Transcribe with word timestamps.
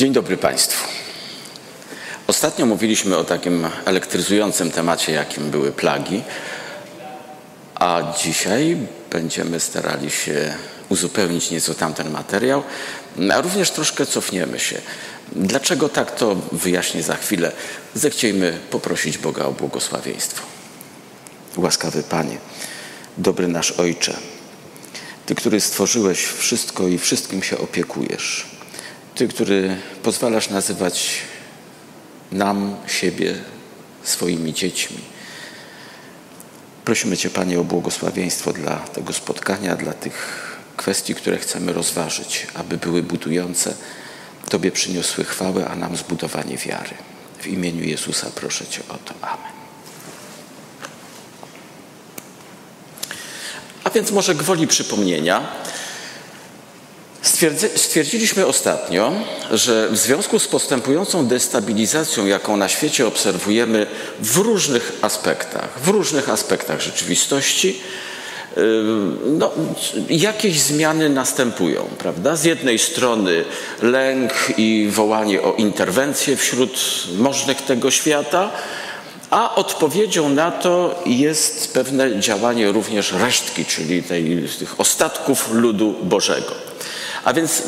Dzień 0.00 0.12
dobry 0.12 0.36
Państwu. 0.36 0.88
Ostatnio 2.26 2.66
mówiliśmy 2.66 3.16
o 3.16 3.24
takim 3.24 3.68
elektryzującym 3.84 4.70
temacie, 4.70 5.12
jakim 5.12 5.50
były 5.50 5.72
plagi, 5.72 6.22
a 7.74 8.02
dzisiaj 8.22 8.76
będziemy 9.10 9.60
starali 9.60 10.10
się 10.10 10.54
uzupełnić 10.88 11.50
nieco 11.50 11.74
tamten 11.74 12.10
materiał, 12.10 12.62
a 13.32 13.40
również 13.40 13.70
troszkę 13.70 14.06
cofniemy 14.06 14.58
się. 14.58 14.80
Dlaczego 15.32 15.88
tak, 15.88 16.16
to 16.16 16.36
wyjaśnię 16.52 17.02
za 17.02 17.16
chwilę. 17.16 17.52
Zechciejmy 17.94 18.58
poprosić 18.70 19.18
Boga 19.18 19.44
o 19.44 19.52
błogosławieństwo. 19.52 20.42
Łaskawy 21.56 22.02
Panie, 22.02 22.38
dobry 23.18 23.48
nasz 23.48 23.72
Ojcze, 23.72 24.16
Ty, 25.26 25.34
który 25.34 25.60
stworzyłeś 25.60 26.24
wszystko 26.24 26.88
i 26.88 26.98
wszystkim 26.98 27.42
się 27.42 27.58
opiekujesz. 27.58 28.59
Ty, 29.20 29.28
który 29.28 29.76
pozwalasz 30.02 30.50
nazywać 30.50 31.18
nam, 32.32 32.76
siebie, 32.86 33.34
swoimi 34.02 34.54
dziećmi. 34.54 34.98
Prosimy 36.84 37.16
Cię, 37.16 37.30
Panie, 37.30 37.60
o 37.60 37.64
błogosławieństwo 37.64 38.52
dla 38.52 38.76
tego 38.76 39.12
spotkania, 39.12 39.76
dla 39.76 39.92
tych 39.92 40.46
kwestii, 40.76 41.14
które 41.14 41.38
chcemy 41.38 41.72
rozważyć, 41.72 42.46
aby 42.54 42.76
były 42.76 43.02
budujące, 43.02 43.74
Tobie 44.48 44.70
przyniosły 44.70 45.24
chwałę, 45.24 45.68
a 45.68 45.76
nam 45.76 45.96
zbudowanie 45.96 46.56
wiary. 46.56 46.94
W 47.40 47.46
imieniu 47.46 47.84
Jezusa 47.84 48.26
proszę 48.34 48.66
Cię 48.66 48.80
o 48.88 48.94
to. 48.94 49.14
Amen. 49.22 49.52
A 53.84 53.90
więc 53.90 54.10
może 54.10 54.34
gwoli 54.34 54.66
przypomnienia, 54.66 55.48
Stwierdziliśmy 57.76 58.46
ostatnio, 58.46 59.12
że 59.50 59.88
w 59.90 59.98
związku 59.98 60.38
z 60.38 60.48
postępującą 60.48 61.26
destabilizacją, 61.26 62.26
jaką 62.26 62.56
na 62.56 62.68
świecie 62.68 63.06
obserwujemy 63.06 63.86
w 64.20 64.36
różnych 64.36 64.92
aspektach, 65.02 65.80
w 65.84 65.88
różnych 65.88 66.28
aspektach 66.28 66.80
rzeczywistości, 66.80 67.80
no, 69.26 69.50
jakieś 70.10 70.60
zmiany 70.60 71.08
następują, 71.08 71.88
prawda? 71.98 72.36
Z 72.36 72.44
jednej 72.44 72.78
strony 72.78 73.44
lęk 73.82 74.32
i 74.56 74.88
wołanie 74.90 75.42
o 75.42 75.52
interwencję 75.52 76.36
wśród 76.36 76.80
możnych 77.18 77.62
tego 77.62 77.90
świata, 77.90 78.50
a 79.30 79.54
odpowiedzią 79.54 80.28
na 80.28 80.50
to 80.50 81.02
jest 81.06 81.74
pewne 81.74 82.20
działanie 82.20 82.72
również 82.72 83.12
resztki, 83.12 83.64
czyli 83.64 84.02
tej, 84.02 84.48
tych 84.58 84.80
ostatków 84.80 85.48
ludu 85.52 85.94
Bożego. 86.02 86.69
A 87.24 87.32
więc 87.32 87.62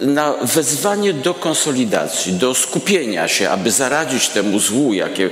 na 0.00 0.32
wezwanie 0.32 1.12
do 1.12 1.34
konsolidacji, 1.34 2.32
do 2.32 2.54
skupienia 2.54 3.28
się, 3.28 3.50
aby 3.50 3.70
zaradzić 3.70 4.28
temu 4.28 4.60
złu, 4.60 4.94
jakie 4.94 5.30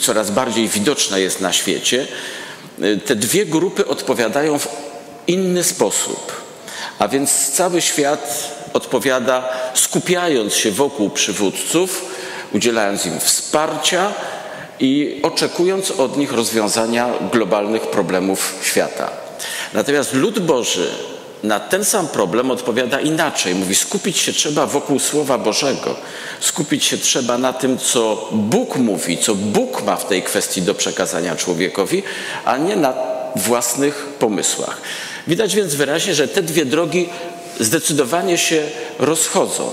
coraz 0.00 0.30
bardziej 0.30 0.68
widoczne 0.68 1.20
jest 1.20 1.40
na 1.40 1.52
świecie, 1.52 2.06
te 3.04 3.16
dwie 3.16 3.46
grupy 3.46 3.86
odpowiadają 3.86 4.58
w 4.58 4.68
inny 5.26 5.64
sposób. 5.64 6.32
A 6.98 7.08
więc 7.08 7.50
cały 7.50 7.80
świat 7.80 8.54
odpowiada 8.72 9.48
skupiając 9.74 10.54
się 10.54 10.70
wokół 10.70 11.10
przywódców, 11.10 12.04
udzielając 12.52 13.06
im 13.06 13.20
wsparcia 13.20 14.12
i 14.80 15.20
oczekując 15.22 15.90
od 15.90 16.16
nich 16.16 16.32
rozwiązania 16.32 17.08
globalnych 17.32 17.82
problemów 17.82 18.54
świata. 18.62 19.10
Natomiast 19.72 20.12
lud 20.12 20.38
Boży 20.38 20.90
na 21.44 21.60
ten 21.60 21.84
sam 21.84 22.08
problem 22.08 22.50
odpowiada 22.50 23.00
inaczej. 23.00 23.54
Mówi, 23.54 23.74
skupić 23.74 24.18
się 24.18 24.32
trzeba 24.32 24.66
wokół 24.66 24.98
Słowa 24.98 25.38
Bożego. 25.38 25.96
Skupić 26.40 26.84
się 26.84 26.98
trzeba 26.98 27.38
na 27.38 27.52
tym, 27.52 27.78
co 27.78 28.28
Bóg 28.32 28.76
mówi, 28.76 29.18
co 29.18 29.34
Bóg 29.34 29.82
ma 29.82 29.96
w 29.96 30.06
tej 30.06 30.22
kwestii 30.22 30.62
do 30.62 30.74
przekazania 30.74 31.36
człowiekowi, 31.36 32.02
a 32.44 32.56
nie 32.56 32.76
na 32.76 32.94
własnych 33.36 34.06
pomysłach. 34.18 34.80
Widać 35.26 35.56
więc 35.56 35.74
wyraźnie, 35.74 36.14
że 36.14 36.28
te 36.28 36.42
dwie 36.42 36.64
drogi 36.64 37.08
zdecydowanie 37.60 38.38
się 38.38 38.62
rozchodzą. 38.98 39.70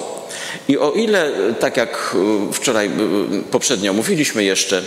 I 0.68 0.78
o 0.78 0.92
ile, 0.92 1.32
tak 1.60 1.78
jak 1.78 2.16
e, 2.50 2.54
wczoraj 2.54 2.88
e, 2.88 2.92
poprzednio 3.52 3.94
mówiliśmy 3.94 4.44
jeszcze, 4.44 4.82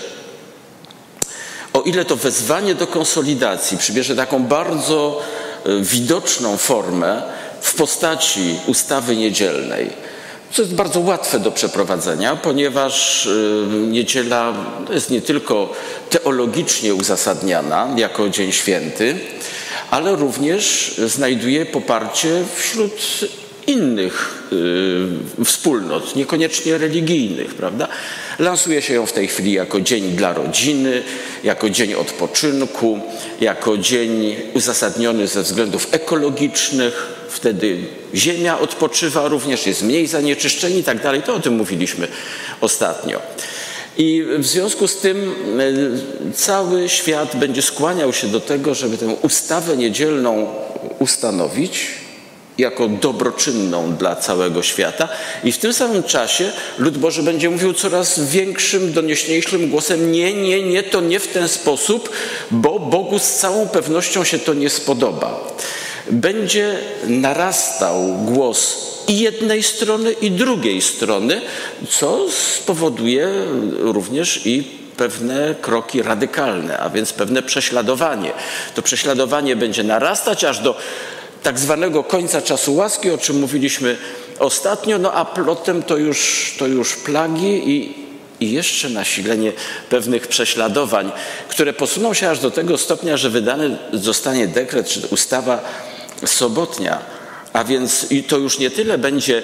o 1.73 1.83
ile 1.83 2.05
to 2.05 2.17
wezwanie 2.17 2.75
do 2.75 2.87
konsolidacji 2.87 3.79
przybierze 3.79 4.17
taką 4.17 4.45
bardzo 4.45 5.23
widoczną 5.81 6.57
formę 6.57 7.23
w 7.61 7.75
postaci 7.75 8.57
ustawy 8.67 9.17
niedzielnej. 9.17 9.91
Co 10.53 10.63
jest 10.63 10.75
bardzo 10.75 11.01
łatwe 11.01 11.41
do 11.41 11.51
przeprowadzenia, 11.53 12.37
ponieważ 12.37 13.27
y, 13.27 13.67
niedziela 13.71 14.53
jest 14.91 15.11
nie 15.11 15.23
tylko 15.23 15.73
teologicznie 16.11 16.95
uzasadniana 16.95 17.89
jako 17.97 18.29
Dzień 18.29 18.53
Święty, 18.53 19.19
ale 19.91 20.17
również 20.17 20.95
znajduje 21.07 21.67
poparcie 21.67 22.43
wśród 22.57 23.01
innych 23.67 24.45
y, 25.41 25.45
wspólnot, 25.45 26.17
niekoniecznie 26.17 26.79
religijnych, 26.79 27.55
prawda? 27.55 27.89
Lansuje 28.39 28.83
się 28.83 28.95
ją 28.95 29.07
w 29.07 29.13
tej 29.13 29.29
chwili 29.29 29.53
jako 29.53 29.81
dzień 29.81 30.11
dla 30.11 30.33
rodziny, 30.33 31.03
jako 31.45 31.71
dzień 31.71 31.95
odpoczynku, 31.95 33.01
jako 33.41 33.79
dzień 33.79 34.37
uzasadniony 34.55 35.27
ze 35.27 35.43
względów 35.43 35.89
ekologicznych. 35.91 37.07
Wtedy 37.29 37.79
ziemia 38.15 38.59
odpoczywa 38.59 39.29
również, 39.29 39.67
jest 39.67 39.83
mniej 39.83 40.07
zanieczyszczeń 40.07 40.77
i 40.77 40.85
tak 40.85 41.03
dalej. 41.03 41.23
To 41.23 41.35
o 41.35 41.41
tym 41.41 41.55
mówiliśmy 41.57 42.09
ostatnio. 42.61 43.21
I 43.99 44.25
w 44.39 44.47
związku 44.47 44.89
z 44.89 44.97
tym 44.97 45.35
y, 45.61 46.33
cały 46.35 46.89
świat 46.89 47.37
będzie 47.37 47.63
skłaniał 47.63 48.13
się 48.13 48.27
do 48.27 48.41
tego, 48.41 48.75
żeby 48.75 48.99
tę 48.99 49.07
ustawę 49.07 49.77
niedzielną 49.77 50.47
ustanowić, 50.99 51.87
jako 52.59 52.89
dobroczynną 52.89 53.97
dla 53.97 54.17
całego 54.17 54.63
świata 54.63 55.09
i 55.45 55.53
w 55.53 55.59
tym 55.59 55.73
samym 55.73 56.03
czasie 56.03 56.53
lud 56.79 56.99
Boży 56.99 57.23
będzie 57.23 57.51
mówił 57.51 57.73
coraz 57.73 58.21
większym, 58.21 58.93
donieśniejszym 58.93 59.71
głosem 59.71 60.13
nie, 60.13 60.35
nie, 60.35 60.63
nie, 60.63 60.83
to 60.83 61.01
nie 61.01 61.21
w 61.21 61.29
ten 61.29 61.49
sposób, 61.49 62.11
bo 62.51 62.79
Bogu 62.79 63.19
z 63.19 63.31
całą 63.31 63.69
pewnością 63.69 64.25
się 64.25 64.39
to 64.39 64.55
nie 64.55 64.71
spodoba. 64.71 65.41
Będzie 66.11 66.79
narastał 67.07 68.15
głos 68.25 68.77
i 69.09 69.19
jednej 69.19 69.63
strony, 69.63 70.13
i 70.13 70.31
drugiej 70.31 70.83
strony, 70.83 71.41
co 71.89 72.27
spowoduje 72.31 73.29
również 73.79 74.47
i 74.47 74.65
pewne 74.97 75.55
kroki 75.61 76.03
radykalne, 76.03 76.79
a 76.79 76.91
więc 76.91 77.13
pewne 77.13 77.43
prześladowanie. 77.43 78.33
To 78.75 78.83
prześladowanie 78.83 79.57
będzie 79.57 79.85
narastać 79.85 80.45
aż 80.45 80.59
do 80.59 80.77
tak 81.45 81.59
zwanego 81.59 82.05
końca 82.05 82.43
czasu 82.43 82.75
łaski, 82.75 83.11
o 83.11 83.19
czym 83.19 83.41
mówiliśmy 83.41 83.97
ostatnio, 84.39 84.99
no 84.99 85.13
a 85.13 85.25
plotem 85.25 85.83
to 85.83 85.97
już, 85.97 86.55
to 86.59 86.67
już 86.67 86.97
plagi 86.97 87.71
i, 87.71 87.95
i 88.41 88.53
jeszcze 88.53 88.89
nasilenie 88.89 89.53
pewnych 89.91 90.29
prześladowań, 90.29 91.13
które 91.49 91.73
posuną 91.73 92.15
się 92.15 92.31
aż 92.31 92.39
do 92.39 92.51
tego 92.51 92.79
stopnia, 92.79 93.17
że 93.17 93.31
wydany 93.31 93.79
zostanie 93.93 94.49
dekret 94.49 94.89
czy 94.89 95.01
ustawa 95.11 95.61
sobotnia, 96.25 96.99
a 97.53 97.65
więc 97.65 98.13
i 98.13 98.23
to 98.23 98.39
już 98.39 98.59
nie 98.59 98.71
tyle 98.71 98.99
będzie 98.99 99.43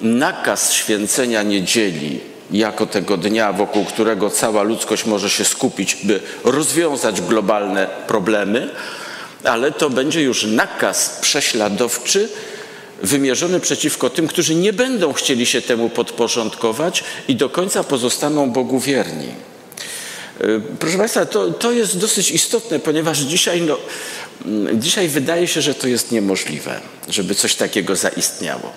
nakaz 0.00 0.72
święcenia 0.72 1.42
niedzieli, 1.42 2.20
jako 2.50 2.86
tego 2.86 3.16
dnia, 3.16 3.52
wokół 3.52 3.84
którego 3.84 4.30
cała 4.30 4.62
ludzkość 4.62 5.04
może 5.04 5.30
się 5.30 5.44
skupić, 5.44 5.94
by 5.94 6.20
rozwiązać 6.44 7.20
globalne 7.20 7.86
problemy, 8.06 8.70
ale 9.44 9.72
to 9.72 9.90
będzie 9.90 10.22
już 10.22 10.44
nakaz 10.44 11.18
prześladowczy 11.20 12.28
wymierzony 13.02 13.60
przeciwko 13.60 14.10
tym, 14.10 14.28
którzy 14.28 14.54
nie 14.54 14.72
będą 14.72 15.12
chcieli 15.12 15.46
się 15.46 15.62
temu 15.62 15.90
podporządkować 15.90 17.04
i 17.28 17.36
do 17.36 17.48
końca 17.48 17.84
pozostaną 17.84 18.50
Bogu 18.50 18.80
wierni. 18.80 19.28
Y, 20.40 20.60
proszę 20.78 20.98
Państwa, 20.98 21.26
to, 21.26 21.50
to 21.50 21.72
jest 21.72 21.98
dosyć 21.98 22.30
istotne, 22.30 22.78
ponieważ 22.78 23.18
dzisiaj, 23.18 23.62
no, 23.62 23.78
mm, 24.44 24.82
dzisiaj 24.82 25.08
wydaje 25.08 25.46
się, 25.46 25.62
że 25.62 25.74
to 25.74 25.88
jest 25.88 26.12
niemożliwe, 26.12 26.80
żeby 27.08 27.34
coś 27.34 27.54
takiego 27.54 27.96
zaistniało. 27.96 28.72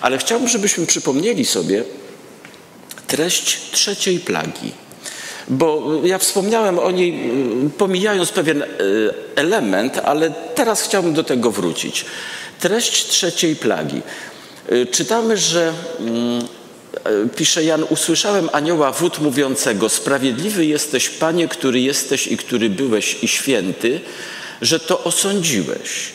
Ale 0.00 0.18
chciałbym, 0.18 0.48
żebyśmy 0.48 0.86
przypomnieli 0.86 1.44
sobie 1.44 1.84
treść 3.06 3.70
trzeciej 3.70 4.18
plagi 4.18 4.72
bo 5.50 6.00
ja 6.04 6.18
wspomniałem 6.18 6.78
o 6.78 6.90
niej, 6.90 7.30
y, 7.66 7.70
pomijając 7.70 8.32
pewien 8.32 8.62
y, 8.62 8.66
element, 9.34 9.98
ale 9.98 10.30
teraz 10.54 10.82
chciałbym 10.82 11.14
do 11.14 11.24
tego 11.24 11.50
wrócić. 11.50 12.04
Treść 12.60 13.06
trzeciej 13.06 13.56
plagi. 13.56 14.02
Y, 14.72 14.86
czytamy, 14.86 15.36
że 15.36 15.72
mm, 16.00 16.42
pisze 17.36 17.64
Jan, 17.64 17.84
usłyszałem 17.90 18.48
anioła 18.52 18.92
wód 18.92 19.18
mówiącego, 19.20 19.88
sprawiedliwy 19.88 20.66
jesteś, 20.66 21.08
Panie, 21.08 21.48
który 21.48 21.80
jesteś 21.80 22.26
i 22.26 22.36
który 22.36 22.70
byłeś 22.70 23.16
i 23.22 23.28
święty, 23.28 24.00
że 24.62 24.80
to 24.80 25.04
osądziłeś. 25.04 26.12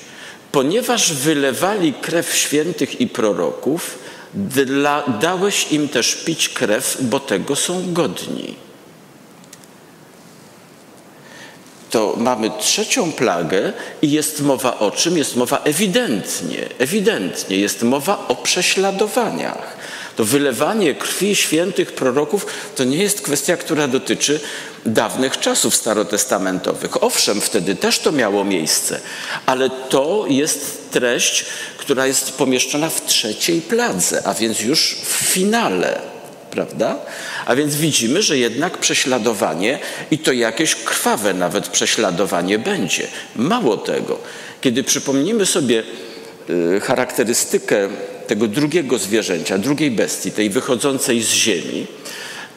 Ponieważ 0.52 1.14
wylewali 1.14 1.94
krew 1.94 2.36
świętych 2.36 3.02
i 3.02 3.08
proroków, 3.08 4.00
dla, 4.34 5.04
dałeś 5.22 5.72
im 5.72 5.90
też 5.90 6.16
pić 6.16 6.50
krew, 6.50 6.98
bo 7.02 7.20
tego 7.20 7.56
są 7.56 7.94
godni. 7.94 8.63
To 11.94 12.16
mamy 12.18 12.52
trzecią 12.60 13.12
plagę 13.12 13.74
i 14.02 14.12
jest 14.12 14.42
mowa 14.42 14.80
o 14.80 14.92
czym? 14.92 15.18
Jest 15.18 15.36
mowa 15.36 15.62
ewidentnie, 15.64 16.70
ewidentnie, 16.80 17.58
jest 17.58 17.84
mowa 17.84 18.28
o 18.28 18.36
prześladowaniach. 18.36 19.78
To 20.16 20.26
wylewanie 20.26 20.96
krwi 20.96 21.36
świętych 21.36 21.92
proroków 21.92 22.46
to 22.76 22.84
nie 22.84 22.98
jest 22.98 23.22
kwestia, 23.22 23.58
która 23.58 23.88
dotyczy 23.88 24.40
dawnych 24.86 25.40
czasów 25.40 25.76
starotestamentowych. 25.76 27.04
Owszem, 27.04 27.42
wtedy 27.42 27.76
też 27.76 28.00
to 28.00 28.12
miało 28.12 28.44
miejsce, 28.44 29.00
ale 29.46 29.70
to 29.70 30.26
jest 30.28 30.92
treść, 30.92 31.46
która 31.78 32.08
jest 32.08 32.38
pomieszczona 32.38 32.90
w 32.90 33.06
trzeciej 33.06 33.62
pladze, 33.62 34.28
a 34.28 34.34
więc 34.34 34.62
już 34.62 34.96
w 35.04 35.14
finale, 35.14 36.13
prawda? 36.54 36.96
A 37.46 37.56
więc 37.56 37.76
widzimy, 37.76 38.22
że 38.22 38.38
jednak 38.38 38.78
prześladowanie 38.78 39.80
i 40.12 40.18
to 40.18 40.32
jakieś 40.32 40.76
krwawe 40.76 41.34
nawet 41.34 41.68
prześladowanie 41.68 42.60
będzie. 42.60 43.08
Mało 43.36 43.78
tego, 43.78 44.20
kiedy 44.62 44.84
przypomnimy 44.84 45.46
sobie 45.46 45.84
y, 46.50 46.80
charakterystykę 46.80 47.90
tego 48.28 48.48
drugiego 48.48 48.98
zwierzęcia, 48.98 49.58
drugiej 49.58 49.92
bestii, 49.92 50.32
tej 50.32 50.50
wychodzącej 50.50 51.22
z 51.22 51.30
ziemi, 51.30 51.88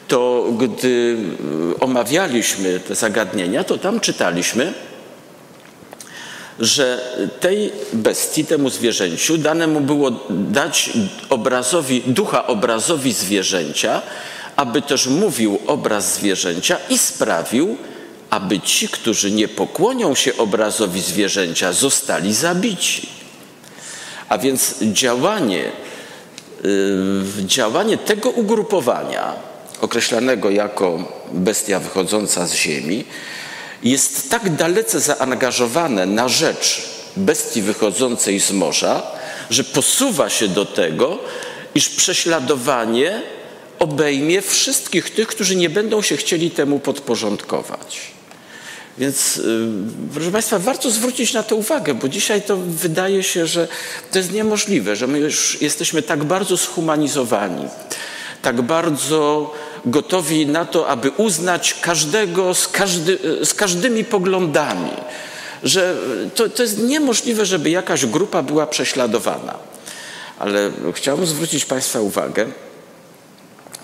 to 0.07 0.47
gdy 0.57 0.87
y, 0.87 1.79
omawialiśmy 1.79 2.79
te 2.79 2.95
zagadnienia, 2.95 3.63
to 3.63 3.77
tam 3.77 3.99
czytaliśmy, 3.99 4.73
że 6.59 7.01
tej 7.39 7.71
bestii, 7.93 8.45
temu 8.45 8.69
zwierzęciu, 8.69 9.37
dane 9.37 9.67
mu 9.67 9.81
było 9.81 10.11
dać 10.29 10.89
obrazowi, 11.29 12.01
ducha 12.05 12.47
obrazowi 12.47 13.13
zwierzęcia, 13.13 14.01
aby 14.55 14.81
też 14.81 15.07
mówił 15.07 15.59
obraz 15.67 16.15
zwierzęcia 16.15 16.77
i 16.89 16.97
sprawił, 16.97 17.77
aby 18.29 18.59
ci, 18.59 18.87
którzy 18.87 19.31
nie 19.31 19.47
pokłonią 19.47 20.15
się 20.15 20.37
obrazowi 20.37 21.01
zwierzęcia, 21.01 21.73
zostali 21.73 22.33
zabici. 22.33 23.09
A 24.29 24.37
więc 24.37 24.75
działanie, 24.81 25.71
yy, 26.63 27.23
działanie 27.45 27.97
tego 27.97 28.29
ugrupowania, 28.29 29.33
określanego 29.81 30.49
jako 30.49 31.13
bestia 31.31 31.79
wychodząca 31.79 32.47
z 32.47 32.53
ziemi, 32.53 33.05
jest 33.83 34.29
tak 34.29 34.55
dalece 34.55 34.99
zaangażowane 34.99 36.05
na 36.05 36.29
rzecz 36.29 36.81
bestii 37.17 37.61
wychodzącej 37.61 38.39
z 38.39 38.51
morza, 38.51 39.03
że 39.49 39.63
posuwa 39.63 40.29
się 40.29 40.47
do 40.47 40.65
tego, 40.65 41.19
iż 41.75 41.89
prześladowanie 41.89 43.21
obejmie 43.79 44.41
wszystkich 44.41 45.09
tych, 45.09 45.27
którzy 45.27 45.55
nie 45.55 45.69
będą 45.69 46.01
się 46.01 46.17
chcieli 46.17 46.51
temu 46.51 46.79
podporządkować. 46.79 48.01
Więc, 48.97 49.37
y, 49.37 49.67
proszę 50.13 50.31
Państwa, 50.31 50.59
warto 50.59 50.91
zwrócić 50.91 51.33
na 51.33 51.43
to 51.43 51.55
uwagę, 51.55 51.93
bo 51.93 52.09
dzisiaj 52.09 52.41
to 52.41 52.57
wydaje 52.57 53.23
się, 53.23 53.47
że 53.47 53.67
to 54.11 54.17
jest 54.17 54.31
niemożliwe, 54.31 54.95
że 54.95 55.07
my 55.07 55.19
już 55.19 55.61
jesteśmy 55.61 56.01
tak 56.01 56.23
bardzo 56.23 56.57
zhumanizowani, 56.57 57.65
tak 58.47 58.61
bardzo 58.61 59.53
gotowi 59.85 60.45
na 60.47 60.65
to, 60.65 60.87
aby 60.87 61.11
uznać 61.11 61.73
każdego 61.81 62.53
z, 62.53 62.67
każdy, 62.67 63.19
z 63.43 63.53
każdymi 63.53 64.03
poglądami, 64.03 64.91
że 65.63 65.95
to, 66.35 66.49
to 66.49 66.63
jest 66.63 66.77
niemożliwe, 66.77 67.45
żeby 67.45 67.69
jakaś 67.69 68.05
grupa 68.05 68.43
była 68.43 68.67
prześladowana. 68.67 69.55
Ale 70.39 70.71
chciałbym 70.93 71.25
zwrócić 71.25 71.65
Państwa 71.65 71.99
uwagę, 71.99 72.45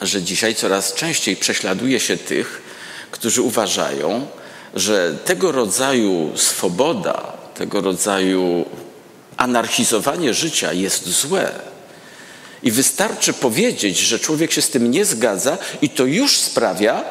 że 0.02 0.22
dzisiaj 0.22 0.56
coraz 0.56 0.94
częściej 0.94 1.36
prześladuje 1.36 2.00
się 2.00 2.18
tych, 2.18 2.62
którzy 3.12 3.42
uważają, 3.42 4.28
że 4.76 5.16
tego 5.26 5.52
rodzaju 5.52 6.32
swoboda, 6.36 7.34
tego 7.56 7.82
rodzaju 7.82 8.66
anarchizowanie 9.38 10.34
życia 10.34 10.74
jest 10.74 11.10
złe. 11.10 11.73
I 12.64 12.72
wystarczy 12.72 13.34
powiedzieć, 13.34 13.98
że 13.98 14.20
człowiek 14.20 14.52
się 14.52 14.62
z 14.62 14.70
tym 14.70 14.92
nie 14.92 15.06
zgadza, 15.06 15.58
i 15.82 15.90
to 15.90 16.06
już 16.06 16.38
sprawia, 16.38 17.04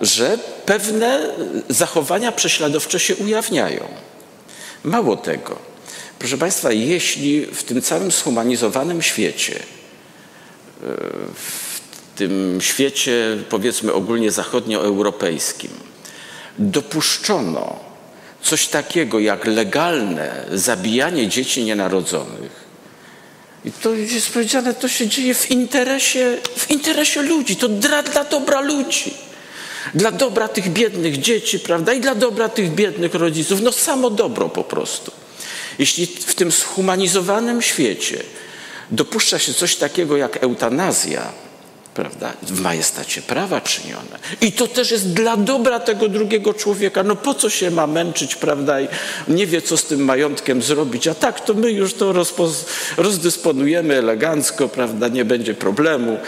że 0.00 0.38
pewne 0.66 1.20
zachowania 1.68 2.32
prześladowcze 2.32 3.00
się 3.00 3.16
ujawniają. 3.16 3.88
Mało 4.84 5.16
tego. 5.16 5.56
Proszę 6.18 6.38
Państwa, 6.38 6.72
jeśli 6.72 7.46
w 7.46 7.62
tym 7.62 7.82
całym 7.82 8.10
zhumanizowanym 8.10 9.02
świecie, 9.02 9.58
w 11.34 11.80
tym 12.16 12.58
świecie, 12.60 13.38
powiedzmy 13.48 13.92
ogólnie 13.92 14.30
zachodnioeuropejskim, 14.30 15.70
dopuszczono 16.58 17.80
coś 18.42 18.66
takiego 18.66 19.18
jak 19.18 19.44
legalne 19.44 20.44
zabijanie 20.52 21.28
dzieci 21.28 21.64
nienarodzonych, 21.64 22.69
i 23.64 23.72
to 23.72 23.94
jest 23.94 24.30
powiedziane, 24.30 24.74
to 24.74 24.88
się 24.88 25.08
dzieje 25.08 25.34
w 25.34 25.50
interesie, 25.50 26.36
w 26.56 26.70
interesie 26.70 27.22
ludzi, 27.22 27.56
to 27.56 27.68
dla, 27.68 28.02
dla 28.02 28.24
dobra 28.24 28.60
ludzi. 28.60 29.14
Dla 29.94 30.12
dobra 30.12 30.48
tych 30.48 30.68
biednych 30.68 31.20
dzieci, 31.20 31.60
prawda? 31.60 31.92
I 31.92 32.00
dla 32.00 32.14
dobra 32.14 32.48
tych 32.48 32.70
biednych 32.70 33.14
rodziców. 33.14 33.60
No 33.62 33.72
samo 33.72 34.10
dobro 34.10 34.48
po 34.48 34.64
prostu. 34.64 35.12
Jeśli 35.78 36.06
w 36.06 36.34
tym 36.34 36.50
zhumanizowanym 36.50 37.62
świecie 37.62 38.22
dopuszcza 38.90 39.38
się 39.38 39.54
coś 39.54 39.76
takiego 39.76 40.16
jak 40.16 40.42
eutanazja, 40.42 41.32
prawda, 41.94 42.32
w 42.42 42.60
majestacie 42.60 43.22
prawa 43.22 43.60
czynione. 43.60 44.18
I 44.40 44.52
to 44.52 44.66
też 44.66 44.90
jest 44.90 45.12
dla 45.12 45.36
dobra 45.36 45.80
tego 45.80 46.08
drugiego 46.08 46.54
człowieka. 46.54 47.02
No 47.02 47.16
po 47.16 47.34
co 47.34 47.50
się 47.50 47.70
ma 47.70 47.86
męczyć, 47.86 48.34
prawda, 48.34 48.80
i 48.80 48.88
nie 49.28 49.46
wie, 49.46 49.62
co 49.62 49.76
z 49.76 49.84
tym 49.84 50.04
majątkiem 50.04 50.62
zrobić, 50.62 51.08
a 51.08 51.14
tak, 51.14 51.40
to 51.40 51.54
my 51.54 51.72
już 51.72 51.94
to 51.94 52.14
rozdysponujemy 52.96 53.98
elegancko, 53.98 54.68
prawda, 54.68 55.08
nie 55.08 55.24
będzie 55.24 55.54
problemu. 55.54 56.18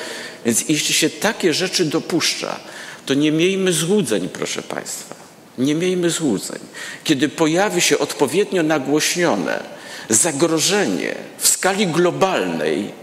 Więc 0.44 0.68
jeśli 0.68 0.94
się 0.94 1.10
takie 1.10 1.54
rzeczy 1.54 1.84
dopuszcza, 1.84 2.60
to 3.06 3.14
nie 3.14 3.32
miejmy 3.32 3.72
złudzeń, 3.72 4.28
proszę 4.28 4.62
Państwa. 4.62 5.14
Nie 5.58 5.74
miejmy 5.74 6.10
złudzeń. 6.10 6.58
Kiedy 7.04 7.28
pojawi 7.28 7.80
się 7.80 7.98
odpowiednio 7.98 8.62
nagłośnione 8.62 9.62
zagrożenie 10.08 11.14
w 11.38 11.48
skali 11.48 11.86
globalnej, 11.86 13.01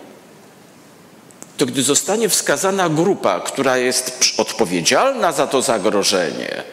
to 1.60 1.66
gdy 1.66 1.84
zostanie 1.84 2.30
wskazana 2.30 2.90
grupa, 2.90 3.40
która 3.40 3.78
jest 3.78 4.34
odpowiedzialna 4.38 5.32
za 5.32 5.48
to 5.48 5.62
zagrożenie, 5.62 6.64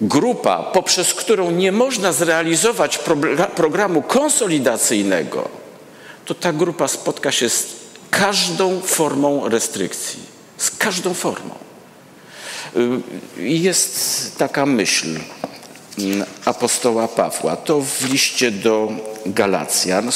grupa, 0.00 0.62
poprzez 0.62 1.14
którą 1.14 1.50
nie 1.50 1.72
można 1.72 2.12
zrealizować 2.12 2.98
programu 3.56 4.02
konsolidacyjnego, 4.02 5.48
to 6.24 6.34
ta 6.34 6.52
grupa 6.52 6.88
spotka 6.88 7.32
się 7.32 7.48
z 7.48 7.66
każdą 8.10 8.80
formą 8.80 9.48
restrykcji. 9.48 10.20
Z 10.58 10.70
każdą 10.70 11.14
formą. 11.14 11.54
Y, 12.76 13.42
jest 13.42 14.38
taka 14.38 14.66
myśl 14.66 15.20
mm, 15.98 16.24
apostoła 16.44 17.08
Pawła. 17.08 17.56
To 17.56 17.80
w 17.80 18.04
liście 18.04 18.50
do 18.50 18.88
Galacjan 19.26 20.10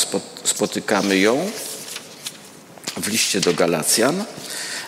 spotykamy 0.44 1.18
ją 1.18 1.50
w 3.00 3.08
liście 3.08 3.40
do 3.40 3.54
Galacjan, 3.54 4.24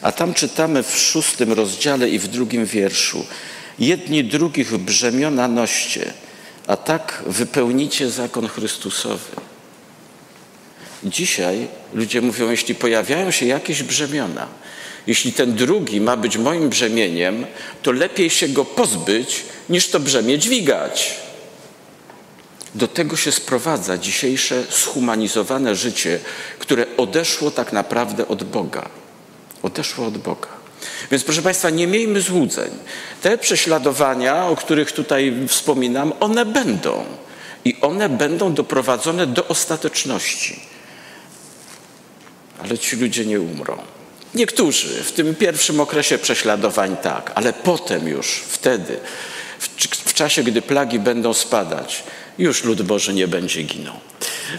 a 0.02 0.12
tam 0.12 0.34
czytamy 0.34 0.82
w 0.82 0.98
szóstym 0.98 1.52
rozdziale 1.52 2.08
i 2.08 2.18
w 2.18 2.28
drugim 2.28 2.66
wierszu. 2.66 3.26
Jedni 3.78 4.24
drugich 4.24 4.76
brzemiona 4.76 5.48
noście, 5.48 6.12
a 6.66 6.76
tak 6.76 7.22
wypełnicie 7.26 8.10
zakon 8.10 8.48
Chrystusowy. 8.48 9.36
Dzisiaj 11.04 11.68
ludzie 11.94 12.20
mówią, 12.20 12.50
jeśli 12.50 12.74
pojawiają 12.74 13.30
się 13.30 13.46
jakieś 13.46 13.82
brzemiona, 13.82 14.48
jeśli 15.06 15.32
ten 15.32 15.54
drugi 15.54 16.00
ma 16.00 16.16
być 16.16 16.36
moim 16.36 16.68
brzemieniem, 16.68 17.46
to 17.82 17.92
lepiej 17.92 18.30
się 18.30 18.48
go 18.48 18.64
pozbyć, 18.64 19.42
niż 19.68 19.88
to 19.88 20.00
brzemię 20.00 20.38
dźwigać. 20.38 21.14
Do 22.74 22.88
tego 22.88 23.16
się 23.16 23.32
sprowadza 23.32 23.98
dzisiejsze 23.98 24.64
schumanizowane 24.68 25.74
życie, 25.74 26.20
które 26.58 26.86
odeszło 26.96 27.50
tak 27.50 27.72
naprawdę 27.72 28.28
od 28.28 28.44
Boga. 28.44 28.88
Odeszło 29.62 30.06
od 30.06 30.18
Boga. 30.18 30.48
Więc 31.10 31.24
proszę 31.24 31.42
Państwa, 31.42 31.70
nie 31.70 31.86
miejmy 31.86 32.20
złudzeń. 32.20 32.70
Te 33.22 33.38
prześladowania, 33.38 34.46
o 34.46 34.56
których 34.56 34.92
tutaj 34.92 35.34
wspominam, 35.48 36.12
one 36.20 36.46
będą. 36.46 37.04
I 37.64 37.76
one 37.80 38.08
będą 38.08 38.54
doprowadzone 38.54 39.26
do 39.26 39.48
ostateczności. 39.48 40.60
Ale 42.64 42.78
ci 42.78 42.96
ludzie 42.96 43.26
nie 43.26 43.40
umrą. 43.40 43.78
Niektórzy 44.34 45.04
w 45.04 45.12
tym 45.12 45.34
pierwszym 45.34 45.80
okresie 45.80 46.18
prześladowań 46.18 46.96
tak, 47.02 47.32
ale 47.34 47.52
potem 47.52 48.08
już, 48.08 48.42
wtedy, 48.48 49.00
w 49.58 49.68
w 49.90 50.14
czasie, 50.14 50.42
gdy 50.42 50.62
plagi 50.62 50.98
będą 50.98 51.34
spadać, 51.34 52.04
już 52.38 52.64
lud 52.64 52.82
Boży 52.82 53.14
nie 53.14 53.28
będzie 53.28 53.62
ginął. 53.62 53.94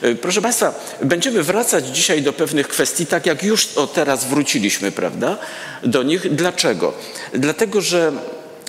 E, 0.02 0.16
proszę 0.16 0.42
Państwa, 0.42 0.74
będziemy 1.02 1.44
wracać 1.44 1.88
dzisiaj 1.88 2.22
do 2.22 2.34
pewnych 2.34 2.68
kwestii, 2.68 3.06
tak 3.06 3.26
jak 3.26 3.44
już 3.44 3.78
o 3.78 3.88
teraz 3.88 4.26
wróciliśmy, 4.26 4.92
prawda, 4.92 5.38
do 5.84 6.04
nich. 6.04 6.36
Dlaczego? 6.36 6.94
Dlatego, 7.34 7.82
że 7.82 8.12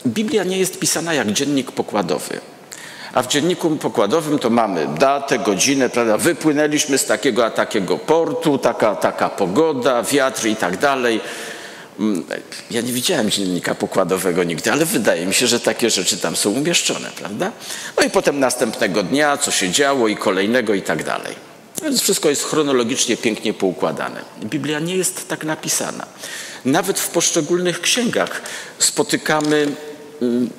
Biblia 0.07 0.45
nie 0.45 0.59
jest 0.59 0.79
pisana 0.79 1.15
jak 1.15 1.33
dziennik 1.33 1.73
pokładowy. 1.73 2.41
A 3.15 3.23
w 3.23 3.27
dzienniku 3.27 3.77
pokładowym 3.77 4.39
to 4.39 4.51
mamy 4.51 4.87
datę, 4.99 5.39
godzinę, 5.39 5.89
prawda? 5.89 6.19
Wypłynęliśmy 6.19 6.99
z 6.99 7.05
takiego 7.05 7.47
a 7.47 7.51
takiego 7.51 7.99
portu, 7.99 8.59
taka, 8.59 8.97
taka 8.97 9.29
pogoda, 9.29 10.03
wiatr 10.03 10.47
i 10.47 10.57
tak 10.57 10.77
dalej. 10.77 11.21
Mm, 12.01 12.25
ja 12.71 12.81
nie 12.81 12.93
widziałem 12.93 13.31
dziennika 13.31 13.75
pokładowego 13.75 14.45
nigdy, 14.45 14.73
ale 14.73 14.85
wydaje 14.85 15.27
mi 15.27 15.35
się, 15.35 15.47
że 15.47 15.61
takie 15.61 15.91
rzeczy 15.91 16.17
tam 16.19 16.37
są 16.37 16.51
umieszczone, 16.51 17.11
prawda? 17.17 17.53
No 17.97 18.03
i 18.03 18.11
potem 18.11 18.41
następnego 18.41 19.03
dnia, 19.03 19.37
co 19.37 19.51
się 19.51 19.71
działo 19.71 20.09
i 20.09 20.17
kolejnego 20.17 20.75
i 20.75 20.83
tak 20.83 21.05
dalej. 21.05 21.35
Więc 21.83 22.03
wszystko 22.03 22.29
jest 22.31 22.45
chronologicznie 22.45 23.17
pięknie 23.17 23.55
poukładane. 23.55 24.21
Biblia 24.45 24.81
nie 24.81 24.97
jest 24.97 25.29
tak 25.29 25.45
napisana. 25.45 26.07
Nawet 26.65 27.01
w 27.01 27.09
poszczególnych 27.09 27.81
księgach 27.81 28.43
spotykamy 28.79 29.67
mm, 30.23 30.51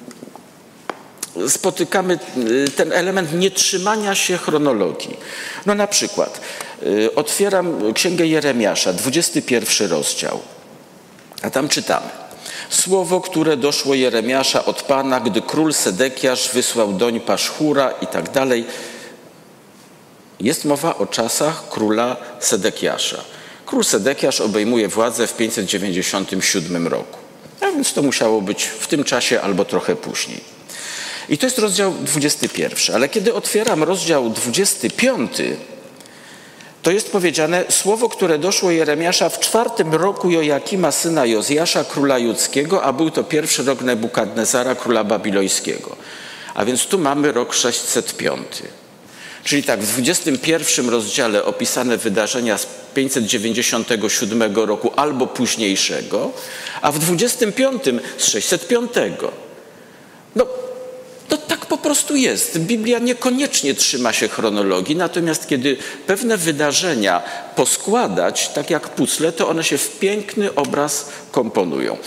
spotykamy 1.48 2.20
y, 2.38 2.72
ten 2.72 2.94
element 2.94 3.34
nietrzymania 3.34 4.16
się 4.16 4.38
chronologii. 4.38 5.18
No 5.66 5.76
na 5.76 5.88
przykład 5.88 6.42
y, 6.84 7.16
otwieram 7.16 7.94
Księgę 7.94 8.28
Jeremiasza, 8.28 8.94
21 8.94 9.90
rozdział, 9.90 10.40
a 11.46 11.50
tam 11.50 11.70
czytamy. 11.70 12.10
Słowo, 12.70 13.22
które 13.22 13.58
doszło 13.58 13.96
Jeremiasza 13.96 14.66
od 14.66 14.82
Pana, 14.82 15.20
gdy 15.20 15.42
król 15.42 15.74
Sedekiasz 15.74 16.50
wysłał 16.54 16.94
doń 16.94 17.20
Paszchura 17.20 17.92
i 18.02 18.08
tak 18.08 18.32
dalej. 18.32 18.66
Jest 20.40 20.66
mowa 20.66 20.98
o 20.98 21.06
czasach 21.06 21.70
króla 21.70 22.18
Sedekiasza. 22.40 23.24
Król 23.66 23.84
Sedekiasz 23.84 24.42
obejmuje 24.42 24.88
władzę 24.88 25.28
w 25.28 25.38
597 25.38 26.88
roku. 26.88 27.18
A 27.62 27.66
więc 27.66 27.94
to 27.94 28.02
musiało 28.02 28.42
być 28.42 28.64
w 28.64 28.88
tym 28.88 29.04
czasie 29.04 29.42
albo 29.42 29.66
trochę 29.66 29.96
później. 29.96 30.42
I 31.30 31.38
to 31.38 31.46
jest 31.46 31.60
rozdział 31.60 31.94
21. 32.02 32.96
Ale 32.96 33.10
kiedy 33.10 33.34
otwieram 33.34 33.84
rozdział 33.84 34.30
25, 34.30 35.32
to 36.86 36.92
jest 36.92 37.12
powiedziane 37.12 37.66
słowo, 37.70 38.10
które 38.10 38.40
doszło 38.40 38.72
Jeremiasza 38.72 39.30
w 39.30 39.40
czwartym 39.40 39.94
roku 39.94 40.32
Joakima, 40.32 40.92
syna 40.92 41.26
Jozjasza, 41.26 41.84
króla 41.84 42.18
judzkiego, 42.18 42.84
a 42.84 42.94
był 42.94 43.12
to 43.12 43.24
pierwszy 43.24 43.64
rok 43.64 43.82
Nebukadnezara, 43.82 44.76
króla 44.76 45.04
babilońskiego. 45.04 45.96
A 46.54 46.66
więc 46.66 46.86
tu 46.86 47.00
mamy 47.00 47.32
rok 47.32 47.54
605. 47.54 48.48
Czyli 49.44 49.64
tak, 49.64 49.82
w 49.82 49.94
21 49.94 50.90
rozdziale 50.90 51.46
opisane 51.46 51.98
wydarzenia 51.98 52.58
z 52.58 52.68
597 52.94 54.56
roku 54.56 54.92
albo 54.96 55.28
późniejszego, 55.28 56.32
a 56.82 56.92
w 56.92 57.00
25 57.00 57.84
z 58.18 58.28
605. 58.28 58.92
No, 60.36 60.48
to 61.28 61.38
tak 61.38 61.66
po 61.66 61.78
prostu 61.78 62.16
jest. 62.16 62.60
Biblia 62.60 63.00
niekoniecznie 63.00 63.74
trzyma 63.74 64.14
się 64.14 64.28
chronologii, 64.28 64.96
natomiast 64.96 65.48
kiedy 65.48 65.78
pewne 66.08 66.38
wydarzenia 66.38 67.24
poskładać, 67.56 68.50
tak 68.50 68.70
jak 68.70 68.90
pucle, 68.90 69.32
to 69.32 69.50
one 69.50 69.64
się 69.64 69.78
w 69.78 70.00
piękny 70.00 70.56
obraz 70.56 71.10
komponują. 71.32 71.98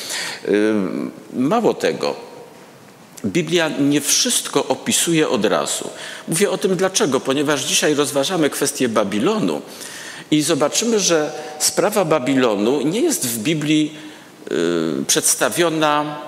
Mało 1.32 1.74
tego, 1.74 2.14
Biblia 3.24 3.68
nie 3.68 4.00
wszystko 4.00 4.66
opisuje 4.66 5.28
od 5.28 5.44
razu. 5.44 5.90
Mówię 6.28 6.50
o 6.50 6.58
tym 6.58 6.76
dlaczego, 6.76 7.20
ponieważ 7.20 7.64
dzisiaj 7.64 7.94
rozważamy 7.94 8.50
kwestię 8.50 8.88
Babilonu 8.88 9.62
i 10.30 10.42
zobaczymy, 10.42 11.00
że 11.00 11.32
sprawa 11.58 12.04
Babilonu 12.04 12.82
nie 12.82 13.00
jest 13.00 13.26
w 13.28 13.38
Biblii 13.38 13.94
przedstawiona 15.06 16.27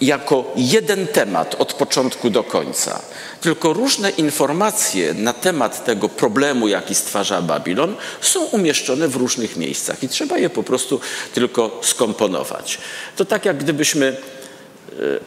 jako 0.00 0.52
jeden 0.56 1.06
temat 1.06 1.54
od 1.58 1.72
początku 1.72 2.30
do 2.30 2.44
końca, 2.44 3.00
tylko 3.40 3.72
różne 3.72 4.10
informacje 4.10 5.14
na 5.14 5.32
temat 5.32 5.84
tego 5.84 6.08
problemu, 6.08 6.68
jaki 6.68 6.94
stwarza 6.94 7.42
Babilon, 7.42 7.94
są 8.20 8.44
umieszczone 8.44 9.08
w 9.08 9.16
różnych 9.16 9.56
miejscach 9.56 10.02
i 10.02 10.08
trzeba 10.08 10.38
je 10.38 10.50
po 10.50 10.62
prostu 10.62 11.00
tylko 11.34 11.80
skomponować. 11.82 12.78
To 13.16 13.24
tak 13.24 13.44
jak 13.44 13.58
gdybyśmy 13.58 14.16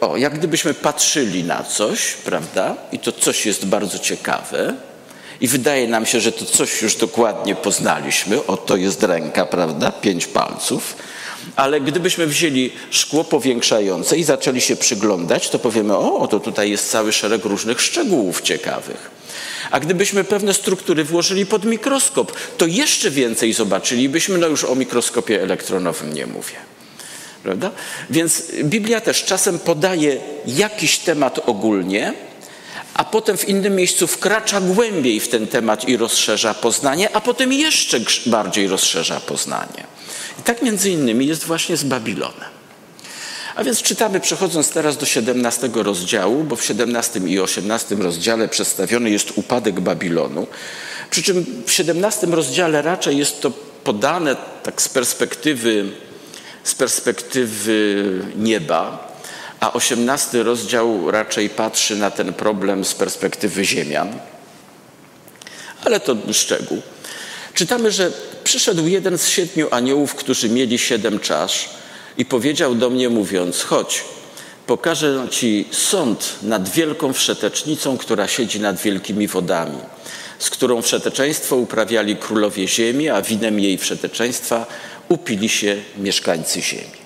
o, 0.00 0.16
jak 0.16 0.38
gdybyśmy 0.38 0.74
patrzyli 0.74 1.44
na 1.44 1.62
coś, 1.64 2.12
prawda? 2.12 2.76
I 2.92 2.98
to 2.98 3.12
coś 3.12 3.46
jest 3.46 3.66
bardzo 3.66 3.98
ciekawe, 3.98 4.74
i 5.40 5.48
wydaje 5.48 5.88
nam 5.88 6.06
się, 6.06 6.20
że 6.20 6.32
to 6.32 6.44
coś 6.44 6.82
już 6.82 6.96
dokładnie 6.96 7.54
poznaliśmy. 7.54 8.46
O, 8.46 8.56
to 8.56 8.76
jest 8.76 9.02
ręka, 9.02 9.46
prawda? 9.46 9.92
Pięć 9.92 10.26
palców 10.26 10.96
ale 11.56 11.80
gdybyśmy 11.80 12.26
wzięli 12.26 12.72
szkło 12.90 13.24
powiększające 13.24 14.16
i 14.16 14.24
zaczęli 14.24 14.60
się 14.60 14.76
przyglądać, 14.76 15.48
to 15.48 15.58
powiemy, 15.58 15.96
o, 15.96 16.28
to 16.28 16.40
tutaj 16.40 16.70
jest 16.70 16.90
cały 16.90 17.12
szereg 17.12 17.44
różnych 17.44 17.80
szczegółów 17.80 18.42
ciekawych. 18.42 19.10
A 19.70 19.80
gdybyśmy 19.80 20.24
pewne 20.24 20.54
struktury 20.54 21.04
włożyli 21.04 21.46
pod 21.46 21.64
mikroskop, 21.64 22.32
to 22.58 22.66
jeszcze 22.66 23.10
więcej 23.10 23.52
zobaczylibyśmy, 23.52 24.38
no 24.38 24.46
już 24.46 24.64
o 24.64 24.74
mikroskopie 24.74 25.42
elektronowym 25.42 26.12
nie 26.12 26.26
mówię. 26.26 26.56
Prawda? 27.42 27.70
Więc 28.10 28.42
Biblia 28.64 29.00
też 29.00 29.24
czasem 29.24 29.58
podaje 29.58 30.20
jakiś 30.46 30.98
temat 30.98 31.40
ogólnie, 31.46 32.12
a 32.94 33.04
potem 33.04 33.36
w 33.36 33.48
innym 33.48 33.76
miejscu 33.76 34.06
wkracza 34.06 34.60
głębiej 34.60 35.20
w 35.20 35.28
ten 35.28 35.46
temat 35.46 35.88
i 35.88 35.96
rozszerza 35.96 36.54
poznanie, 36.54 37.16
a 37.16 37.20
potem 37.20 37.52
jeszcze 37.52 38.00
bardziej 38.26 38.68
rozszerza 38.68 39.20
poznanie. 39.20 39.89
I 40.38 40.42
tak 40.42 40.62
między 40.62 40.90
innymi 40.90 41.26
jest 41.26 41.44
właśnie 41.44 41.76
z 41.76 41.84
Babilonem. 41.84 42.60
A 43.54 43.64
więc 43.64 43.82
czytamy, 43.82 44.20
przechodząc 44.20 44.70
teraz 44.70 44.96
do 44.96 45.06
17 45.06 45.70
rozdziału, 45.74 46.44
bo 46.44 46.56
w 46.56 46.64
17 46.64 47.20
i 47.26 47.40
18 47.40 47.94
rozdziale 47.94 48.48
przedstawiony 48.48 49.10
jest 49.10 49.32
upadek 49.38 49.80
Babilonu. 49.80 50.46
Przy 51.10 51.22
czym 51.22 51.62
w 51.66 51.72
17 51.72 52.26
rozdziale 52.26 52.82
raczej 52.82 53.18
jest 53.18 53.40
to 53.40 53.50
podane 53.84 54.36
tak 54.62 54.82
z 54.82 54.88
perspektywy, 54.88 55.84
z 56.64 56.74
perspektywy 56.74 58.04
nieba, 58.36 59.08
a 59.60 59.72
18 59.72 60.42
rozdział 60.42 61.10
raczej 61.10 61.50
patrzy 61.50 61.96
na 61.96 62.10
ten 62.10 62.32
problem 62.32 62.84
z 62.84 62.94
perspektywy 62.94 63.64
ziemian. 63.64 64.18
Ale 65.84 66.00
to 66.00 66.16
szczegół. 66.32 66.82
Czytamy, 67.54 67.92
że 67.92 68.12
przyszedł 68.44 68.86
jeden 68.86 69.18
z 69.18 69.28
siedmiu 69.28 69.68
aniołów, 69.70 70.14
którzy 70.14 70.48
mieli 70.48 70.78
siedem 70.78 71.18
czasz 71.18 71.68
i 72.18 72.24
powiedział 72.24 72.74
do 72.74 72.90
mnie 72.90 73.08
mówiąc, 73.08 73.62
chodź, 73.62 74.04
pokażę 74.66 75.26
ci 75.30 75.64
sąd 75.70 76.36
nad 76.42 76.68
wielką 76.68 77.12
wszetecznicą, 77.12 77.98
która 77.98 78.28
siedzi 78.28 78.60
nad 78.60 78.80
wielkimi 78.80 79.28
wodami, 79.28 79.78
z 80.38 80.50
którą 80.50 80.82
wszeteczeństwo 80.82 81.56
uprawiali 81.56 82.16
królowie 82.16 82.68
ziemi, 82.68 83.08
a 83.08 83.22
winem 83.22 83.60
jej 83.60 83.78
wszeteczeństwa 83.78 84.66
upili 85.08 85.48
się 85.48 85.76
mieszkańcy 85.98 86.62
ziemi. 86.62 87.00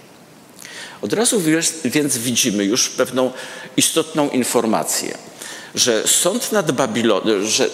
Od 1.03 1.13
razu 1.13 1.43
więc 1.85 2.19
widzimy 2.19 2.65
już 2.65 2.89
pewną 2.89 3.33
istotną 3.77 4.31
informację– 4.31 5.19
że 5.75 6.09
sąd 6.09 6.53
nad, 6.53 6.73
Babilon, 6.73 7.23
że 7.47 7.65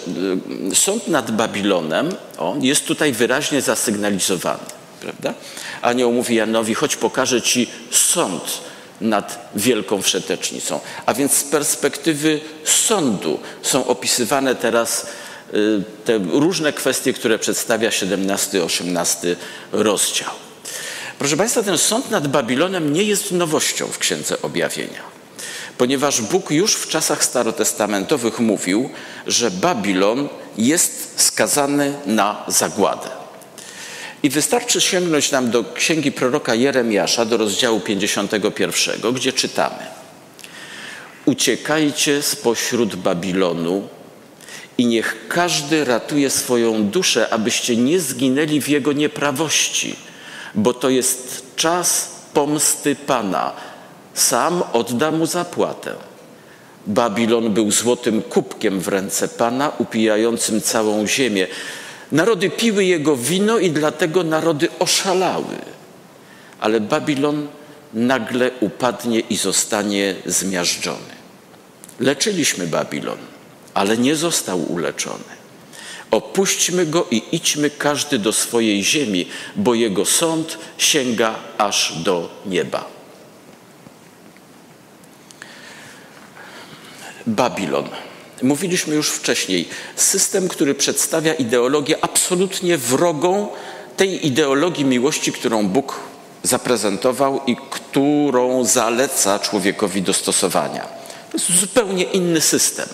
y, 0.71 0.75
sąd 0.75 1.07
nad 1.07 1.31
Babilonem 1.31 2.15
o, 2.37 2.55
jest 2.61 2.85
tutaj 2.85 3.13
wyraźnie 3.13 3.61
zasygnalizowany. 3.61 4.63
Prawda? 5.01 5.33
Anioł 5.81 6.13
mówi 6.13 6.35
Janowi, 6.35 6.73
choć 6.73 6.95
pokażę 6.95 7.41
ci 7.41 7.69
sąd 7.91 8.61
nad 9.01 9.49
wielką 9.55 10.01
wszetecznicą. 10.01 10.79
A 11.05 11.13
więc 11.13 11.33
z 11.33 11.43
perspektywy 11.43 12.39
sądu 12.65 13.39
są 13.61 13.87
opisywane 13.87 14.55
teraz 14.55 15.07
y, 15.53 15.83
te 16.05 16.17
różne 16.17 16.73
kwestie, 16.73 17.13
które 17.13 17.39
przedstawia 17.39 17.89
17-18 17.89 19.35
rozdział. 19.71 20.29
Proszę 21.19 21.37
Państwa, 21.37 21.63
ten 21.63 21.77
sąd 21.77 22.11
nad 22.11 22.27
Babilonem 22.27 22.93
nie 22.93 23.03
jest 23.03 23.31
nowością 23.31 23.87
w 23.87 23.97
Księdze 23.97 24.41
Objawienia 24.41 25.10
ponieważ 25.81 26.21
Bóg 26.21 26.51
już 26.51 26.75
w 26.75 26.87
czasach 26.87 27.23
starotestamentowych 27.23 28.39
mówił, 28.39 28.89
że 29.27 29.51
Babilon 29.51 30.29
jest 30.57 31.21
skazany 31.21 31.93
na 32.05 32.43
zagładę. 32.47 33.09
I 34.23 34.29
wystarczy 34.29 34.81
sięgnąć 34.81 35.31
nam 35.31 35.51
do 35.51 35.63
księgi 35.63 36.11
proroka 36.11 36.55
Jeremiasza, 36.55 37.25
do 37.25 37.37
rozdziału 37.37 37.79
51, 37.79 39.13
gdzie 39.13 39.33
czytamy: 39.33 39.77
Uciekajcie 41.25 42.21
spośród 42.21 42.95
Babilonu 42.95 43.87
i 44.77 44.85
niech 44.85 45.27
każdy 45.27 45.85
ratuje 45.85 46.29
swoją 46.29 46.83
duszę, 46.83 47.33
abyście 47.33 47.75
nie 47.75 47.99
zginęli 47.99 48.61
w 48.61 48.69
jego 48.69 48.93
nieprawości, 48.93 49.95
bo 50.55 50.73
to 50.73 50.89
jest 50.89 51.45
czas 51.55 52.11
pomsty 52.33 52.95
Pana 52.95 53.70
sam 54.13 54.63
odda 54.73 55.11
mu 55.11 55.25
zapłatę. 55.25 55.95
Babilon 56.87 57.53
był 57.53 57.71
złotym 57.71 58.21
kubkiem 58.21 58.79
w 58.79 58.87
ręce 58.87 59.27
Pana, 59.27 59.71
upijającym 59.77 60.61
całą 60.61 61.07
ziemię. 61.07 61.47
Narody 62.11 62.49
piły 62.49 62.85
jego 62.85 63.15
wino 63.15 63.59
i 63.59 63.71
dlatego 63.71 64.23
narody 64.23 64.67
oszalały. 64.79 65.55
Ale 66.59 66.79
Babilon 66.79 67.47
nagle 67.93 68.51
upadnie 68.59 69.19
i 69.19 69.35
zostanie 69.35 70.15
zmiażdżony. 70.25 71.21
Leczyliśmy 71.99 72.67
Babilon, 72.67 73.17
ale 73.73 73.97
nie 73.97 74.15
został 74.15 74.71
uleczony. 74.73 75.41
Opuśćmy 76.11 76.85
go 76.85 77.07
i 77.11 77.21
idźmy 77.31 77.69
każdy 77.69 78.19
do 78.19 78.33
swojej 78.33 78.83
ziemi, 78.83 79.27
bo 79.55 79.73
jego 79.73 80.05
sąd 80.05 80.57
sięga 80.77 81.35
aż 81.57 81.93
do 82.03 82.29
nieba. 82.45 82.90
Babilon. 87.27 87.89
Mówiliśmy 88.43 88.95
już 88.95 89.09
wcześniej, 89.09 89.67
system, 89.95 90.47
który 90.47 90.75
przedstawia 90.75 91.33
ideologię 91.33 91.95
absolutnie 92.01 92.77
wrogą 92.77 93.47
tej 93.97 94.27
ideologii 94.27 94.85
miłości, 94.85 95.31
którą 95.31 95.67
Bóg 95.67 95.99
zaprezentował 96.43 97.41
i 97.47 97.55
którą 97.69 98.63
zaleca 98.63 99.39
człowiekowi 99.39 100.01
do 100.01 100.13
stosowania. 100.13 100.87
To 101.31 101.37
jest 101.37 101.59
zupełnie 101.59 102.03
inny 102.03 102.41
system. 102.41 102.89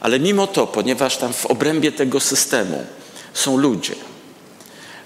Ale 0.00 0.20
mimo 0.20 0.46
to, 0.46 0.66
ponieważ 0.66 1.16
tam 1.16 1.32
w 1.32 1.46
obrębie 1.46 1.92
tego 1.92 2.20
systemu 2.20 2.84
są 3.34 3.56
ludzie, 3.56 3.94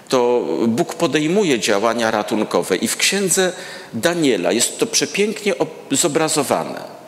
to 0.09 0.45
Bóg 0.67 0.95
podejmuje 0.95 1.59
działania 1.59 2.11
ratunkowe 2.11 2.75
i 2.75 2.87
w 2.87 2.97
księdze 2.97 3.53
Daniela 3.93 4.51
jest 4.51 4.79
to 4.79 4.85
przepięknie 4.85 5.53
zobrazowane. 5.91 6.98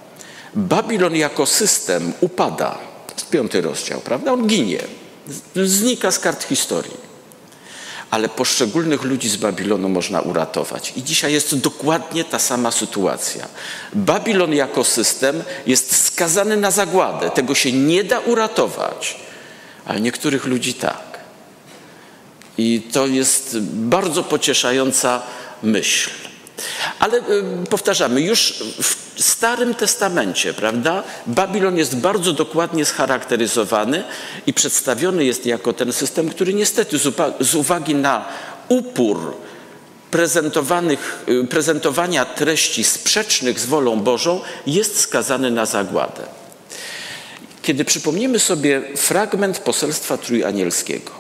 Babilon 0.55 1.15
jako 1.15 1.45
system 1.45 2.13
upada. 2.21 2.77
Piąty 3.31 3.61
rozdział, 3.61 4.01
prawda? 4.01 4.33
On 4.33 4.47
ginie, 4.47 4.79
znika 5.55 6.11
z 6.11 6.19
kart 6.19 6.43
historii 6.43 7.11
ale 8.11 8.29
poszczególnych 8.29 9.03
ludzi 9.03 9.29
z 9.29 9.35
Babilonu 9.35 9.89
można 9.89 10.21
uratować. 10.21 10.93
I 10.95 11.03
dzisiaj 11.03 11.33
jest 11.33 11.57
dokładnie 11.57 12.23
ta 12.23 12.39
sama 12.39 12.71
sytuacja. 12.71 13.47
Babilon 13.93 14.53
jako 14.53 14.83
system 14.83 15.43
jest 15.67 16.05
skazany 16.05 16.57
na 16.57 16.71
zagładę. 16.71 17.29
Tego 17.29 17.55
się 17.55 17.71
nie 17.71 18.03
da 18.03 18.19
uratować, 18.19 19.19
ale 19.85 20.01
niektórych 20.01 20.45
ludzi 20.45 20.73
tak. 20.73 21.19
I 22.57 22.81
to 22.93 23.07
jest 23.07 23.59
bardzo 23.59 24.23
pocieszająca 24.23 25.21
myśl. 25.63 26.09
Ale 26.99 27.17
y, 27.17 27.21
powtarzamy, 27.69 28.21
już 28.21 28.53
w 28.81 28.95
Starym 29.21 29.75
Testamencie, 29.75 30.53
prawda, 30.53 31.03
Babilon 31.27 31.77
jest 31.77 31.97
bardzo 31.97 32.33
dokładnie 32.33 32.85
scharakteryzowany 32.85 34.03
i 34.47 34.53
przedstawiony 34.53 35.25
jest 35.25 35.45
jako 35.45 35.73
ten 35.73 35.93
system, 35.93 36.29
który 36.29 36.53
niestety 36.53 36.97
z 37.39 37.55
uwagi 37.55 37.95
na 37.95 38.25
upór 38.67 39.33
prezentowanych, 40.11 41.25
y, 41.29 41.47
prezentowania 41.47 42.25
treści 42.25 42.83
sprzecznych 42.83 43.59
z 43.59 43.65
wolą 43.65 43.99
Bożą 43.99 44.41
jest 44.67 44.99
skazany 44.99 45.51
na 45.51 45.65
zagładę. 45.65 46.23
Kiedy 47.61 47.85
przypomnimy 47.85 48.39
sobie 48.39 48.81
fragment 48.95 49.59
poselstwa 49.59 50.17
trójanielskiego, 50.17 51.11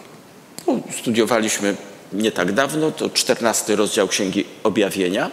no, 0.67 0.79
studiowaliśmy 1.01 1.75
nie 2.13 2.31
tak 2.31 2.51
dawno, 2.51 2.91
to 2.91 3.09
czternasty 3.09 3.75
rozdział 3.75 4.07
Księgi 4.07 4.45
Objawienia, 4.63 5.31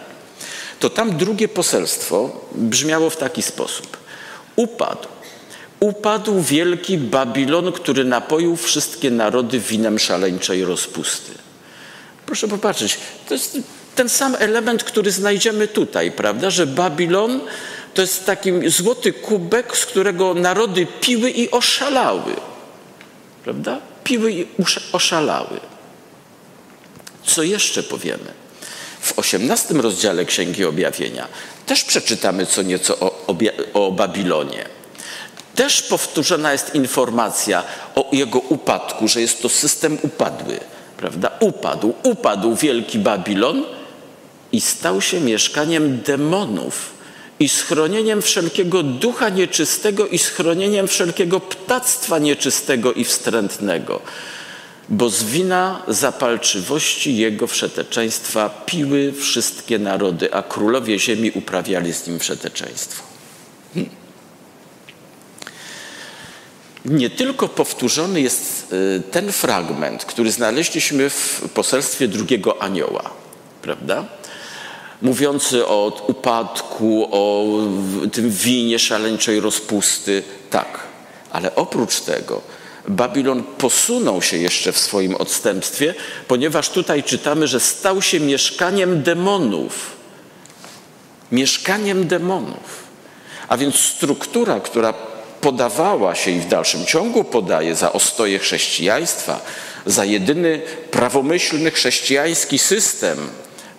to 0.79 0.89
tam 0.89 1.17
drugie 1.17 1.47
poselstwo 1.47 2.45
brzmiało 2.55 3.09
w 3.09 3.17
taki 3.17 3.41
sposób. 3.41 3.97
Upadł. 4.55 5.07
Upadł 5.79 6.41
wielki 6.41 6.97
Babilon, 6.97 7.71
który 7.71 8.03
napoił 8.05 8.55
wszystkie 8.55 9.11
narody 9.11 9.59
winem 9.59 9.99
szaleńczej 9.99 10.65
rozpusty. 10.65 11.31
Proszę 12.25 12.47
popatrzeć, 12.47 12.97
to 13.27 13.33
jest 13.33 13.57
ten 13.95 14.09
sam 14.09 14.35
element, 14.39 14.83
który 14.83 15.11
znajdziemy 15.11 15.67
tutaj, 15.67 16.11
prawda? 16.11 16.49
Że 16.49 16.67
Babilon 16.67 17.39
to 17.93 18.01
jest 18.01 18.25
taki 18.25 18.69
złoty 18.69 19.13
kubek, 19.13 19.77
z 19.77 19.85
którego 19.85 20.33
narody 20.33 20.87
piły 21.01 21.29
i 21.29 21.51
oszalały. 21.51 22.33
Prawda? 23.43 23.79
Piły 24.03 24.31
i 24.31 24.47
oszalały. 24.91 25.59
Co 27.25 27.43
jeszcze 27.43 27.83
powiemy? 27.83 28.33
W 29.01 29.19
osiemnastym 29.19 29.81
rozdziale 29.81 30.25
Księgi 30.25 30.65
Objawienia 30.65 31.27
też 31.65 31.83
przeczytamy 31.83 32.45
co 32.45 32.61
nieco 32.61 32.99
o, 32.99 33.35
o 33.73 33.91
Babilonie. 33.91 34.65
Też 35.55 35.81
powtórzona 35.81 36.51
jest 36.51 36.75
informacja 36.75 37.63
o 37.95 38.09
jego 38.11 38.39
upadku, 38.39 39.07
że 39.07 39.21
jest 39.21 39.41
to 39.41 39.49
system 39.49 39.97
upadły. 40.01 40.59
Prawda? 40.97 41.31
Upadł, 41.39 41.93
upadł 42.03 42.55
wielki 42.55 42.99
Babilon 42.99 43.63
i 44.51 44.61
stał 44.61 45.01
się 45.01 45.19
mieszkaniem 45.19 46.01
demonów 46.01 46.93
i 47.39 47.49
schronieniem 47.49 48.21
wszelkiego 48.21 48.83
ducha 48.83 49.29
nieczystego 49.29 50.07
i 50.07 50.17
schronieniem 50.17 50.87
wszelkiego 50.87 51.39
ptactwa 51.39 52.19
nieczystego 52.19 52.93
i 52.93 53.03
wstrętnego 53.03 54.01
bo 54.89 55.09
z 55.09 55.23
wina 55.23 55.83
zapalczywości 55.87 57.17
jego 57.17 57.47
wszeteczeństwa 57.47 58.49
piły 58.65 59.13
wszystkie 59.13 59.79
narody, 59.79 60.33
a 60.33 60.43
królowie 60.43 60.99
ziemi 60.99 61.31
uprawiali 61.31 61.93
z 61.93 62.07
nim 62.07 62.19
wszeteczeństwo. 62.19 63.03
Hmm. 63.73 63.89
Nie 66.85 67.09
tylko 67.09 67.47
powtórzony 67.47 68.21
jest 68.21 68.73
y, 68.73 69.01
ten 69.11 69.31
fragment, 69.31 70.05
który 70.05 70.31
znaleźliśmy 70.31 71.09
w 71.09 71.41
poselstwie 71.53 72.07
drugiego 72.07 72.61
anioła, 72.61 73.09
prawda? 73.61 74.05
Mówiący 75.01 75.67
o 75.67 76.05
upadku, 76.07 77.07
o 77.11 77.45
tym 78.11 78.29
winie 78.29 78.79
szaleńczej 78.79 79.39
rozpusty, 79.39 80.23
tak. 80.49 80.79
Ale 81.31 81.55
oprócz 81.55 81.99
tego 81.99 82.41
Babilon 82.89 83.43
posunął 83.43 84.21
się 84.21 84.37
jeszcze 84.37 84.71
w 84.71 84.77
swoim 84.77 85.15
odstępstwie, 85.15 85.93
ponieważ 86.27 86.69
tutaj 86.69 87.03
czytamy, 87.03 87.47
że 87.47 87.59
stał 87.59 88.01
się 88.01 88.19
mieszkaniem 88.19 89.03
demonów. 89.03 89.91
Mieszkaniem 91.31 92.07
demonów. 92.07 92.83
A 93.47 93.57
więc 93.57 93.75
struktura, 93.75 94.59
która 94.59 94.93
podawała 95.41 96.15
się 96.15 96.31
i 96.31 96.39
w 96.39 96.47
dalszym 96.47 96.85
ciągu 96.85 97.23
podaje 97.23 97.75
za 97.75 97.93
ostoje 97.93 98.39
chrześcijaństwa, 98.39 99.45
za 99.85 100.05
jedyny 100.05 100.61
prawomyślny 100.91 101.71
chrześcijański 101.71 102.59
system 102.59 103.17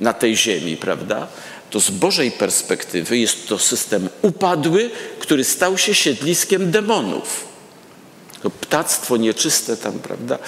na 0.01 0.13
tej 0.13 0.37
ziemi, 0.37 0.77
prawda? 0.77 1.27
To 1.71 1.81
z 1.81 1.91
Bożej 1.91 2.31
perspektywy 2.31 3.19
jest 3.19 3.49
to 3.49 3.59
system 3.59 4.09
upadły, 4.23 4.91
który 5.19 5.45
stał 5.45 5.79
się 5.79 5.95
siedliskiem 5.95 6.71
demonów 6.71 7.50
to 8.43 8.51
ptactwo 8.51 9.17
nieczyste 9.17 9.77
tam, 9.77 9.93
prawda? 9.93 10.39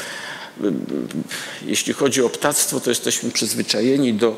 Jeśli 1.66 1.92
chodzi 1.92 2.22
o 2.22 2.28
ptactwo, 2.28 2.80
to 2.80 2.90
jesteśmy 2.90 3.30
przyzwyczajeni 3.30 4.14
do, 4.14 4.36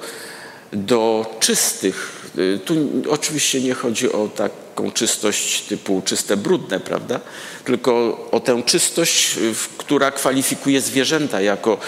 do 0.73 1.27
czystych. 1.41 2.25
Tu 2.65 2.75
oczywiście 3.11 3.61
nie 3.61 3.75
chodzi 3.75 4.13
o 4.13 4.29
taką 4.29 4.93
czystość 4.93 5.63
typu 5.63 6.03
czyste, 6.05 6.37
brudne, 6.37 6.81
prawda? 6.81 7.21
Tylko 7.65 7.93
o 8.31 8.41
tę 8.41 8.63
czystość, 8.63 9.39
która 9.79 10.11
kwalifikuje 10.11 10.81
zwierzęta 10.81 11.41
jako 11.41 11.79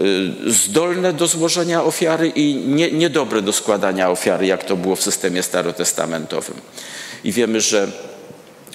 y, 0.00 0.52
zdolne 0.52 1.12
do 1.12 1.26
złożenia 1.26 1.84
ofiary 1.84 2.28
i 2.28 2.54
nie, 2.54 2.92
niedobre 2.92 3.42
do 3.42 3.52
składania 3.52 4.10
ofiary, 4.10 4.46
jak 4.46 4.64
to 4.64 4.76
było 4.76 4.96
w 4.96 5.02
systemie 5.02 5.42
starotestamentowym. 5.42 6.56
I 7.24 7.32
wiemy, 7.32 7.60
że 7.60 8.11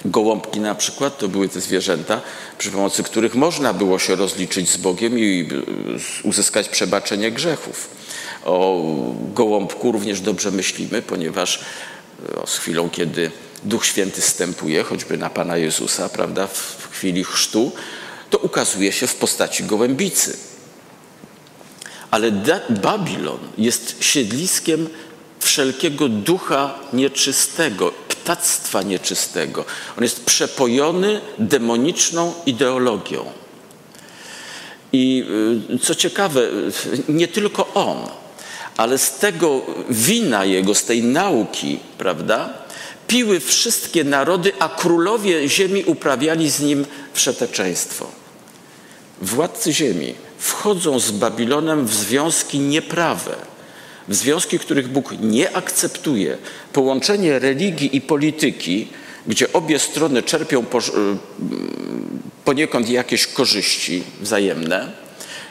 Gołąbki 0.04 0.60
na 0.60 0.74
przykład 0.74 1.18
to 1.18 1.28
były 1.28 1.48
te 1.48 1.60
zwierzęta, 1.60 2.20
przy 2.58 2.70
pomocy 2.70 3.02
których 3.02 3.34
można 3.34 3.72
było 3.72 3.98
się 3.98 4.16
rozliczyć 4.16 4.70
z 4.70 4.76
Bogiem 4.76 5.18
i 5.18 5.48
uzyskać 6.22 6.68
przebaczenie 6.68 7.30
grzechów. 7.30 7.90
O 8.44 8.84
gołąbku 9.34 9.92
również 9.92 10.20
dobrze 10.20 10.50
myślimy, 10.50 11.02
ponieważ 11.02 11.60
e, 12.42 12.46
z 12.46 12.58
chwilą, 12.58 12.90
kiedy 12.90 13.30
Duch 13.64 13.86
Święty 13.86 14.20
stępuje, 14.20 14.82
choćby 14.82 15.18
na 15.18 15.30
Pana 15.30 15.56
Jezusa, 15.56 16.08
prawda, 16.08 16.46
w 16.46 16.88
chwili 16.90 17.24
chrztu, 17.24 17.72
to 18.30 18.38
ukazuje 18.38 18.92
się 18.92 19.06
w 19.06 19.14
postaci 19.14 19.64
gołębicy. 19.64 20.36
Ale 22.10 22.32
Babilon 22.70 23.38
jest 23.58 24.04
siedliskiem 24.04 24.88
wszelkiego 25.40 26.08
ducha 26.08 26.78
nieczystego, 26.92 27.92
ptactwa 28.28 28.82
nieczystego. 28.82 29.64
On 29.98 30.04
jest 30.04 30.24
przepojony 30.24 31.20
demoniczną 31.38 32.34
ideologią. 32.46 33.24
I 34.92 35.24
y, 35.74 35.78
co 35.78 35.94
ciekawe, 35.94 36.40
nie 37.08 37.28
tylko 37.28 37.74
on, 37.74 37.98
ale 38.76 38.98
z 38.98 39.10
tego 39.18 39.62
wina 39.90 40.44
jego, 40.44 40.74
z 40.74 40.84
tej 40.84 41.02
nauki, 41.02 41.78
prawda, 41.98 42.52
piły 43.06 43.40
wszystkie 43.40 44.04
narody, 44.04 44.52
a 44.58 44.68
królowie 44.68 45.48
ziemi 45.48 45.84
uprawiali 45.84 46.50
z 46.50 46.60
nim 46.60 46.86
wszeteczeństwo. 47.12 48.06
Władcy 49.22 49.72
ziemi 49.72 50.14
wchodzą 50.38 51.00
z 51.00 51.10
Babilonem 51.10 51.86
w 51.86 51.94
związki 51.94 52.58
nieprawe, 52.58 53.36
w 54.08 54.14
związki, 54.14 54.58
których 54.58 54.88
Bóg 54.88 55.14
nie 55.20 55.56
akceptuje. 55.56 56.38
Połączenie 56.78 57.38
religii 57.38 57.96
i 57.96 58.00
polityki, 58.00 58.88
gdzie 59.26 59.52
obie 59.52 59.78
strony 59.78 60.22
czerpią 60.22 60.64
poniekąd 62.44 62.88
jakieś 62.88 63.26
korzyści 63.26 64.02
wzajemne, 64.20 64.92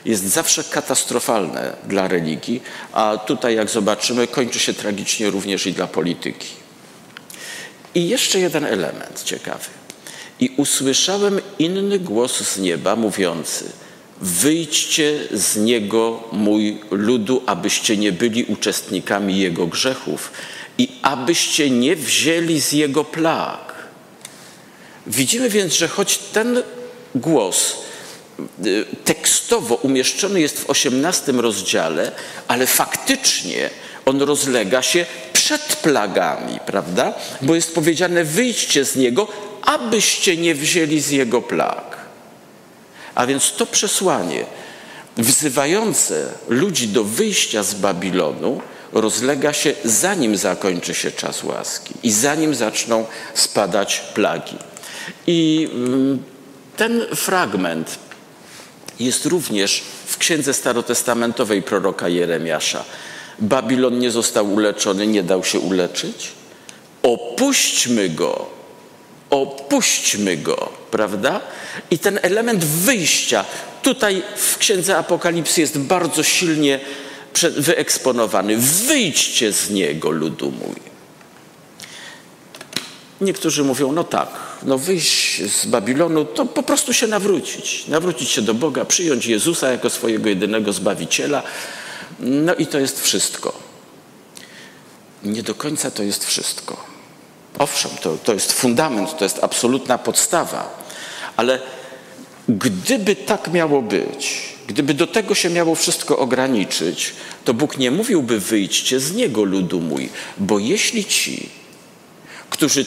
jest 0.05 0.23
zawsze 0.23 0.63
katastrofalne 0.63 1.73
dla 1.87 2.07
religii, 2.07 2.61
a 2.93 3.17
tutaj, 3.17 3.55
jak 3.55 3.69
zobaczymy, 3.69 4.27
kończy 4.27 4.59
się 4.59 4.73
tragicznie 4.73 5.29
również 5.29 5.67
i 5.67 5.73
dla 5.73 5.87
polityki. 5.87 6.47
I 7.95 8.07
jeszcze 8.07 8.39
jeden 8.39 8.65
element 8.65 9.23
ciekawy. 9.23 9.69
I 10.39 10.51
usłyszałem 10.57 11.39
inny 11.59 11.99
głos 11.99 12.37
z 12.37 12.57
nieba 12.57 12.95
mówiący: 12.95 13.65
Wyjdźcie 14.21 15.19
z 15.31 15.57
niego, 15.57 16.23
mój 16.31 16.81
ludu, 16.91 17.43
abyście 17.45 17.97
nie 17.97 18.11
byli 18.11 18.43
uczestnikami 18.43 19.37
jego 19.37 19.67
grzechów 19.67 20.31
abyście 21.01 21.69
nie 21.69 21.95
wzięli 21.95 22.61
z 22.61 22.71
jego 22.71 23.03
plag. 23.03 23.75
Widzimy 25.07 25.49
więc, 25.49 25.73
że 25.73 25.87
choć 25.87 26.17
ten 26.17 26.63
głos 27.15 27.75
y, 28.65 28.85
tekstowo 29.05 29.75
umieszczony 29.75 30.41
jest 30.41 30.59
w 30.59 30.69
osiemnastym 30.69 31.39
rozdziale, 31.39 32.11
ale 32.47 32.67
faktycznie 32.67 33.69
on 34.05 34.21
rozlega 34.21 34.81
się 34.81 35.05
przed 35.33 35.61
plagami, 35.61 36.59
prawda? 36.65 37.13
Bo 37.41 37.55
jest 37.55 37.75
powiedziane: 37.75 38.23
wyjdźcie 38.23 38.85
z 38.85 38.95
niego, 38.95 39.27
abyście 39.61 40.37
nie 40.37 40.55
wzięli 40.55 40.99
z 40.99 41.09
jego 41.09 41.41
plag. 41.41 41.97
A 43.15 43.25
więc 43.25 43.53
to 43.53 43.65
przesłanie 43.65 44.45
wzywające 45.17 46.25
ludzi 46.47 46.87
do 46.87 47.03
wyjścia 47.03 47.63
z 47.63 47.73
Babilonu 47.73 48.61
rozlega 48.91 49.53
się 49.53 49.73
zanim 49.83 50.37
zakończy 50.37 50.93
się 50.93 51.11
czas 51.11 51.43
łaski 51.43 51.93
i 52.03 52.11
zanim 52.11 52.55
zaczną 52.55 53.05
spadać 53.33 53.99
plagi. 54.13 54.57
I 55.27 55.69
mm, 55.73 56.23
ten 56.77 57.01
fragment 57.15 57.99
jest 58.99 59.25
również 59.25 59.83
w 60.05 60.17
księdze 60.17 60.53
starotestamentowej 60.53 61.61
proroka 61.61 62.09
Jeremiasza. 62.09 62.83
Babilon 63.39 63.99
nie 63.99 64.11
został 64.11 64.53
uleczony, 64.53 65.07
nie 65.07 65.23
dał 65.23 65.43
się 65.43 65.59
uleczyć. 65.59 66.31
Opuśćmy 67.03 68.09
go, 68.09 68.45
opuśćmy 69.29 70.37
go, 70.37 70.69
prawda? 70.91 71.41
I 71.91 71.99
ten 71.99 72.19
element 72.21 72.65
wyjścia 72.65 73.45
tutaj 73.81 74.23
w 74.37 74.57
księdze 74.57 74.97
Apokalipsy 74.97 75.61
jest 75.61 75.79
bardzo 75.79 76.23
silnie 76.23 76.79
wyeksponowany. 77.43 78.57
Wyjdźcie 78.57 79.53
z 79.53 79.69
niego, 79.69 80.09
ludu 80.09 80.51
mój. 80.51 80.75
Niektórzy 83.21 83.63
mówią, 83.63 83.91
no 83.91 84.03
tak, 84.03 84.29
no 84.63 84.77
wyjść 84.77 85.41
z 85.51 85.65
Babilonu 85.65 86.25
to 86.25 86.45
po 86.45 86.63
prostu 86.63 86.93
się 86.93 87.07
nawrócić. 87.07 87.87
Nawrócić 87.87 88.29
się 88.29 88.41
do 88.41 88.53
Boga, 88.53 88.85
przyjąć 88.85 89.25
Jezusa 89.25 89.71
jako 89.71 89.89
swojego 89.89 90.29
jedynego 90.29 90.73
Zbawiciela. 90.73 91.43
No 92.19 92.55
i 92.55 92.67
to 92.67 92.79
jest 92.79 93.01
wszystko. 93.03 93.53
Nie 95.23 95.43
do 95.43 95.55
końca 95.55 95.91
to 95.91 96.03
jest 96.03 96.25
wszystko. 96.25 96.85
Owszem, 97.59 97.91
to, 98.01 98.17
to 98.17 98.33
jest 98.33 98.53
fundament, 98.53 99.17
to 99.17 99.23
jest 99.23 99.43
absolutna 99.43 99.97
podstawa, 99.97 100.83
ale 101.37 101.59
gdyby 102.49 103.15
tak 103.15 103.51
miało 103.53 103.81
być, 103.81 104.56
gdyby 104.67 104.93
do 104.93 105.07
tego 105.07 105.35
się 105.35 105.49
miało 105.49 105.75
wszystko 105.75 106.17
ograniczyć, 106.17 107.13
to 107.45 107.53
Bóg 107.53 107.77
nie 107.77 107.91
mówiłby 107.91 108.39
wyjdźcie 108.39 108.99
z 108.99 109.13
niego, 109.13 109.43
ludu 109.43 109.81
mój, 109.81 110.09
bo 110.37 110.59
jeśli 110.59 111.05
ci, 111.05 111.49
którzy 112.49 112.85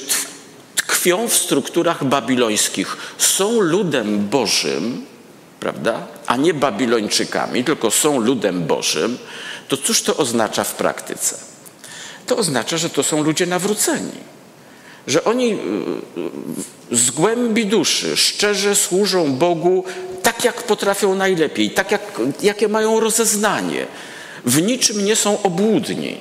tkwią 0.77 1.29
w 1.29 1.35
strukturach 1.35 2.05
babilońskich, 2.05 2.97
są 3.19 3.61
ludem 3.61 4.29
Bożym, 4.29 5.07
prawda, 5.61 6.07
a 6.27 6.37
nie 6.37 6.55
Babilończykami, 6.55 7.65
tylko 7.65 7.91
są 7.91 8.21
ludem 8.21 8.67
Bożym, 8.67 9.19
to 9.69 9.77
cóż 9.77 10.03
to 10.03 10.17
oznacza 10.17 10.65
w 10.65 10.75
praktyce? 10.75 11.37
To 12.27 12.37
oznacza, 12.37 12.79
że 12.79 12.91
to 12.91 13.03
są 13.03 13.23
ludzie 13.23 13.47
nawróceni. 13.47 14.31
Że 15.07 15.25
oni 15.25 15.53
y, 15.53 15.57
y, 16.93 16.97
z 16.97 17.11
głębi 17.11 17.67
duszy 17.67 18.17
szczerze 18.17 18.77
służą 18.77 19.33
Bogu 19.33 19.85
tak, 20.41 20.45
jak 20.45 20.63
potrafią 20.63 21.15
najlepiej, 21.15 21.71
tak, 21.71 21.91
jak, 21.91 22.21
jakie 22.43 22.69
mają 22.69 23.01
rozeznanie. 23.01 23.87
W 24.45 24.63
niczym 24.63 25.05
nie 25.05 25.17
są 25.17 25.43
obłudni. 25.43 26.17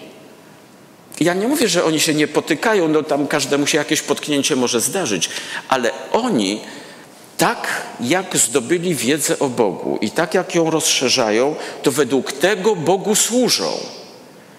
Ja 1.20 1.34
nie 1.34 1.48
mówię, 1.48 1.68
że 1.68 1.84
oni 1.84 2.00
się 2.00 2.14
nie 2.14 2.28
potykają, 2.28 2.88
no 2.88 3.04
tam 3.04 3.28
każdemu 3.28 3.68
się 3.68 3.78
jakieś 3.78 4.02
potknięcie 4.02 4.56
może 4.56 4.82
zdarzyć, 4.82 5.30
ale 5.68 5.92
oni 6.12 6.62
tak 7.38 7.68
jak 8.00 8.38
zdobyli 8.38 8.96
wiedzę 8.96 9.40
o 9.40 9.50
Bogu 9.50 9.98
i 10.02 10.12
tak 10.12 10.34
jak 10.34 10.56
ją 10.56 10.70
rozszerzają, 10.70 11.56
to 11.84 11.92
według 11.92 12.32
tego 12.32 12.76
Bogu 12.76 13.16
służą. 13.16 13.72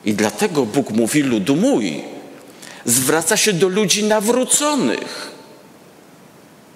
I 0.05 0.15
dlatego 0.15 0.67
Bóg 0.67 0.91
mówi 0.91 1.23
ludu 1.23 1.57
mój. 1.57 2.05
Zwraca 2.85 3.37
się 3.37 3.53
do 3.53 3.69
ludzi 3.69 4.05
nawróconych, 4.05 5.31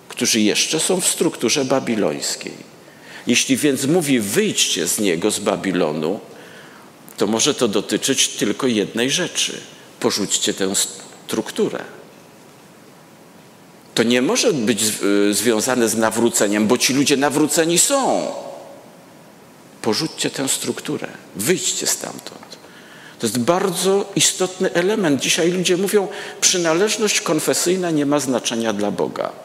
którzy 0.09 0.41
jeszcze 0.41 0.81
są 0.81 1.01
w 1.01 1.07
strukturze 1.07 1.65
babilońskiej. 1.65 2.74
Jeśli 3.27 3.57
więc 3.57 3.85
mówi 3.85 4.21
wyjdźcie 4.21 4.89
z 4.89 4.99
niego, 4.99 5.31
z 5.31 5.39
Babilonu, 5.39 6.21
to 7.17 7.27
może 7.27 7.55
to 7.55 7.69
dotyczyć 7.69 8.29
tylko 8.29 8.67
jednej 8.67 9.11
rzeczy. 9.11 9.61
Porzućcie 10.01 10.55
tę 10.55 10.73
strukturę. 10.75 11.85
To 13.95 14.03
nie 14.03 14.23
może 14.23 14.53
być 14.53 14.83
y, 15.31 15.35
związane 15.35 15.89
z 15.89 15.97
nawróceniem, 15.97 16.67
bo 16.67 16.79
ci 16.79 16.95
ludzie 16.95 17.17
nawróceni 17.17 17.79
są. 17.79 18.33
Porzućcie 19.83 20.31
tę 20.31 20.49
strukturę, 20.49 21.09
wyjdźcie 21.37 21.87
stamtąd. 21.87 22.45
To 23.19 23.27
jest 23.27 23.39
bardzo 23.39 24.13
istotny 24.17 24.73
element. 24.73 25.21
Dzisiaj 25.21 25.51
ludzie 25.51 25.77
mówią, 25.77 26.09
przynależność 26.41 27.21
konfesyjna 27.21 27.91
nie 27.91 28.07
ma 28.07 28.21
znaczenia 28.21 28.73
dla 28.73 28.91
Boga. 28.91 29.44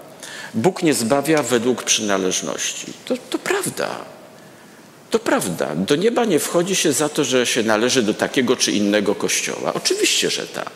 Bóg 0.53 0.83
nie 0.83 0.93
zbawia 0.93 1.43
według 1.43 1.83
przynależności. 1.83 2.93
To, 3.05 3.17
to 3.29 3.37
prawda. 3.39 3.89
To 5.09 5.19
prawda. 5.19 5.75
Do 5.75 5.95
nieba 5.95 6.25
nie 6.25 6.39
wchodzi 6.39 6.75
się 6.75 6.93
za 6.93 7.09
to, 7.09 7.23
że 7.23 7.45
się 7.45 7.63
należy 7.63 8.03
do 8.03 8.13
takiego 8.13 8.55
czy 8.55 8.71
innego 8.71 9.15
kościoła. 9.15 9.73
Oczywiście, 9.73 10.29
że 10.29 10.47
tak 10.47 10.71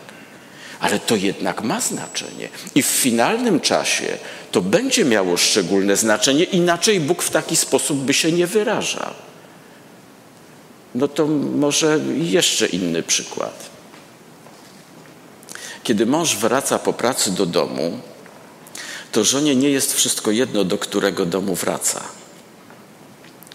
ale 0.83 0.99
to 0.99 1.15
jednak 1.15 1.63
ma 1.63 1.81
znaczenie. 1.81 2.49
I 2.75 2.83
w 2.83 2.85
finalnym 2.85 3.59
czasie 3.59 4.17
to 4.51 4.61
będzie 4.61 5.05
miało 5.05 5.37
szczególne 5.37 5.95
znaczenie, 5.95 6.43
inaczej 6.43 6.99
Bóg 6.99 7.23
w 7.23 7.29
taki 7.29 7.55
sposób 7.55 7.97
by 7.97 8.13
się 8.13 8.31
nie 8.31 8.47
wyrażał. 8.47 9.13
No 10.95 11.07
to 11.07 11.27
może 11.57 11.99
jeszcze 12.17 12.67
inny 12.67 13.03
przykład. 13.03 13.69
Kiedy 15.83 16.05
mąż 16.05 16.35
wraca 16.35 16.79
po 16.79 16.93
pracy 16.93 17.31
do 17.31 17.45
domu, 17.45 17.99
to 19.13 19.23
żonie 19.23 19.55
nie 19.55 19.69
jest 19.69 19.95
wszystko 19.95 20.31
jedno, 20.31 20.63
do 20.63 20.77
którego 20.77 21.25
domu 21.25 21.55
wraca. 21.55 22.01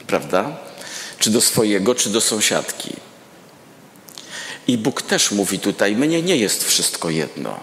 Prawda? 0.06 0.56
Czy 1.18 1.30
do 1.30 1.40
swojego, 1.40 1.94
czy 1.94 2.10
do 2.10 2.20
sąsiadki. 2.20 2.92
I 4.68 4.78
Bóg 4.78 5.02
też 5.02 5.30
mówi 5.30 5.58
tutaj: 5.58 5.96
Mnie 5.96 6.22
nie 6.22 6.36
jest 6.36 6.64
wszystko 6.64 7.10
jedno. 7.10 7.60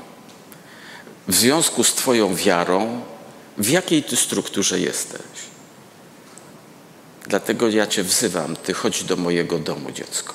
W 1.27 1.35
związku 1.35 1.83
z 1.83 1.93
Twoją 1.93 2.35
wiarą, 2.35 3.01
w 3.57 3.69
jakiej 3.69 4.03
Ty 4.03 4.15
strukturze 4.15 4.79
jesteś? 4.79 5.21
Dlatego 7.27 7.69
ja 7.69 7.87
Cię 7.87 8.03
wzywam, 8.03 8.55
Ty 8.55 8.73
chodź 8.73 9.03
do 9.03 9.15
mojego 9.15 9.59
domu, 9.59 9.91
dziecko. 9.91 10.33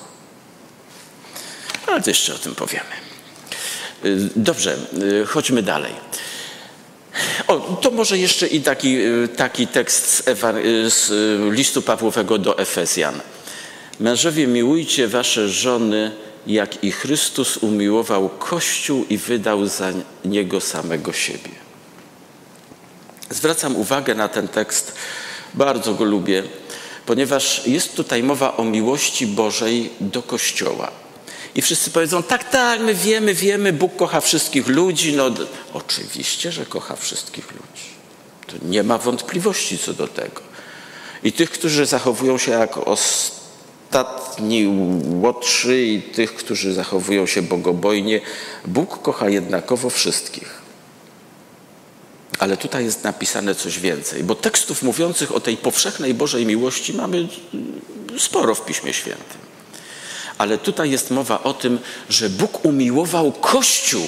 Ale 1.87 2.01
to 2.01 2.09
jeszcze 2.09 2.35
o 2.35 2.37
tym 2.37 2.55
powiemy. 2.55 2.95
Y, 4.05 4.29
dobrze, 4.35 4.77
y, 5.23 5.25
chodźmy 5.25 5.63
dalej. 5.63 5.93
O, 7.47 7.59
to 7.81 7.91
może 7.91 8.17
jeszcze 8.17 8.47
i 8.47 8.61
taki, 8.61 8.97
y, 8.97 9.27
taki 9.27 9.67
tekst 9.67 10.23
z, 10.25 10.93
z 10.93 11.09
listu 11.53 11.81
Pawłowego 11.81 12.37
do 12.37 12.57
Efezjan. 12.57 13.21
Mężowie, 13.99 14.47
miłujcie 14.47 15.07
wasze 15.07 15.49
żony 15.49 16.11
jak 16.47 16.83
i 16.83 16.91
Chrystus 16.91 17.57
umiłował 17.57 18.29
Kościół 18.29 19.05
i 19.09 19.17
wydał 19.17 19.67
za 19.67 19.91
niego 20.25 20.61
samego 20.61 21.13
siebie. 21.13 21.51
Zwracam 23.29 23.75
uwagę 23.75 24.15
na 24.15 24.27
ten 24.27 24.47
tekst, 24.47 24.95
bardzo 25.53 25.93
go 25.93 26.03
lubię, 26.03 26.43
ponieważ 27.05 27.67
jest 27.67 27.95
tutaj 27.95 28.23
mowa 28.23 28.57
o 28.57 28.63
miłości 28.63 29.27
Bożej 29.27 29.89
do 29.99 30.23
Kościoła. 30.23 30.91
I 31.55 31.61
wszyscy 31.61 31.91
powiedzą, 31.91 32.23
tak, 32.23 32.49
tak, 32.49 32.81
my 32.81 32.93
wiemy, 32.95 33.33
wiemy, 33.33 33.73
Bóg 33.73 33.95
kocha 33.95 34.21
wszystkich 34.21 34.67
ludzi. 34.67 35.13
No, 35.13 35.31
oczywiście, 35.73 36.51
że 36.51 36.65
kocha 36.65 36.95
wszystkich 36.95 37.51
ludzi. 37.51 37.91
To 38.47 38.53
nie 38.65 38.83
ma 38.83 38.97
wątpliwości 38.97 39.77
co 39.77 39.93
do 39.93 40.07
tego. 40.07 40.41
I 41.23 41.33
tych, 41.33 41.51
którzy 41.51 41.85
zachowują 41.85 42.37
się 42.37 42.51
jak 42.51 42.77
ostatni 42.77 44.67
łotrzy 45.21 45.81
i 45.81 46.01
tych, 46.01 46.35
którzy 46.35 46.73
zachowują 46.73 47.25
się 47.25 47.41
bogobojnie, 47.41 48.21
Bóg 48.65 49.01
kocha 49.01 49.29
jednakowo 49.29 49.89
wszystkich. 49.89 50.61
Ale 52.39 52.57
tutaj 52.57 52.85
jest 52.85 53.03
napisane 53.03 53.55
coś 53.55 53.79
więcej, 53.79 54.23
bo 54.23 54.35
tekstów 54.35 54.83
mówiących 54.83 55.35
o 55.35 55.39
tej 55.39 55.57
powszechnej 55.57 56.13
Bożej 56.13 56.45
miłości 56.45 56.93
mamy 56.93 57.27
sporo 58.17 58.55
w 58.55 58.65
Piśmie 58.65 58.93
Świętym. 58.93 59.50
Ale 60.41 60.57
tutaj 60.57 60.91
jest 60.91 61.11
mowa 61.11 61.43
o 61.43 61.53
tym, 61.53 61.79
że 62.09 62.29
Bóg 62.29 62.65
umiłował 62.65 63.31
Kościół. 63.31 64.07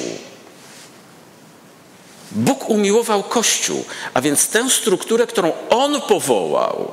Bóg 2.32 2.70
umiłował 2.70 3.24
Kościół, 3.24 3.86
a 4.14 4.22
więc 4.22 4.48
tę 4.48 4.70
strukturę, 4.70 5.28
którą 5.28 5.52
On 5.70 6.02
powołał, 6.02 6.92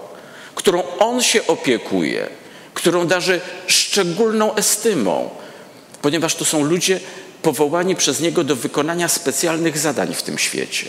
którą 0.54 0.82
On 0.98 1.22
się 1.22 1.46
opiekuje, 1.46 2.28
którą 2.74 3.06
darzy 3.06 3.40
szczególną 3.66 4.54
estymą, 4.54 5.30
ponieważ 6.02 6.34
to 6.34 6.44
są 6.44 6.64
ludzie 6.64 7.00
powołani 7.42 7.96
przez 7.96 8.20
Niego 8.20 8.44
do 8.44 8.56
wykonania 8.56 9.08
specjalnych 9.08 9.78
zadań 9.78 10.14
w 10.14 10.22
tym 10.22 10.38
świecie. 10.38 10.86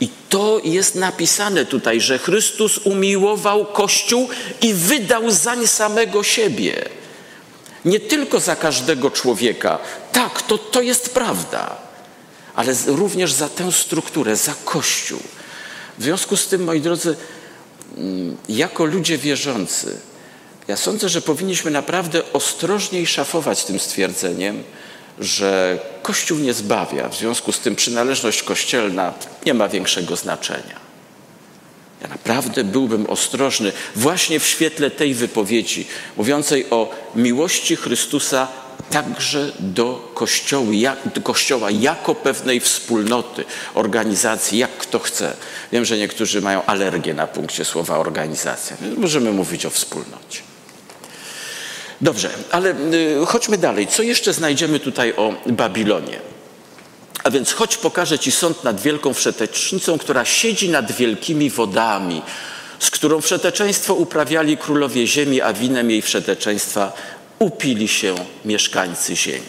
I 0.00 0.08
to 0.28 0.60
jest 0.64 0.94
napisane 0.94 1.66
tutaj, 1.66 2.00
że 2.00 2.18
Chrystus 2.18 2.78
umiłował 2.78 3.66
Kościół 3.66 4.28
i 4.62 4.74
wydał 4.74 5.30
zań 5.30 5.66
samego 5.66 6.22
siebie. 6.22 6.97
Nie 7.84 8.00
tylko 8.00 8.40
za 8.40 8.56
każdego 8.56 9.10
człowieka. 9.10 9.78
Tak, 10.12 10.42
to, 10.42 10.58
to 10.58 10.82
jest 10.82 11.14
prawda. 11.14 11.76
Ale 12.54 12.74
również 12.86 13.32
za 13.32 13.48
tę 13.48 13.72
strukturę, 13.72 14.36
za 14.36 14.54
Kościół. 14.64 15.20
W 15.98 16.02
związku 16.02 16.36
z 16.36 16.46
tym, 16.46 16.64
moi 16.64 16.80
drodzy, 16.80 17.16
mm, 17.96 18.36
jako 18.48 18.84
ludzie 18.84 19.18
wierzący, 19.18 19.96
ja 20.68 20.76
sądzę, 20.76 21.08
że 21.08 21.20
powinniśmy 21.20 21.70
naprawdę 21.70 22.32
ostrożniej 22.32 23.06
szafować 23.06 23.64
tym 23.64 23.80
stwierdzeniem, 23.80 24.64
że 25.18 25.78
Kościół 26.02 26.38
nie 26.38 26.54
zbawia, 26.54 27.08
w 27.08 27.16
związku 27.16 27.52
z 27.52 27.58
tym 27.58 27.76
przynależność 27.76 28.42
kościelna 28.42 29.14
nie 29.46 29.54
ma 29.54 29.68
większego 29.68 30.16
znaczenia. 30.16 30.87
Ja 32.02 32.08
naprawdę 32.08 32.64
byłbym 32.64 33.06
ostrożny 33.06 33.72
właśnie 33.96 34.40
w 34.40 34.46
świetle 34.46 34.90
tej 34.90 35.14
wypowiedzi, 35.14 35.86
mówiącej 36.16 36.70
o 36.70 36.90
miłości 37.14 37.76
Chrystusa 37.76 38.48
także 38.90 39.52
do 39.58 40.12
kościoła, 40.14 40.66
jak, 40.72 40.98
do 41.14 41.20
kościoła 41.20 41.70
jako 41.70 42.14
pewnej 42.14 42.60
wspólnoty, 42.60 43.44
organizacji, 43.74 44.58
jak 44.58 44.70
kto 44.70 44.98
chce. 44.98 45.36
Wiem, 45.72 45.84
że 45.84 45.96
niektórzy 45.96 46.40
mają 46.40 46.64
alergię 46.64 47.14
na 47.14 47.26
punkcie 47.26 47.64
słowa 47.64 47.98
organizacja, 47.98 48.76
możemy 48.96 49.32
mówić 49.32 49.66
o 49.66 49.70
wspólnocie. 49.70 50.40
Dobrze, 52.00 52.30
ale 52.50 52.74
y, 53.22 53.26
chodźmy 53.26 53.58
dalej. 53.58 53.86
Co 53.86 54.02
jeszcze 54.02 54.32
znajdziemy 54.32 54.80
tutaj 54.80 55.12
o 55.16 55.34
Babilonie? 55.46 56.20
A 57.28 57.30
więc 57.30 57.52
chodź 57.52 57.76
pokażę 57.76 58.18
Ci 58.18 58.32
sąd 58.32 58.64
nad 58.64 58.80
wielką 58.80 59.14
wszetecznicą, 59.14 59.98
która 59.98 60.24
siedzi 60.24 60.68
nad 60.68 60.92
wielkimi 60.92 61.50
wodami, 61.50 62.22
z 62.78 62.90
którą 62.90 63.20
wszeteczeństwo 63.20 63.94
uprawiali 63.94 64.56
królowie 64.56 65.06
ziemi, 65.06 65.42
a 65.42 65.52
winem 65.52 65.90
jej 65.90 66.02
wszeteczeństwa 66.02 66.92
upili 67.38 67.88
się 67.88 68.14
mieszkańcy 68.44 69.16
ziemi. 69.16 69.46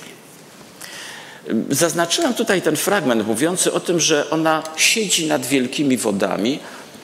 Zaznaczyłem 1.70 2.34
tutaj 2.34 2.62
ten 2.62 2.76
fragment 2.76 3.28
mówiący 3.28 3.74
o 3.74 3.80
tym, 3.80 4.00
że 4.00 4.30
ona 4.30 4.63
siedzi 4.76 5.28
nad 5.28 5.46
wielkimi 5.46 5.98
wodami, 5.98 6.60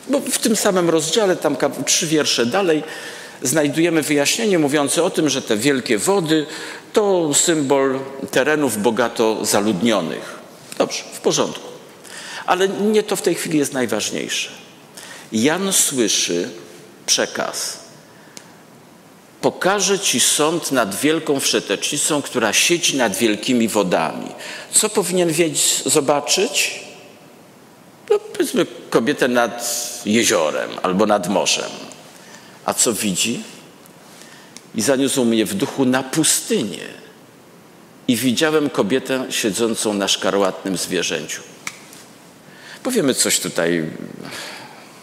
bo 0.10 0.20
w 0.20 0.40
tym 0.40 0.56
samym 0.56 0.90
rozdziale, 0.90 1.36
tam 1.36 1.58
trzy 1.86 2.08
wiersze 2.08 2.46
dalej, 2.46 2.84
znajdujemy 3.42 4.02
wyjaśnienie 4.02 4.60
mówiące 4.60 5.04
o 5.04 5.10
tym, 5.10 5.30
że 5.30 5.42
te 5.42 5.58
wielkie 5.58 5.98
wody 5.98 6.46
to 6.94 7.34
symbol 7.34 8.00
terenów 8.32 8.82
bogato 8.82 9.46
zaludnionych. 9.46 10.35
Dobrze, 10.78 11.04
w 11.14 11.20
porządku. 11.20 11.68
Ale 12.46 12.68
nie 12.68 13.04
to 13.04 13.16
w 13.16 13.22
tej 13.22 13.36
chwili 13.36 13.60
jest 13.60 13.74
najważniejsze. 13.74 14.50
Jan 15.32 15.74
słyszy 15.74 16.50
przekaz. 17.06 17.80
Pokażę 19.42 20.00
ci 20.00 20.20
sąd 20.20 20.72
nad 20.72 20.96
wielką 20.96 21.40
wszetecznicą, 21.40 22.22
która 22.22 22.54
siedzi 22.54 22.98
nad 22.98 23.16
wielkimi 23.16 23.68
wodami. 23.68 24.32
Co 24.72 24.90
powinien 24.90 25.32
wiedzieć, 25.32 25.84
zobaczyć? 25.86 26.80
No, 28.10 28.20
powiedzmy 28.20 28.66
kobietę 28.90 29.28
nad 29.28 29.82
jeziorem 30.06 30.70
albo 30.84 31.06
nad 31.06 31.28
morzem. 31.28 31.72
A 32.66 32.74
co 32.74 32.94
widzi? 32.94 33.44
I 34.76 34.82
zaniósł 34.82 35.26
mnie 35.26 35.46
w 35.46 35.54
duchu 35.54 35.86
na 35.86 36.04
pustynię. 36.04 37.05
I 38.08 38.16
widziałem 38.16 38.70
kobietę 38.70 39.26
siedzącą 39.30 39.94
na 39.94 40.08
szkarłatnym 40.08 40.78
zwierzęciu. 40.78 41.42
Powiemy 42.84 43.14
coś 43.14 43.40
tutaj, 43.40 43.86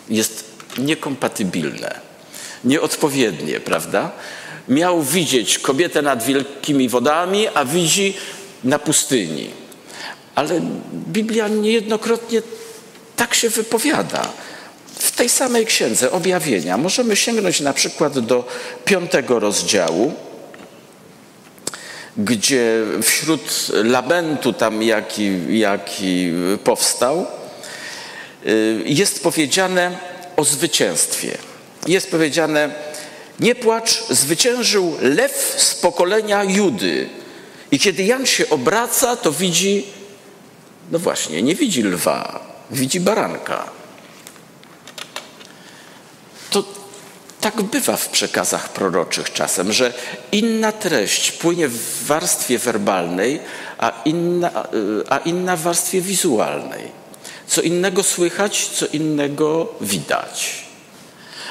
jest 0.09 0.45
niekompatybilne, 0.79 2.01
nieodpowiednie, 2.65 3.61
prawda? 3.61 4.11
Miał 4.69 5.03
widzieć 5.03 5.59
kobietę 5.59 6.03
nad 6.03 6.23
wielkimi 6.25 6.89
wodami, 6.89 7.49
a 7.55 7.65
widzi 7.65 8.17
na 8.65 8.79
pustyni. 8.79 9.51
Ale 10.35 10.61
Biblia 10.93 11.49
niejednokrotnie 11.49 12.43
tak 13.17 13.35
się 13.35 13.49
wypowiada. 13.49 14.33
W 14.99 15.11
tej 15.11 15.29
samej 15.29 15.67
księdze 15.67 16.13
objawienia 16.13 16.79
możemy 16.79 17.17
sięgnąć 17.17 17.61
na 17.61 17.73
przykład 17.73 18.19
do 18.19 18.49
piątego 18.85 19.41
rozdziału, 19.41 20.15
gdzie 22.17 22.85
wśród 23.03 23.69
lamentu 23.85 24.53
tam, 24.53 24.83
jaki, 24.83 25.59
jaki 25.59 26.33
powstał, 26.65 27.27
y, 28.47 28.83
jest 28.87 29.23
powiedziane 29.23 29.99
o 30.37 30.45
zwycięstwie. 30.45 31.39
Jest 31.87 32.11
powiedziane, 32.11 32.75
nie 33.41 33.55
płacz, 33.55 34.05
zwyciężył 34.11 34.97
lew 35.01 35.55
z 35.57 35.75
pokolenia 35.75 36.45
Judy. 36.45 37.09
I 37.71 37.79
kiedy 37.79 38.03
Jan 38.03 38.27
się 38.27 38.49
obraca, 38.49 39.17
to 39.17 39.33
widzi, 39.33 39.85
no 40.91 40.99
właśnie, 40.99 41.43
nie 41.43 41.55
widzi 41.55 41.83
lwa, 41.83 42.47
widzi 42.71 43.01
baranka. 43.01 43.82
Tak 47.43 47.63
bywa 47.63 47.97
w 47.97 48.09
przekazach 48.09 48.69
proroczych 48.69 49.33
czasem, 49.33 49.73
że 49.73 49.93
inna 50.33 50.73
treść 50.73 51.33
płynie 51.33 51.69
w 51.69 52.07
warstwie 52.07 52.59
werbalnej, 52.59 53.41
a 53.79 53.93
inna, 54.05 54.51
a 55.09 55.19
inna 55.19 55.57
w 55.57 55.63
warstwie 55.63 56.01
wizualnej. 56.01 56.83
Co 57.47 57.61
innego 57.63 58.03
słychać, 58.03 58.67
co 58.69 58.87
innego 58.87 59.75
widać. 59.81 60.65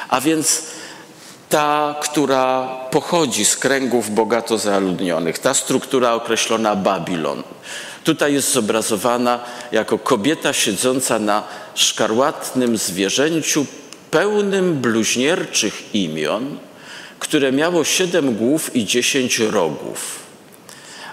A 0.10 0.22
więc 0.22 0.64
ta, 1.50 1.96
która 2.02 2.68
pochodzi 2.92 3.46
z 3.46 3.58
kręgów 3.58 4.10
bogato 4.10 4.58
zaludnionych, 4.58 5.40
ta 5.40 5.54
struktura 5.54 6.14
określona 6.14 6.76
Babilon, 6.76 7.44
tutaj 8.04 8.34
jest 8.34 8.52
zobrazowana 8.52 9.40
jako 9.72 9.98
kobieta 9.98 10.54
siedząca 10.54 11.20
na 11.20 11.44
szkarłatnym 11.76 12.78
zwierzęciu 12.78 13.66
pełnym 14.12 14.82
bluźnierczych 14.82 15.96
imion, 15.96 16.58
które 17.20 17.52
miało 17.52 17.84
siedem 17.84 18.36
głów 18.36 18.76
i 18.76 18.86
dziesięć 18.86 19.40
rogów. 19.40 20.20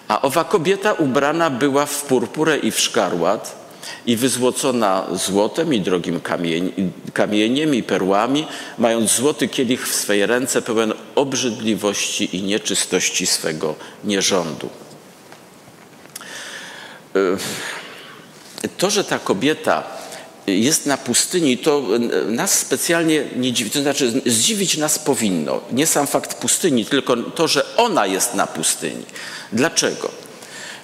A 0.08 0.22
owa 0.22 0.44
kobieta 0.44 0.92
ubrana 0.92 1.50
była 1.50 1.87
w 1.87 2.02
purpurę 2.02 2.56
i 2.56 2.70
w 2.70 2.80
szkarłat 2.80 3.68
i 4.06 4.16
wyzłocona 4.16 5.06
złotem 5.12 5.74
i 5.74 5.80
drogim 5.80 6.20
kamieniem 7.12 7.74
i 7.74 7.82
perłami, 7.82 8.46
mając 8.78 9.12
złoty 9.12 9.48
kielich 9.48 9.88
w 9.88 9.94
swej 9.94 10.26
ręce 10.26 10.62
pełen 10.62 10.92
obrzydliwości 11.14 12.37
i 12.37 12.42
nieczystości 12.42 13.26
swego 13.26 13.74
nierządu. 14.04 14.68
To, 18.78 18.90
że 18.90 19.04
ta 19.04 19.18
kobieta 19.18 19.97
jest 20.48 20.87
na 20.87 20.96
pustyni, 20.96 21.58
to 21.58 21.82
nas 22.28 22.58
specjalnie 22.58 23.24
nie 23.37 23.52
dziwi. 23.52 23.70
To 23.70 23.80
znaczy, 23.80 24.12
zdziwić 24.26 24.76
nas 24.76 24.98
powinno. 24.98 25.61
Nie 25.72 25.87
sam 25.87 26.06
fakt 26.06 26.34
pustyni, 26.34 26.84
tylko 26.84 27.16
to, 27.16 27.48
że 27.48 27.76
ona 27.76 28.06
jest 28.06 28.34
na 28.34 28.46
pustyni. 28.46 29.04
Dlaczego? 29.52 30.11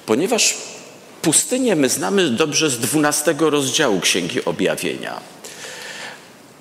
Ponieważ 0.06 0.54
pustynię 1.22 1.76
my 1.76 1.88
znamy 1.88 2.30
dobrze 2.30 2.70
z 2.70 2.78
12 2.78 3.34
rozdziału 3.38 4.00
Księgi 4.00 4.44
Objawienia. 4.44 5.20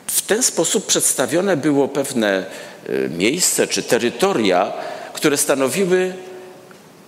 W 0.08 0.22
ten 0.22 0.44
sposób 0.44 0.86
przedstawione 0.86 1.58
było 1.58 1.88
pewne 1.88 2.46
e, 2.86 3.10
miejsce 3.10 3.68
czy 3.68 3.84
terytoria, 3.84 4.74
które 5.14 5.38
stanowiły 5.38 6.14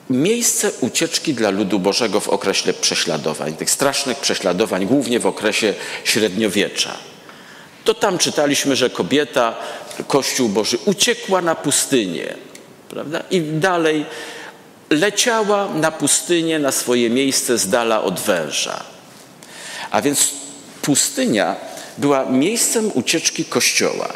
miejsce 0.10 0.72
ucieczki 0.82 1.34
dla 1.34 1.50
ludu 1.50 1.80
Bożego 1.80 2.20
w 2.20 2.30
okresie 2.30 2.74
prześladowań, 2.74 3.54
tych 3.54 3.70
strasznych 3.70 4.18
prześladowań, 4.18 4.86
głównie 4.86 5.20
w 5.20 5.26
okresie 5.26 5.74
średniowiecza. 6.04 6.98
To 7.84 7.94
tam 7.94 8.18
czytaliśmy, 8.18 8.76
że 8.76 8.90
kobieta, 8.90 9.56
Kościół 10.08 10.50
Boży 10.50 10.78
uciekła 10.86 11.42
na 11.42 11.56
pustynię, 11.56 12.36
prawda? 12.90 13.24
I 13.32 13.42
dalej 13.42 14.06
leciała 14.90 15.70
na 15.74 15.92
pustynię, 15.92 16.60
na 16.60 16.72
swoje 16.72 17.10
miejsce 17.10 17.58
z 17.58 17.70
dala 17.70 18.02
od 18.02 18.20
węża. 18.20 18.84
A 19.92 20.02
więc 20.02 20.30
pustynia 20.82 21.56
była 21.98 22.26
miejscem 22.26 22.92
ucieczki 22.94 23.46
Kościoła. 23.46 24.14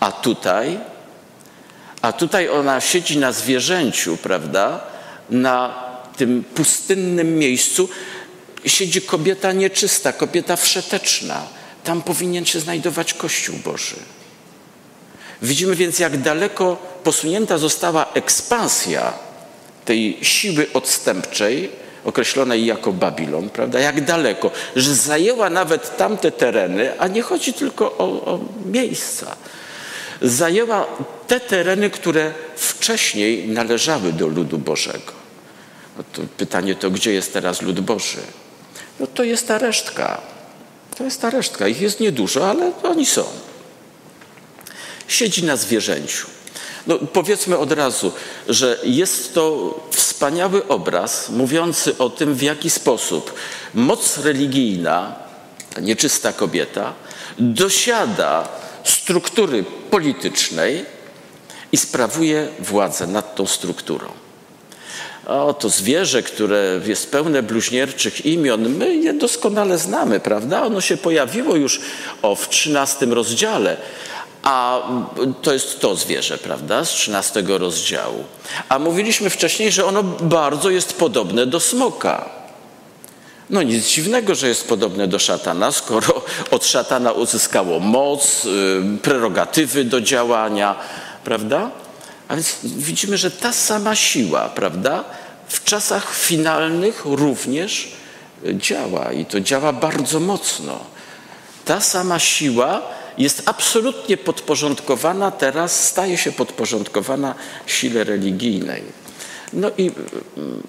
A 0.00 0.12
tutaj, 0.12 0.78
a 2.02 2.12
tutaj 2.12 2.48
ona 2.48 2.80
siedzi 2.80 3.18
na 3.18 3.32
zwierzęciu, 3.32 4.16
prawda? 4.16 4.91
Na 5.30 5.74
tym 6.16 6.44
pustynnym 6.54 7.38
miejscu 7.38 7.88
siedzi 8.66 9.02
kobieta 9.02 9.52
nieczysta, 9.52 10.12
kobieta 10.12 10.56
wszeteczna. 10.56 11.42
Tam 11.84 12.02
powinien 12.02 12.46
się 12.46 12.60
znajdować 12.60 13.14
Kościół 13.14 13.56
Boży. 13.64 13.96
Widzimy 15.42 15.76
więc, 15.76 15.98
jak 15.98 16.16
daleko 16.16 16.76
posunięta 17.04 17.58
została 17.58 18.06
ekspansja 18.14 19.12
tej 19.84 20.18
siły 20.22 20.66
odstępczej, 20.74 21.70
określonej 22.04 22.66
jako 22.66 22.92
Babilon, 22.92 23.50
prawda? 23.50 23.80
Jak 23.80 24.04
daleko, 24.04 24.50
że 24.76 24.94
zajęła 24.94 25.50
nawet 25.50 25.96
tamte 25.96 26.30
tereny, 26.30 27.00
a 27.00 27.08
nie 27.08 27.22
chodzi 27.22 27.52
tylko 27.52 27.98
o, 27.98 28.04
o 28.04 28.40
miejsca. 28.66 29.36
Zajęła 30.22 30.86
te 31.26 31.40
tereny, 31.40 31.90
które 31.90 32.34
wcześniej 32.56 33.48
należały 33.48 34.12
do 34.12 34.26
ludu 34.26 34.58
Bożego. 34.58 35.12
No 35.96 36.04
to 36.12 36.22
pytanie 36.36 36.74
to, 36.74 36.90
gdzie 36.90 37.12
jest 37.12 37.32
teraz 37.32 37.62
lud 37.62 37.80
Boży? 37.80 38.20
No 39.00 39.06
to 39.06 39.24
jest 39.24 39.48
ta 39.48 39.58
resztka. 39.58 40.20
To 40.98 41.04
jest 41.04 41.20
ta 41.20 41.30
resztka. 41.30 41.68
Ich 41.68 41.80
jest 41.80 42.00
niedużo, 42.00 42.50
ale 42.50 42.72
oni 42.82 43.06
są. 43.06 43.24
Siedzi 45.08 45.44
na 45.44 45.56
zwierzęciu. 45.56 46.26
No, 46.86 46.98
powiedzmy 46.98 47.58
od 47.58 47.72
razu, 47.72 48.12
że 48.48 48.78
jest 48.84 49.34
to 49.34 49.74
wspaniały 49.90 50.68
obraz 50.68 51.28
mówiący 51.28 51.98
o 51.98 52.10
tym, 52.10 52.34
w 52.34 52.42
jaki 52.42 52.70
sposób 52.70 53.34
moc 53.74 54.18
religijna, 54.18 55.14
ta 55.74 55.80
nieczysta 55.80 56.32
kobieta, 56.32 56.94
dosiada 57.38 58.48
struktury 58.84 59.64
politycznej 59.92 60.84
i 61.72 61.76
sprawuje 61.76 62.48
władzę 62.58 63.06
nad 63.06 63.34
tą 63.34 63.46
strukturą. 63.46 64.08
O, 65.26 65.54
to 65.54 65.68
zwierzę, 65.68 66.22
które 66.22 66.80
jest 66.86 67.10
pełne 67.10 67.42
bluźnierczych 67.42 68.26
imion, 68.26 68.68
my 68.68 68.96
je 68.96 69.12
doskonale 69.12 69.78
znamy, 69.78 70.20
prawda? 70.20 70.62
Ono 70.62 70.80
się 70.80 70.96
pojawiło 70.96 71.56
już 71.56 71.80
o, 72.22 72.34
w 72.34 72.48
XIII 72.48 73.14
rozdziale, 73.14 73.76
a 74.42 74.82
to 75.42 75.52
jest 75.52 75.80
to 75.80 75.94
zwierzę, 75.96 76.38
prawda, 76.38 76.84
z 76.84 76.90
13 76.90 77.44
rozdziału. 77.46 78.24
A 78.68 78.78
mówiliśmy 78.78 79.30
wcześniej, 79.30 79.72
że 79.72 79.86
ono 79.86 80.02
bardzo 80.02 80.70
jest 80.70 80.98
podobne 80.98 81.46
do 81.46 81.60
smoka. 81.60 82.41
No 83.52 83.62
nic 83.62 83.86
dziwnego, 83.86 84.34
że 84.34 84.48
jest 84.48 84.68
podobne 84.68 85.08
do 85.08 85.18
szatana, 85.18 85.72
skoro 85.72 86.24
od 86.50 86.66
szatana 86.66 87.12
uzyskało 87.12 87.80
moc, 87.80 88.44
y, 88.44 88.98
prerogatywy 89.02 89.84
do 89.84 90.00
działania, 90.00 90.76
prawda? 91.24 91.70
A 92.28 92.34
więc 92.34 92.56
widzimy, 92.64 93.16
że 93.18 93.30
ta 93.30 93.52
sama 93.52 93.94
siła, 93.94 94.48
prawda, 94.48 95.04
w 95.48 95.64
czasach 95.64 96.14
finalnych 96.14 97.02
również 97.04 97.92
działa 98.44 99.12
i 99.12 99.24
to 99.24 99.40
działa 99.40 99.72
bardzo 99.72 100.20
mocno. 100.20 100.80
Ta 101.64 101.80
sama 101.80 102.18
siła 102.18 102.82
jest 103.18 103.42
absolutnie 103.46 104.16
podporządkowana 104.16 105.30
teraz, 105.30 105.84
staje 105.84 106.18
się 106.18 106.32
podporządkowana 106.32 107.34
sile 107.66 108.04
religijnej. 108.04 108.82
No 109.52 109.70
i 109.78 109.90
mm, 110.36 110.62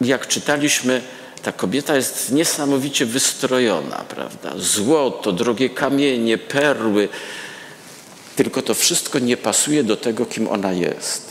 jak 0.00 0.28
czytaliśmy, 0.28 1.02
ta 1.44 1.52
kobieta 1.52 1.96
jest 1.96 2.32
niesamowicie 2.32 3.06
wystrojona, 3.06 3.96
prawda? 3.96 4.52
Złoto, 4.56 5.32
drogie 5.32 5.70
kamienie, 5.70 6.38
perły. 6.38 7.08
Tylko 8.36 8.62
to 8.62 8.74
wszystko 8.74 9.18
nie 9.18 9.36
pasuje 9.36 9.84
do 9.84 9.96
tego, 9.96 10.26
kim 10.26 10.48
ona 10.48 10.72
jest, 10.72 11.22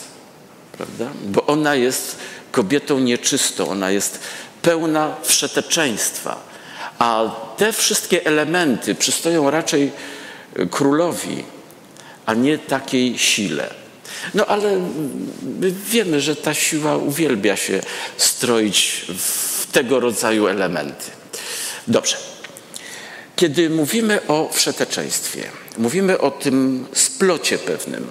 prawda? 0.71 1.09
Bo 1.25 1.45
ona 1.45 1.75
jest 1.75 2.17
kobietą 2.51 2.99
nieczystą, 2.99 3.69
ona 3.69 3.91
jest 3.91 4.19
pełna 4.61 5.15
wszeteczeństwa. 5.23 6.43
A 6.99 7.29
te 7.57 7.73
wszystkie 7.73 8.25
elementy 8.25 8.95
przystoją 8.95 9.49
raczej 9.49 9.91
królowi, 10.71 11.43
a 12.25 12.33
nie 12.33 12.57
takiej 12.57 13.17
sile. 13.17 13.69
No 14.33 14.45
ale 14.45 14.81
wiemy, 15.89 16.21
że 16.21 16.35
ta 16.35 16.53
siła 16.53 16.97
uwielbia 16.97 17.55
się 17.55 17.81
stroić 18.17 19.05
w 19.17 19.62
tego 19.73 19.99
rodzaju 19.99 20.47
elementy. 20.47 21.11
Dobrze. 21.87 22.17
Kiedy 23.35 23.69
mówimy 23.69 24.27
o 24.27 24.49
wszeteczeństwie, 24.53 25.51
mówimy 25.77 26.19
o 26.19 26.31
tym 26.31 26.85
splocie 26.93 27.57
pewnym, 27.57 28.07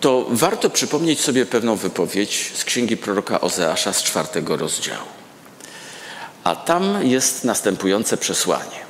to 0.00 0.26
warto 0.30 0.70
przypomnieć 0.70 1.20
sobie 1.20 1.46
pewną 1.46 1.76
wypowiedź 1.76 2.52
z 2.54 2.64
księgi 2.64 2.96
proroka 2.96 3.40
Ozeasza 3.40 3.92
z 3.92 4.02
czwartego 4.02 4.56
rozdziału. 4.56 5.08
A 6.44 6.56
tam 6.56 7.06
jest 7.06 7.44
następujące 7.44 8.16
przesłanie. 8.16 8.84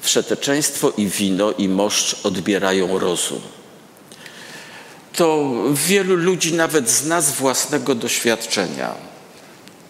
Wszeteczeństwo 0.00 0.92
i 0.96 1.06
wino 1.06 1.52
i 1.52 1.68
moszcz 1.68 2.26
odbierają 2.26 2.98
rozum. 2.98 3.40
To 5.12 5.54
wielu 5.72 6.16
ludzi 6.16 6.54
nawet 6.54 6.90
z 6.90 7.30
własnego 7.30 7.94
doświadczenia. 7.94 8.94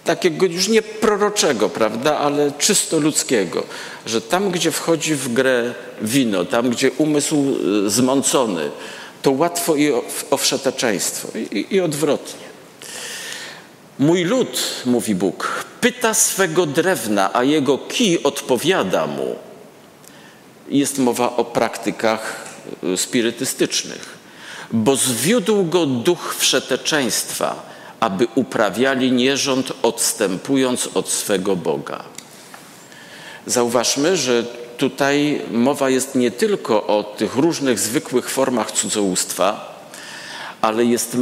Takiego 0.07 0.47
już 0.47 0.69
nie 0.69 0.83
proroczego, 0.83 1.69
prawda, 1.69 2.19
ale 2.19 2.53
czysto 2.59 2.99
ludzkiego, 2.99 3.63
że 4.07 4.21
tam, 4.21 4.51
gdzie 4.51 4.71
wchodzi 4.71 5.15
w 5.15 5.33
grę 5.33 5.75
wino, 6.03 6.45
tam, 6.45 6.71
gdzie 6.71 6.91
umysł 6.91 7.57
y, 7.87 7.91
zmącony, 7.91 8.71
to 9.23 9.31
łatwo 9.31 9.77
i 9.77 9.93
o, 9.93 10.05
o 10.31 10.37
wszeteczeństwo 10.37 11.29
i, 11.39 11.67
i 11.71 11.81
odwrotnie. 11.81 12.47
Mój 13.99 14.25
lud, 14.25 14.63
mówi 14.85 15.15
Bóg, 15.15 15.65
pyta 15.81 16.15
swego 16.15 16.67
drewna, 16.67 17.31
a 17.35 17.45
jego 17.45 17.79
kij 17.79 18.23
odpowiada 18.23 19.07
mu 19.07 19.37
jest 20.69 20.99
mowa 20.99 21.37
o 21.37 21.45
praktykach 21.45 22.47
y, 22.85 22.97
spirytystycznych. 22.97 24.17
Bo 24.73 24.97
zwiódł 24.97 25.65
go 25.65 25.87
duch 25.87 26.37
wszeteczeństwa, 26.39 27.76
aby 28.01 28.27
uprawiali 28.35 29.13
nierząd, 29.13 29.73
odstępując 29.83 30.89
od 30.95 31.09
swego 31.09 31.57
Boga. 31.57 32.05
Zauważmy, 33.47 34.17
że 34.17 34.45
tutaj 34.79 35.43
mowa 35.51 35.91
jest 35.91 36.15
nie 36.15 36.31
tylko 36.31 36.87
o 36.87 37.03
tych 37.03 37.35
różnych 37.35 37.79
zwykłych 37.79 38.31
formach 38.31 38.73
cudzołóstwa, 38.73 39.77
ale 40.61 40.85
jest 40.85 41.17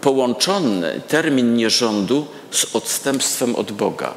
połączony 0.00 1.00
termin 1.08 1.54
nierządu 1.54 2.26
z 2.50 2.76
odstępstwem 2.76 3.56
od 3.56 3.72
Boga. 3.72 4.14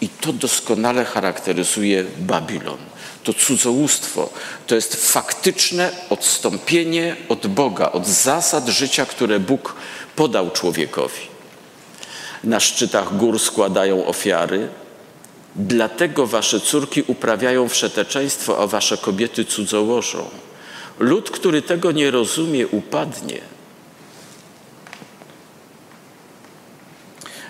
I 0.00 0.08
to 0.08 0.32
doskonale 0.32 1.04
charakteryzuje 1.04 2.04
Babilon 2.18 2.78
to 3.26 3.34
cudzołóstwo, 3.34 4.30
to 4.66 4.74
jest 4.74 5.12
faktyczne 5.12 5.90
odstąpienie 6.10 7.16
od 7.28 7.46
Boga, 7.46 7.92
od 7.92 8.06
zasad 8.06 8.68
życia, 8.68 9.06
które 9.06 9.40
Bóg 9.40 9.74
podał 10.16 10.50
człowiekowi. 10.50 11.35
Na 12.44 12.60
szczytach 12.60 13.16
gór 13.16 13.38
składają 13.38 14.06
ofiary, 14.06 14.68
dlatego 15.56 16.26
wasze 16.26 16.60
córki 16.60 17.02
uprawiają 17.06 17.68
wszeteczeństwo, 17.68 18.58
a 18.58 18.66
wasze 18.66 18.96
kobiety 18.96 19.44
cudzołożą. 19.44 20.30
Lud, 20.98 21.30
który 21.30 21.62
tego 21.62 21.92
nie 21.92 22.10
rozumie, 22.10 22.68
upadnie. 22.68 23.40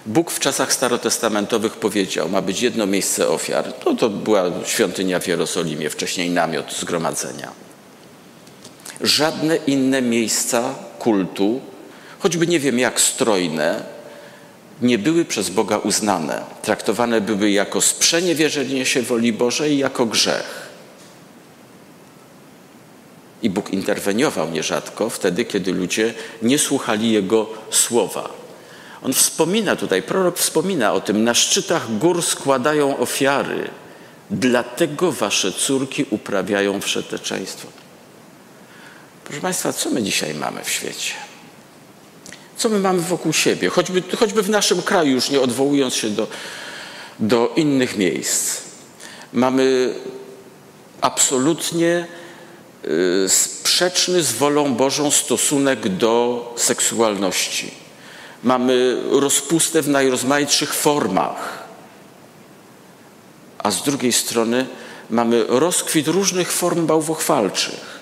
Bóg 0.06 0.30
w 0.30 0.40
czasach 0.40 0.72
starotestamentowych 0.72 1.76
powiedział, 1.76 2.28
ma 2.28 2.42
być 2.42 2.62
jedno 2.62 2.86
miejsce 2.86 3.28
ofiar. 3.28 3.72
No 3.86 3.94
to 3.94 4.10
była 4.10 4.42
świątynia 4.64 5.20
w 5.20 5.26
Jerozolimie, 5.26 5.90
wcześniej 5.90 6.30
namiot 6.30 6.72
zgromadzenia. 6.72 7.50
Żadne 9.00 9.56
inne 9.56 10.02
miejsca 10.02 10.74
kultu, 10.98 11.60
choćby 12.18 12.46
nie 12.46 12.60
wiem 12.60 12.78
jak 12.78 13.00
strojne, 13.00 13.95
nie 14.82 14.98
były 14.98 15.24
przez 15.24 15.50
Boga 15.50 15.78
uznane. 15.78 16.42
Traktowane 16.62 17.20
były 17.20 17.50
jako 17.50 17.80
sprzeniewierzenie 17.80 18.86
się 18.86 19.02
woli 19.02 19.32
Bożej 19.32 19.78
jako 19.78 20.06
grzech. 20.06 20.66
I 23.42 23.50
Bóg 23.50 23.70
interweniował 23.70 24.50
nierzadko 24.50 25.10
wtedy, 25.10 25.44
kiedy 25.44 25.72
ludzie 25.72 26.14
nie 26.42 26.58
słuchali 26.58 27.12
Jego 27.12 27.46
słowa 27.70 28.46
On 29.06 29.12
wspomina 29.12 29.76
tutaj, 29.76 30.02
prorok 30.02 30.38
wspomina 30.38 30.92
o 30.92 31.00
tym, 31.00 31.24
na 31.24 31.34
szczytach 31.34 31.98
gór 31.98 32.22
składają 32.22 32.98
ofiary, 32.98 33.70
dlatego 34.30 35.12
wasze 35.12 35.52
córki 35.52 36.06
uprawiają 36.10 36.80
wszeteczeństwo. 36.80 37.68
Proszę 39.24 39.40
Państwa, 39.40 39.72
co 39.72 39.90
my 39.90 40.02
dzisiaj 40.02 40.34
mamy 40.34 40.64
w 40.64 40.70
świecie? 40.70 41.25
Co 42.56 42.68
my 42.68 42.78
mamy 42.78 43.00
wokół 43.00 43.32
siebie? 43.32 43.68
Choćby, 43.68 44.02
choćby 44.16 44.42
w 44.42 44.50
naszym 44.50 44.82
kraju, 44.82 45.10
już 45.10 45.30
nie 45.30 45.40
odwołując 45.40 45.94
się 45.94 46.10
do, 46.10 46.26
do 47.18 47.52
innych 47.56 47.96
miejsc. 47.96 48.60
Mamy 49.32 49.94
absolutnie 51.00 52.06
y, 53.24 53.28
sprzeczny 53.28 54.22
z 54.22 54.32
wolą 54.32 54.74
Bożą 54.74 55.10
stosunek 55.10 55.88
do 55.88 56.54
seksualności. 56.56 57.70
Mamy 58.42 59.02
rozpustę 59.10 59.82
w 59.82 59.88
najrozmaitszych 59.88 60.74
formach, 60.74 61.64
a 63.58 63.70
z 63.70 63.82
drugiej 63.82 64.12
strony 64.12 64.66
mamy 65.10 65.44
rozkwit 65.48 66.08
różnych 66.08 66.52
form 66.52 66.86
bałwochwalczych. 66.86 67.95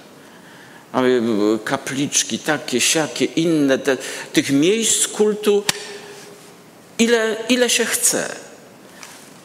Mamy 0.95 1.23
kapliczki 1.65 2.39
takie, 2.39 2.81
siakie, 2.81 3.25
inne, 3.25 3.79
te, 3.79 3.97
tych 4.33 4.51
miejsc 4.51 5.09
kultu, 5.09 5.65
ile, 6.99 7.37
ile 7.49 7.71
się 7.71 7.85
chce. 7.85 8.37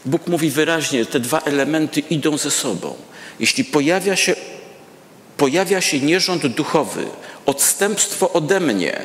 Bóg 0.04 0.26
mówi 0.26 0.50
wyraźnie, 0.50 1.06
te 1.06 1.20
dwa 1.20 1.40
elementy 1.40 2.00
idą 2.00 2.38
ze 2.38 2.50
sobą. 2.50 2.94
Jeśli 3.40 3.64
pojawia 3.64 4.16
się, 4.16 4.36
pojawia 5.36 5.80
się 5.80 6.00
nierząd 6.00 6.46
duchowy, 6.46 7.06
odstępstwo 7.46 8.32
ode 8.32 8.60
mnie, 8.60 9.00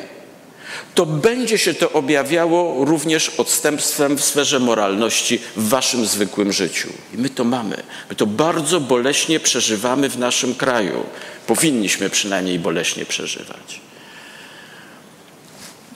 to 0.94 1.06
będzie 1.06 1.58
się 1.58 1.74
to 1.74 1.92
objawiało 1.92 2.84
również 2.84 3.28
odstępstwem 3.28 4.16
w 4.16 4.24
sferze 4.24 4.60
moralności 4.60 5.40
w 5.56 5.68
waszym 5.68 6.06
zwykłym 6.06 6.52
życiu. 6.52 6.88
I 7.14 7.18
my 7.18 7.30
to 7.30 7.44
mamy. 7.44 7.82
My 8.10 8.16
to 8.16 8.26
bardzo 8.26 8.80
boleśnie 8.80 9.40
przeżywamy 9.40 10.08
w 10.08 10.18
naszym 10.18 10.54
kraju. 10.54 11.04
Powinniśmy 11.46 12.10
przynajmniej 12.10 12.58
boleśnie 12.58 13.06
przeżywać. 13.06 13.80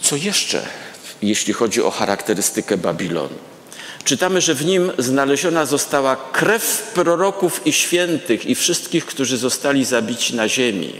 Co 0.02 0.16
jeszcze, 0.16 0.62
jeśli 1.22 1.52
chodzi 1.52 1.82
o 1.82 1.90
charakterystykę 1.90 2.76
Babilonu? 2.76 3.38
Czytamy, 4.04 4.40
że 4.40 4.54
w 4.54 4.64
nim 4.64 4.92
znaleziona 4.98 5.66
została 5.66 6.16
krew 6.16 6.90
proroków 6.94 7.66
i 7.66 7.72
świętych 7.72 8.46
i 8.46 8.54
wszystkich, 8.54 9.06
którzy 9.06 9.36
zostali 9.36 9.84
zabici 9.84 10.36
na 10.36 10.48
ziemi. 10.48 10.92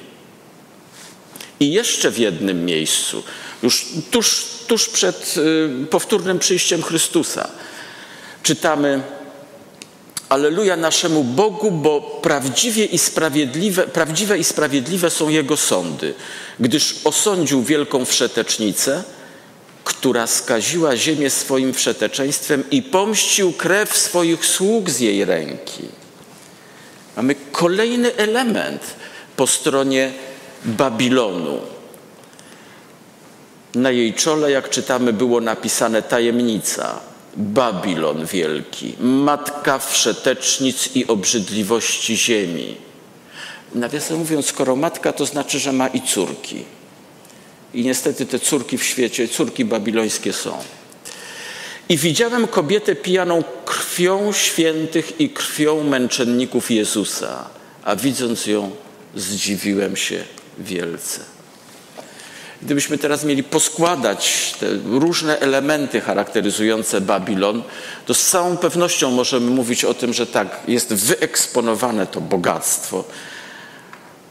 I 1.60 1.72
jeszcze 1.72 2.10
w 2.10 2.18
jednym 2.18 2.64
miejscu, 2.64 3.22
już 3.62 3.86
tuż, 4.10 4.44
tuż 4.66 4.88
przed 4.88 5.34
y, 5.82 5.86
powtórnym 5.86 6.38
przyjściem 6.38 6.82
Chrystusa, 6.82 7.48
czytamy 8.42 9.02
Aleluja 10.30 10.76
naszemu 10.76 11.24
Bogu, 11.24 11.70
bo 11.70 12.00
prawdziwie 12.00 12.84
i 12.84 12.98
sprawiedliwe, 12.98 13.86
prawdziwe 13.86 14.38
i 14.38 14.44
sprawiedliwe 14.44 15.10
są 15.10 15.28
Jego 15.28 15.56
sądy, 15.56 16.14
gdyż 16.60 17.00
osądził 17.04 17.62
wielką 17.62 18.04
wszetecznicę, 18.04 19.02
która 19.84 20.26
skaziła 20.26 20.96
ziemię 20.96 21.30
swoim 21.30 21.74
wszeteczeństwem 21.74 22.64
i 22.70 22.82
pomścił 22.82 23.52
krew 23.52 23.96
swoich 23.96 24.46
sług 24.46 24.90
z 24.90 25.00
jej 25.00 25.24
ręki. 25.24 25.82
Mamy 27.16 27.34
kolejny 27.52 28.16
element 28.16 28.82
po 29.36 29.46
stronie 29.46 30.12
Babilonu. 30.64 31.60
Na 33.74 33.90
jej 33.90 34.14
czole, 34.14 34.50
jak 34.50 34.70
czytamy, 34.70 35.12
było 35.12 35.40
napisane 35.40 36.02
tajemnica. 36.02 37.09
Babilon 37.36 38.26
wielki, 38.26 38.94
matka 39.00 39.78
wszetecznic 39.78 40.96
i 40.96 41.06
obrzydliwości 41.06 42.16
ziemi. 42.16 42.76
Nawiasem 43.74 44.18
mówiąc, 44.18 44.46
skoro 44.46 44.76
matka, 44.76 45.12
to 45.12 45.26
znaczy, 45.26 45.58
że 45.58 45.72
ma 45.72 45.88
i 45.88 46.02
córki. 46.02 46.64
I 47.74 47.82
niestety 47.82 48.26
te 48.26 48.38
córki 48.38 48.78
w 48.78 48.84
świecie, 48.84 49.28
córki 49.28 49.64
babilońskie 49.64 50.32
są. 50.32 50.58
I 51.88 51.96
widziałem 51.96 52.46
kobietę 52.46 52.94
pijaną 52.94 53.44
krwią 53.64 54.32
świętych 54.32 55.20
i 55.20 55.30
krwią 55.30 55.84
męczenników 55.84 56.70
Jezusa, 56.70 57.48
a 57.84 57.96
widząc 57.96 58.46
ją, 58.46 58.70
zdziwiłem 59.16 59.96
się 59.96 60.24
wielce. 60.58 61.20
Gdybyśmy 62.62 62.98
teraz 62.98 63.24
mieli 63.24 63.42
poskładać 63.42 64.54
te 64.60 64.66
różne 64.84 65.38
elementy 65.38 66.00
charakteryzujące 66.00 67.00
Babilon, 67.00 67.62
to 68.06 68.14
z 68.14 68.26
całą 68.26 68.56
pewnością 68.56 69.10
możemy 69.10 69.50
mówić 69.50 69.84
o 69.84 69.94
tym, 69.94 70.12
że 70.12 70.26
tak, 70.26 70.60
jest 70.68 70.92
wyeksponowane 70.92 72.06
to 72.06 72.20
bogactwo, 72.20 73.04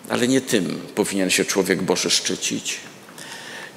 ale 0.09 0.27
nie 0.27 0.41
tym 0.41 0.81
powinien 0.95 1.29
się 1.29 1.45
człowiek 1.45 1.81
Boży 1.81 2.09
szczycić 2.09 2.79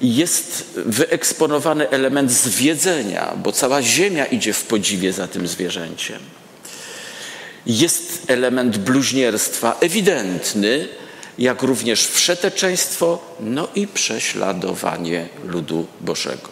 jest 0.03 0.63
wyeksponowany 0.75 1.89
element 1.89 2.31
zwiedzenia, 2.31 3.33
bo 3.43 3.51
cała 3.51 3.81
ziemia 3.81 4.25
idzie 4.25 4.53
w 4.53 4.63
podziwie 4.63 5.13
za 5.13 5.27
tym 5.27 5.47
zwierzęciem. 5.47 6.19
Jest 7.65 8.23
element 8.27 8.77
bluźnierstwa 8.77 9.77
ewidentny, 9.79 10.87
jak 11.37 11.61
również 11.61 12.07
wszeteczeństwo, 12.07 13.19
no 13.39 13.67
i 13.75 13.87
prześladowanie 13.87 15.29
ludu 15.45 15.87
Bożego. 16.01 16.49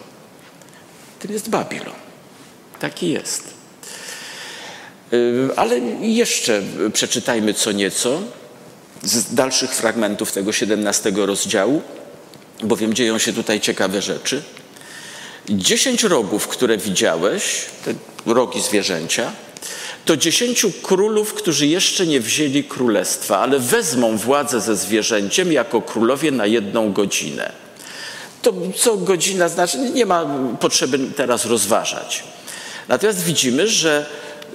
Tym 1.18 1.32
jest 1.32 1.48
Babilon. 1.48 1.94
Taki 2.80 3.10
jest. 3.10 3.44
Ale 5.56 5.78
jeszcze 6.00 6.62
przeczytajmy 6.92 7.54
co 7.54 7.72
nieco 7.72 8.20
z 9.02 9.34
dalszych 9.34 9.74
fragmentów 9.74 10.32
tego 10.32 10.52
17 10.52 11.12
rozdziału 11.16 11.82
bowiem 12.62 12.94
dzieją 12.94 13.18
się 13.18 13.32
tutaj 13.32 13.60
ciekawe 13.60 14.02
rzeczy. 14.02 14.42
Dziesięć 15.48 16.02
rogów, 16.02 16.48
które 16.48 16.78
widziałeś, 16.78 17.64
te 17.84 17.94
rogi 18.32 18.62
zwierzęcia, 18.62 19.32
to 20.04 20.16
dziesięciu 20.16 20.72
królów, 20.82 21.34
którzy 21.34 21.66
jeszcze 21.66 22.06
nie 22.06 22.20
wzięli 22.20 22.64
królestwa, 22.64 23.38
ale 23.38 23.58
wezmą 23.58 24.16
władzę 24.16 24.60
ze 24.60 24.76
zwierzęciem 24.76 25.52
jako 25.52 25.82
królowie 25.82 26.30
na 26.30 26.46
jedną 26.46 26.92
godzinę. 26.92 27.52
To 28.42 28.52
co 28.76 28.96
godzina 28.96 29.48
znaczy, 29.48 29.78
nie 29.78 30.06
ma 30.06 30.26
potrzeby 30.60 30.98
teraz 31.16 31.44
rozważać. 31.44 32.24
Natomiast 32.88 33.24
widzimy, 33.24 33.68
że 33.68 34.06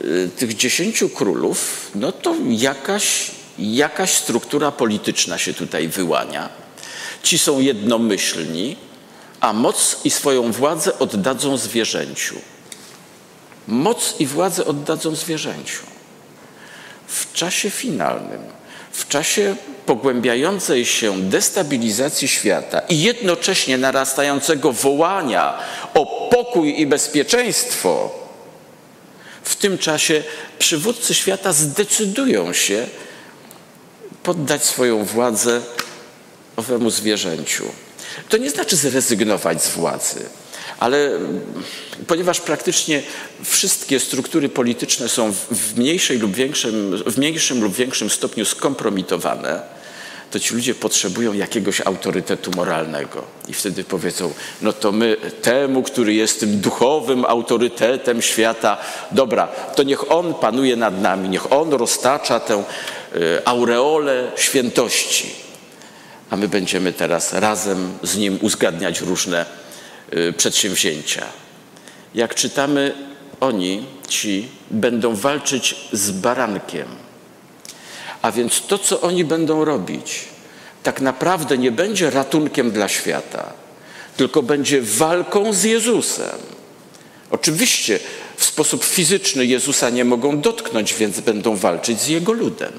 y, 0.03 0.29
tych 0.37 0.55
dziesięciu 0.55 1.09
królów, 1.09 1.91
no 1.95 2.11
to 2.11 2.35
jakaś, 2.49 3.31
jakaś 3.59 4.11
struktura 4.11 4.71
polityczna 4.71 5.37
się 5.37 5.53
tutaj 5.53 5.87
wyłania. 5.87 6.49
Ci 7.23 7.37
są 7.37 7.59
jednomyślni, 7.59 8.75
a 9.39 9.53
moc 9.53 9.99
i 10.03 10.09
swoją 10.09 10.51
władzę 10.51 10.99
oddadzą 10.99 11.57
zwierzęciu. 11.57 12.35
Moc 13.67 14.15
i 14.19 14.25
władzę 14.25 14.65
oddadzą 14.65 15.15
zwierzęciu. 15.15 15.83
W 17.07 17.33
czasie 17.33 17.69
finalnym, 17.69 18.41
w 18.91 19.07
czasie 19.07 19.55
pogłębiającej 19.85 20.85
się 20.85 21.21
destabilizacji 21.21 22.27
świata 22.27 22.79
i 22.79 23.01
jednocześnie 23.01 23.77
narastającego 23.77 24.71
wołania 24.71 25.59
o 25.93 26.29
pokój 26.31 26.81
i 26.81 26.87
bezpieczeństwo, 26.87 28.11
w 29.43 29.55
tym 29.55 29.77
czasie 29.77 30.23
przywódcy 30.59 31.13
świata 31.13 31.53
zdecydują 31.53 32.53
się 32.53 32.87
poddać 34.23 34.65
swoją 34.65 35.05
władzę 35.05 35.61
owemu 36.55 36.89
zwierzęciu. 36.89 37.65
To 38.29 38.37
nie 38.37 38.49
znaczy 38.49 38.75
zrezygnować 38.75 39.63
z 39.63 39.69
władzy, 39.69 40.25
ale 40.79 41.11
ponieważ 42.07 42.41
praktycznie 42.41 43.01
wszystkie 43.43 43.99
struktury 43.99 44.49
polityczne 44.49 45.09
są 45.09 45.33
w, 45.33 45.77
mniejszej 45.77 46.19
lub 46.19 46.35
większym, 46.35 47.03
w 47.05 47.17
mniejszym 47.17 47.63
lub 47.63 47.73
większym 47.73 48.09
stopniu 48.09 48.45
skompromitowane, 48.45 49.61
to 50.31 50.39
ci 50.39 50.53
ludzie 50.53 50.75
potrzebują 50.75 51.33
jakiegoś 51.33 51.81
autorytetu 51.81 52.51
moralnego. 52.55 53.23
I 53.47 53.53
wtedy 53.53 53.83
powiedzą, 53.83 54.33
no 54.61 54.73
to 54.73 54.91
my 54.91 55.17
temu, 55.41 55.83
który 55.83 56.13
jest 56.13 56.39
tym 56.39 56.59
duchowym 56.59 57.25
autorytetem 57.25 58.21
świata, 58.21 58.77
dobra, 59.11 59.47
to 59.47 59.83
niech 59.83 60.11
on 60.11 60.33
panuje 60.33 60.75
nad 60.75 61.01
nami, 61.01 61.29
niech 61.29 61.51
on 61.51 61.73
roztacza 61.73 62.39
tę 62.39 62.55
e, 62.55 63.47
aureolę 63.47 64.31
świętości 64.35 65.47
a 66.29 66.37
my 66.37 66.47
będziemy 66.47 66.93
teraz 66.93 67.33
razem 67.33 67.97
z 68.03 68.17
nim 68.17 68.39
uzgadniać 68.41 69.01
różne 69.01 69.41
y, 69.41 69.66
przedsięwzięcia. 70.37 71.25
Jak 72.15 72.35
czytamy, 72.35 72.93
oni, 73.39 73.85
ci, 74.07 74.47
będą 74.71 75.15
walczyć 75.15 75.75
z 75.91 76.11
barankiem. 76.11 76.87
A 78.21 78.31
więc 78.31 78.61
to, 78.67 78.77
co 78.77 79.01
oni 79.01 79.25
będą 79.25 79.65
robić, 79.65 80.25
tak 80.83 81.01
naprawdę 81.01 81.57
nie 81.57 81.71
będzie 81.71 82.09
ratunkiem 82.09 82.71
dla 82.71 82.87
świata, 82.87 83.53
tylko 84.17 84.43
będzie 84.43 84.81
walką 84.81 85.53
z 85.53 85.63
Jezusem. 85.63 86.39
Oczywiście 87.31 87.99
w 88.37 88.45
sposób 88.45 88.83
fizyczny 88.83 89.45
Jezusa 89.45 89.89
nie 89.89 90.05
mogą 90.05 90.41
dotknąć, 90.41 90.93
więc 90.93 91.19
będą 91.19 91.55
walczyć 91.55 92.01
z 92.01 92.07
Jego 92.07 92.33
ludem. 92.33 92.71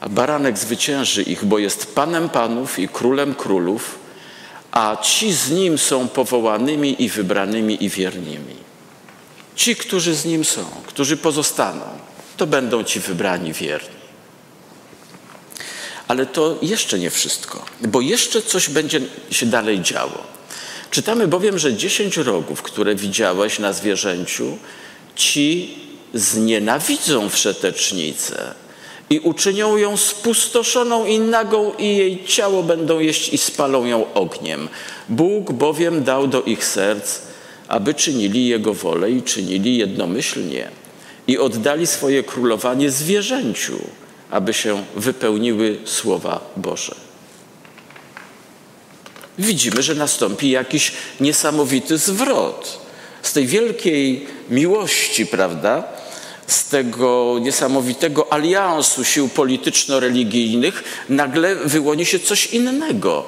A 0.00 0.08
baranek 0.08 0.58
zwycięży 0.58 1.22
ich, 1.22 1.44
bo 1.44 1.58
jest 1.58 1.94
Panem 1.94 2.28
Panów 2.28 2.78
i 2.78 2.88
Królem 2.88 3.34
Królów, 3.34 4.03
a 4.74 4.96
ci 4.96 5.32
z 5.32 5.50
Nim 5.50 5.78
są 5.78 6.08
powołanymi 6.08 7.02
i 7.02 7.08
wybranymi 7.08 7.84
i 7.84 7.88
wiernymi. 7.88 8.56
Ci, 9.56 9.76
którzy 9.76 10.14
z 10.14 10.24
Nim 10.24 10.44
są, 10.44 10.64
którzy 10.86 11.16
pozostaną, 11.16 11.84
to 12.36 12.46
będą 12.46 12.84
ci 12.84 13.00
wybrani 13.00 13.52
wierni. 13.52 14.04
Ale 16.08 16.26
to 16.26 16.58
jeszcze 16.62 16.98
nie 16.98 17.10
wszystko, 17.10 17.64
bo 17.80 18.00
jeszcze 18.00 18.42
coś 18.42 18.68
będzie 18.68 19.00
się 19.30 19.46
dalej 19.46 19.80
działo. 19.80 20.22
Czytamy 20.90 21.28
bowiem, 21.28 21.58
że 21.58 21.74
dziesięć 21.74 22.16
rogów, 22.16 22.62
które 22.62 22.94
widziałeś 22.94 23.58
na 23.58 23.72
zwierzęciu, 23.72 24.58
ci 25.16 25.78
znienawidzą 26.14 27.28
wszetecznicę 27.28 28.54
i 29.14 29.20
uczynią 29.20 29.76
ją 29.76 29.96
spustoszoną 29.96 31.06
i 31.06 31.18
nagą 31.18 31.72
i 31.78 31.96
jej 31.96 32.24
ciało 32.24 32.62
będą 32.62 32.98
jeść 32.98 33.32
i 33.32 33.38
spalą 33.38 33.84
ją 33.84 34.14
ogniem. 34.14 34.68
Bóg 35.08 35.52
bowiem 35.52 36.04
dał 36.04 36.26
do 36.26 36.42
ich 36.42 36.64
serc, 36.64 37.18
aby 37.68 37.94
czynili 37.94 38.46
Jego 38.46 38.74
wolę 38.74 39.10
i 39.10 39.22
czynili 39.22 39.76
jednomyślnie 39.76 40.68
i 41.26 41.38
oddali 41.38 41.86
swoje 41.86 42.22
królowanie 42.22 42.90
zwierzęciu, 42.90 43.78
aby 44.30 44.54
się 44.54 44.84
wypełniły 44.96 45.78
słowa 45.84 46.40
Boże. 46.56 46.94
Widzimy, 49.38 49.82
że 49.82 49.94
nastąpi 49.94 50.50
jakiś 50.50 50.92
niesamowity 51.20 51.98
zwrot 51.98 52.80
z 53.22 53.32
tej 53.32 53.46
wielkiej 53.46 54.26
miłości, 54.50 55.26
prawda? 55.26 55.84
Z 56.46 56.64
tego 56.64 57.38
niesamowitego 57.40 58.32
aliansu 58.32 59.04
sił 59.04 59.28
polityczno-religijnych 59.28 60.84
nagle 61.08 61.56
wyłoni 61.56 62.06
się 62.06 62.18
coś 62.18 62.46
innego. 62.46 63.24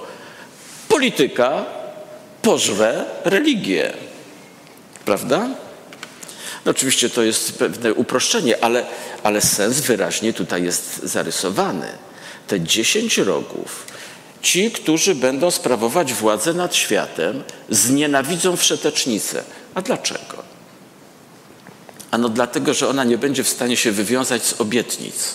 Polityka 0.89 1.65
pożre 2.43 3.05
religię. 3.25 3.93
Prawda? 5.05 5.49
No 6.65 6.71
oczywiście 6.71 7.11
to 7.11 7.23
jest 7.23 7.59
pewne 7.59 7.95
uproszczenie, 7.95 8.65
ale, 8.65 8.87
ale 9.23 9.41
sens 9.41 9.81
wyraźnie 9.81 10.33
tutaj 10.33 10.63
jest 10.65 11.01
zarysowany. 11.03 11.87
Te 12.47 12.61
dziesięć 12.61 13.19
rogów, 13.19 13.87
ci, 14.43 14.71
którzy 14.71 15.15
będą 15.15 15.51
sprawować 15.51 16.13
władzę 16.13 16.55
nad 16.55 16.75
światem, 16.75 17.43
znienawidzą 17.71 18.57
wszetecznicę. 18.57 19.45
A 19.75 19.83
dlaczego? 19.83 20.46
Ano 22.11 22.29
dlatego, 22.29 22.75
że 22.75 22.89
ona 22.89 23.05
nie 23.05 23.19
będzie 23.19 23.45
w 23.45 23.49
stanie 23.49 23.77
się 23.77 23.93
wywiązać 23.93 24.43
z 24.47 24.61
obietnic. 24.61 25.35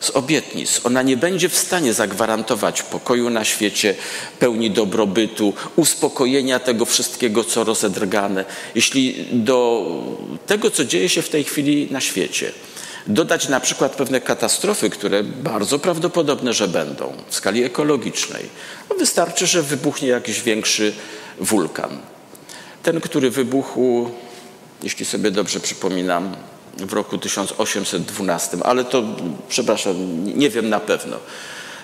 Z 0.00 0.10
obietnic. 0.10 0.80
Ona 0.84 1.02
nie 1.02 1.16
będzie 1.16 1.48
w 1.48 1.58
stanie 1.58 1.94
zagwarantować 1.94 2.82
pokoju 2.82 3.30
na 3.30 3.44
świecie, 3.44 3.94
pełni 4.38 4.70
dobrobytu, 4.70 5.54
uspokojenia 5.76 6.58
tego 6.58 6.84
wszystkiego, 6.84 7.44
co 7.44 7.64
rozedrgane. 7.64 8.44
Jeśli 8.74 9.26
do 9.32 9.86
tego, 10.46 10.70
co 10.70 10.84
dzieje 10.84 11.08
się 11.08 11.22
w 11.22 11.28
tej 11.28 11.44
chwili 11.44 11.88
na 11.90 12.00
świecie, 12.00 12.52
dodać 13.06 13.48
na 13.48 13.60
przykład 13.60 13.96
pewne 13.96 14.20
katastrofy, 14.20 14.90
które 14.90 15.22
bardzo 15.22 15.78
prawdopodobne, 15.78 16.52
że 16.52 16.68
będą 16.68 17.12
w 17.28 17.34
skali 17.34 17.64
ekologicznej, 17.64 18.44
no 18.90 18.96
wystarczy, 18.96 19.46
że 19.46 19.62
wybuchnie 19.62 20.08
jakiś 20.08 20.40
większy 20.40 20.92
wulkan. 21.40 21.98
Ten, 22.82 23.00
który 23.00 23.30
wybuchł 23.30 24.10
jeśli 24.82 25.04
sobie 25.04 25.30
dobrze 25.30 25.60
przypominam, 25.60 26.36
w 26.76 26.92
roku 26.92 27.18
1812, 27.18 28.56
ale 28.62 28.84
to, 28.84 29.04
przepraszam, 29.48 30.24
nie 30.38 30.50
wiem 30.50 30.68
na 30.68 30.80
pewno, 30.80 31.16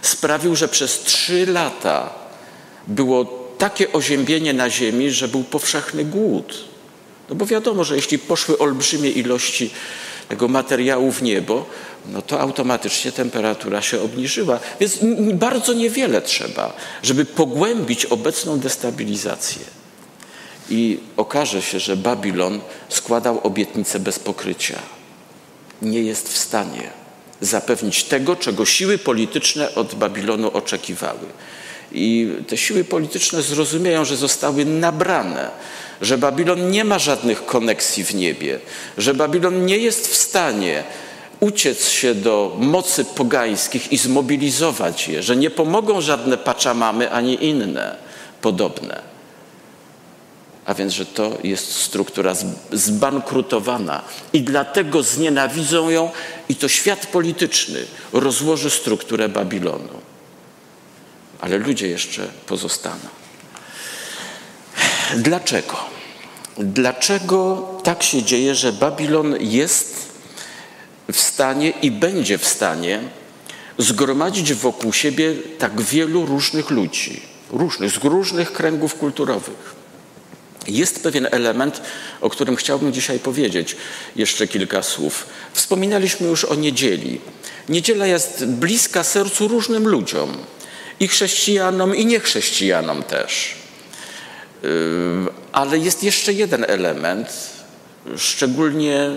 sprawił, 0.03 0.57
że 0.57 0.69
przez 0.69 1.01
trzy 1.01 1.47
lata 1.47 2.15
było 2.87 3.47
takie 3.59 3.93
oziębienie 3.93 4.53
na 4.53 4.71
ziemi, 4.71 5.11
że 5.11 5.29
był 5.29 5.45
powszechny 5.45 6.05
głód. 6.05 6.65
No 7.29 7.35
bo 7.35 7.47
wiadomo, 7.47 7.85
że 7.85 7.97
jeśli 7.97 8.19
poszły 8.19 8.59
olbrzymie 8.59 9.11
ilości 9.11 9.71
tego 10.29 10.49
materiału 10.49 11.13
w 11.13 11.23
niebo, 11.23 11.67
no 12.07 12.23
to 12.23 12.41
automatycznie 12.41 13.13
temperatura 13.13 13.83
się 13.83 14.01
obniżyła. 14.01 14.61
Więc 14.81 14.99
bardzo 15.35 15.73
niewiele 15.73 16.23
trzeba, 16.23 16.77
żeby 17.03 17.25
pogłębić 17.25 18.07
obecną 18.07 18.59
destabilizację 18.59 19.76
i 20.71 20.99
okaże 21.17 21.63
się, 21.63 21.81
że 21.81 21.97
Babilon 21.97 22.61
składał 22.89 23.41
obietnice 23.43 24.01
bez 24.01 24.19
pokrycia. 24.19 24.79
Nie 25.83 26.01
jest 26.01 26.29
w 26.29 26.39
stanie 26.39 26.91
zapewnić 27.41 28.05
tego, 28.05 28.37
czego 28.37 28.67
siły 28.67 28.99
polityczne 28.99 29.75
od 29.75 29.95
Babilonu 29.95 30.51
oczekiwały. 30.51 31.27
I 31.93 32.33
te 32.49 32.57
siły 32.57 32.85
polityczne 32.85 33.43
zrozumieją, 33.43 34.05
że 34.05 34.17
zostały 34.17 34.65
nabrane, 34.65 35.51
że 36.03 36.19
Babilon 36.19 36.71
nie 36.71 36.85
ma 36.85 36.99
żadnych 36.99 37.47
koneksji 37.47 38.05
w 38.05 38.15
niebie, 38.15 38.61
że 38.99 39.15
Babilon 39.15 39.67
nie 39.67 39.79
jest 39.79 40.09
w 40.09 40.17
stanie 40.17 40.85
uciec 41.41 41.89
się 41.89 42.15
do 42.15 42.57
mocy 42.59 43.05
pogańskich 43.05 43.93
i 43.93 43.99
zmobilizować 43.99 45.09
je, 45.09 45.23
że 45.23 45.37
nie 45.37 45.51
pomogą 45.51 46.01
żadne 46.01 46.39
paczamamy 46.39 47.11
ani 47.11 47.45
inne 47.45 47.97
podobne 48.41 49.03
a 50.67 50.75
więc, 50.75 50.93
że 50.93 51.07
to 51.07 51.39
jest 51.45 51.73
struktura 51.73 52.35
zbankrutowana 52.73 54.03
i 54.33 54.43
dlatego 54.43 55.03
znienawidzą 55.03 55.91
ją 55.91 56.11
i 56.49 56.57
to 56.57 56.69
świat 56.69 57.07
polityczny 57.07 57.85
rozłoży 58.13 58.71
strukturę 58.71 59.29
Babilonu. 59.29 60.01
Ale 61.41 61.59
ludzie 61.59 61.89
jeszcze 61.89 62.29
pozostaną. 62.47 63.09
Dlaczego? 65.17 65.77
Dlaczego 66.59 67.69
tak 67.85 68.03
się 68.03 68.23
dzieje, 68.23 68.55
że 68.55 68.73
Babilon 68.73 69.35
jest 69.41 70.09
w 71.13 71.21
stanie 71.21 71.71
i 71.71 71.91
będzie 71.91 72.39
w 72.39 72.47
stanie 72.47 73.01
zgromadzić 73.79 74.55
wokół 74.55 74.93
siebie 74.93 75.35
tak 75.59 75.81
wielu 75.81 76.27
różnych 76.27 76.71
ludzi, 76.71 77.23
różnych, 77.51 77.91
z 77.91 78.05
różnych 78.05 78.53
kręgów 78.53 78.95
kulturowych? 78.95 79.86
Jest 80.69 81.03
pewien 81.03 81.29
element, 81.31 81.83
o 82.21 82.31
którym 82.31 82.57
chciałbym 82.57 82.93
dzisiaj 82.93 83.19
powiedzieć 83.19 83.77
jeszcze 84.17 84.47
kilka 84.47 84.83
słów. 84.83 85.27
Wspominaliśmy 85.53 86.29
już 86.29 86.45
o 86.45 86.55
niedzieli. 86.55 87.21
Niedziela 87.69 88.07
jest 88.07 88.45
bliska 88.45 89.05
sercu 89.05 89.49
różnym 89.49 89.89
ludziom, 89.89 90.39
i 91.01 91.09
chrześcijanom, 91.09 91.97
i 91.97 92.07
niechrześcijanom 92.07 93.03
też. 93.03 93.55
Yy, 94.63 94.71
ale 95.53 95.79
jest 95.79 96.03
jeszcze 96.03 96.33
jeden 96.33 96.65
element, 96.69 97.29
szczególnie 98.17 99.11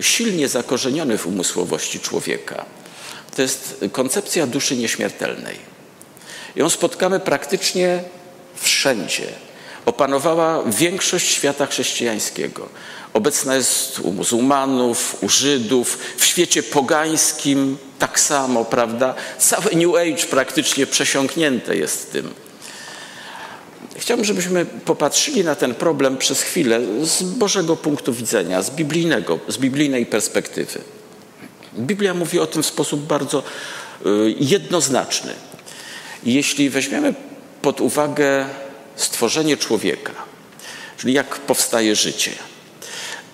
silnie 0.00 0.48
zakorzeniony 0.48 1.18
w 1.18 1.26
umysłowości 1.26 2.00
człowieka. 2.00 2.64
To 3.36 3.42
jest 3.42 3.84
koncepcja 3.92 4.46
duszy 4.46 4.76
nieśmiertelnej. 4.76 5.56
Ją 6.56 6.70
spotkamy 6.70 7.20
praktycznie 7.20 8.02
wszędzie 8.54 9.26
opanowała 9.90 10.62
większość 10.66 11.30
świata 11.30 11.66
chrześcijańskiego. 11.66 12.68
Obecna 13.12 13.54
jest 13.54 13.98
u 13.98 14.12
muzułmanów, 14.12 15.16
u 15.22 15.28
Żydów, 15.28 15.98
w 16.16 16.24
świecie 16.24 16.62
pogańskim 16.62 17.78
tak 17.98 18.20
samo, 18.20 18.64
prawda? 18.64 19.14
Całe 19.38 19.70
New 19.74 19.94
Age 19.94 20.26
praktycznie 20.30 20.86
przesiąknięte 20.86 21.76
jest 21.76 22.12
tym. 22.12 22.34
Chciałbym, 23.96 24.24
żebyśmy 24.24 24.66
popatrzyli 24.66 25.44
na 25.44 25.54
ten 25.54 25.74
problem 25.74 26.16
przez 26.16 26.42
chwilę 26.42 26.80
z 27.02 27.22
Bożego 27.22 27.76
punktu 27.76 28.12
widzenia, 28.12 28.62
z 28.62 28.70
biblijnego, 28.70 29.38
z 29.48 29.58
biblijnej 29.58 30.06
perspektywy. 30.06 30.80
Biblia 31.78 32.14
mówi 32.14 32.38
o 32.38 32.46
tym 32.46 32.62
w 32.62 32.66
sposób 32.66 33.00
bardzo 33.00 33.42
y, 34.06 34.34
jednoznaczny. 34.38 35.32
Jeśli 36.24 36.70
weźmiemy 36.70 37.14
pod 37.62 37.80
uwagę 37.80 38.46
stworzenie 38.96 39.56
człowieka, 39.56 40.12
czyli 40.96 41.12
jak 41.12 41.38
powstaje 41.38 41.96
życie, 41.96 42.30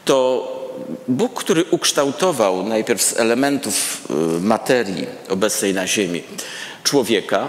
to 0.05 0.53
Bóg, 1.09 1.41
który 1.41 1.65
ukształtował 1.65 2.63
najpierw 2.63 3.03
z 3.03 3.17
elementów 3.17 4.07
y, 4.11 4.41
materii 4.41 5.07
obecnej 5.29 5.75
na 5.75 5.87
Ziemi 5.87 6.23
człowieka, 6.83 7.49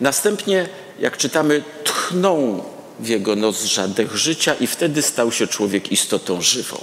następnie, 0.00 0.68
jak 1.00 1.16
czytamy, 1.16 1.62
tchnął 1.84 2.64
w 3.00 3.08
jego 3.08 3.36
nozdrza 3.36 3.88
dech 3.88 4.16
życia 4.16 4.54
i 4.60 4.66
wtedy 4.66 5.02
stał 5.02 5.32
się 5.32 5.46
człowiek 5.46 5.92
istotą 5.92 6.42
żywą. 6.42 6.76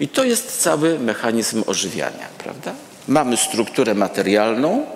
I 0.00 0.08
to 0.08 0.24
jest 0.24 0.62
cały 0.62 0.98
mechanizm 0.98 1.64
ożywiania, 1.66 2.28
prawda? 2.38 2.74
Mamy 3.08 3.36
strukturę 3.36 3.94
materialną, 3.94 4.86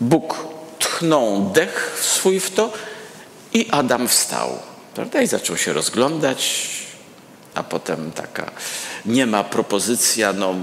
Bóg 0.00 0.46
tchnął 0.78 1.50
dech 1.54 1.98
swój 2.00 2.40
w 2.40 2.50
to 2.50 2.72
I 3.54 3.68
Adam 3.70 4.08
wstał, 4.08 4.58
prawda? 4.94 5.22
I 5.22 5.26
zaczął 5.26 5.56
się 5.56 5.72
rozglądać, 5.72 6.68
a 7.54 7.62
potem 7.62 8.12
taka 8.12 8.50
nie 9.06 9.26
ma 9.26 9.44
propozycja, 9.44 10.32
no 10.32 10.54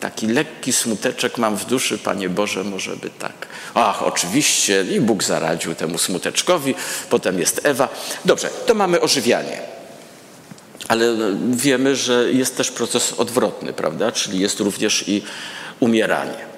taki 0.00 0.26
lekki 0.26 0.72
smuteczek 0.72 1.38
mam 1.38 1.56
w 1.56 1.64
duszy, 1.64 1.98
Panie 1.98 2.28
Boże, 2.28 2.64
może 2.64 2.96
by 2.96 3.10
tak. 3.10 3.46
Ach, 3.74 4.02
oczywiście, 4.02 4.84
i 4.90 5.00
Bóg 5.00 5.24
zaradził 5.24 5.74
temu 5.74 5.98
smuteczkowi, 5.98 6.74
potem 7.10 7.38
jest 7.38 7.60
Ewa. 7.64 7.88
Dobrze, 8.24 8.50
to 8.66 8.74
mamy 8.74 9.00
ożywianie. 9.00 9.60
Ale 10.88 11.16
wiemy, 11.50 11.96
że 11.96 12.32
jest 12.32 12.56
też 12.56 12.70
proces 12.70 13.12
odwrotny, 13.12 13.72
prawda? 13.72 14.12
Czyli 14.12 14.38
jest 14.38 14.60
również 14.60 15.08
i 15.08 15.22
umieranie. 15.80 16.48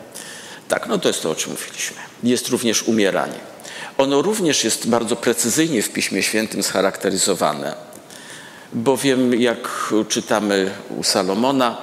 Tak, 0.69 0.87
no 0.87 0.99
to 0.99 1.09
jest 1.09 1.23
to, 1.23 1.31
o 1.31 1.35
czym 1.35 1.53
mówiliśmy. 1.53 1.97
Jest 2.23 2.49
również 2.49 2.83
umieranie. 2.83 3.50
Ono 4.01 4.23
również 4.23 4.65
jest 4.65 4.89
bardzo 4.89 5.17
precyzyjnie 5.17 5.83
w 5.83 5.91
Piśmie 5.91 6.23
Świętym 6.23 6.63
scharakteryzowane, 6.63 7.75
bowiem 8.73 9.41
jak 9.41 9.93
czytamy 10.09 10.71
u 10.99 11.03
Salomona, 11.03 11.77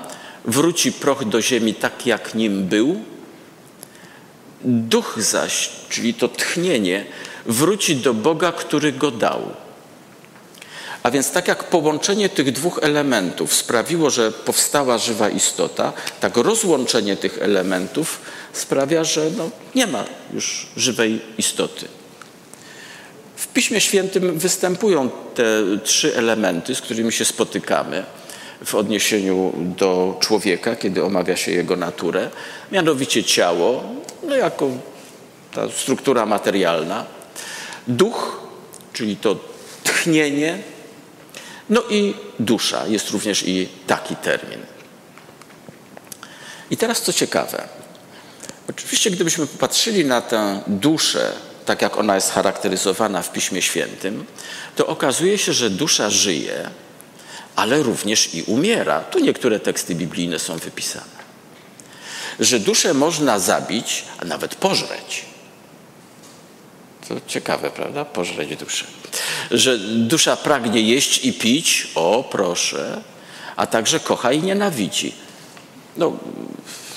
wróci 0.46 0.92
proch 0.92 1.26
do 1.26 1.42
ziemi 1.42 1.74
tak, 1.74 2.06
jak 2.06 2.36
nim 2.36 2.68
był, 2.68 3.02
duch 4.62 5.16
zaś, 5.18 5.70
czyli 5.90 6.14
to 6.14 6.28
tchnienie, 6.28 7.06
wróci 7.46 7.96
do 7.96 8.14
Boga, 8.14 8.52
który 8.52 8.92
go 8.92 9.12
dał. 9.12 9.42
A 11.04 11.12
więc 11.12 11.32
tak 11.32 11.48
jak 11.48 11.64
połączenie 11.64 12.30
tych 12.30 12.52
dwóch 12.52 12.80
elementów 12.82 13.54
sprawiło, 13.54 14.10
że 14.10 14.32
powstała 14.32 14.98
żywa 14.98 15.30
istota, 15.30 15.94
tak 16.20 16.38
rozłączenie 16.38 17.18
tych 17.18 17.42
elementów 17.42 18.22
sprawia, 18.54 19.04
że 19.04 19.32
no, 19.38 19.50
nie 19.76 19.88
ma 19.88 20.06
już 20.34 20.68
żywej 20.78 21.22
istoty. 21.38 21.88
W 23.38 23.48
Piśmie 23.48 23.82
Świętym 23.82 24.40
występują 24.40 25.10
te 25.36 25.44
trzy 25.84 26.16
elementy, 26.16 26.76
z 26.76 26.82
którymi 26.82 27.12
się 27.12 27.26
spotykamy 27.26 28.06
w 28.66 28.76
odniesieniu 28.76 29.54
do 29.58 30.18
człowieka, 30.20 30.76
kiedy 30.76 31.04
omawia 31.04 31.38
się 31.38 31.52
jego 31.52 31.76
naturę, 31.76 32.30
mianowicie 32.72 33.24
ciało, 33.24 33.84
no 34.24 34.36
jako 34.36 34.70
ta 35.54 35.70
struktura 35.70 36.26
materialna, 36.26 37.06
duch, 37.88 38.42
czyli 38.94 39.16
to 39.16 39.40
tchnienie, 39.84 40.58
no 41.70 41.84
i 41.90 42.14
dusza, 42.40 42.88
jest 42.88 43.10
również 43.10 43.44
i 43.48 43.68
taki 43.88 44.16
termin. 44.16 44.60
I 46.72 46.78
teraz 46.78 47.02
co 47.02 47.14
ciekawe, 47.14 47.68
oczywiście 48.70 49.12
gdybyśmy 49.12 49.48
popatrzyli 49.48 50.06
na 50.06 50.22
tę 50.22 50.62
duszę, 50.68 51.32
tak 51.68 51.82
jak 51.82 51.98
ona 51.98 52.16
jest 52.16 52.32
charakteryzowana 52.32 53.22
w 53.22 53.32
Piśmie 53.32 53.62
Świętym, 53.62 54.26
to 54.76 54.88
okazuje 54.88 55.38
się, 55.38 55.54
że 55.54 55.70
dusza 55.70 56.10
żyje, 56.10 56.70
ale 57.56 57.84
również 57.84 58.34
i 58.36 58.44
umiera. 58.44 59.00
Tu 59.00 59.20
niektóre 59.20 59.60
teksty 59.60 59.96
biblijne 59.96 60.40
są 60.40 60.58
wypisane. 60.58 61.18
Że 62.40 62.60
duszę 62.60 62.94
można 62.94 63.40
zabić, 63.40 64.04
a 64.20 64.26
nawet 64.26 64.56
pożreć. 64.56 65.26
To 67.08 67.16
ciekawe, 67.28 67.72
prawda? 67.72 68.06
Pożreć 68.06 68.56
duszę. 68.56 68.86
Że 69.52 69.78
dusza 69.80 70.38
pragnie 70.38 70.82
jeść 70.82 71.26
i 71.26 71.34
pić, 71.34 71.88
o 71.96 72.24
proszę, 72.32 73.02
a 73.56 73.68
także 73.68 74.00
kocha 74.00 74.32
i 74.32 74.42
nienawidzi. 74.42 75.14
No, 75.98 76.18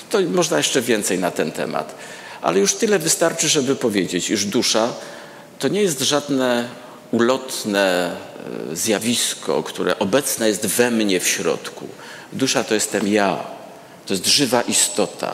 to 0.09 0.21
można 0.21 0.57
jeszcze 0.57 0.81
więcej 0.81 1.19
na 1.19 1.31
ten 1.31 1.51
temat. 1.51 1.95
Ale 2.41 2.59
już 2.59 2.73
tyle 2.73 2.99
wystarczy, 2.99 3.49
żeby 3.49 3.75
powiedzieć, 3.75 4.29
iż 4.29 4.45
dusza 4.45 4.93
to 5.59 5.67
nie 5.67 5.81
jest 5.81 6.01
żadne 6.01 6.69
ulotne 7.11 8.15
e, 8.71 8.75
zjawisko, 8.75 9.63
które 9.63 9.99
obecne 9.99 10.47
jest 10.47 10.65
we 10.65 10.91
mnie 10.91 11.19
w 11.19 11.27
środku. 11.27 11.87
Dusza 12.33 12.63
to 12.63 12.73
jestem 12.73 13.07
ja. 13.07 13.43
To 14.05 14.13
jest 14.13 14.27
żywa 14.27 14.61
istota. 14.61 15.31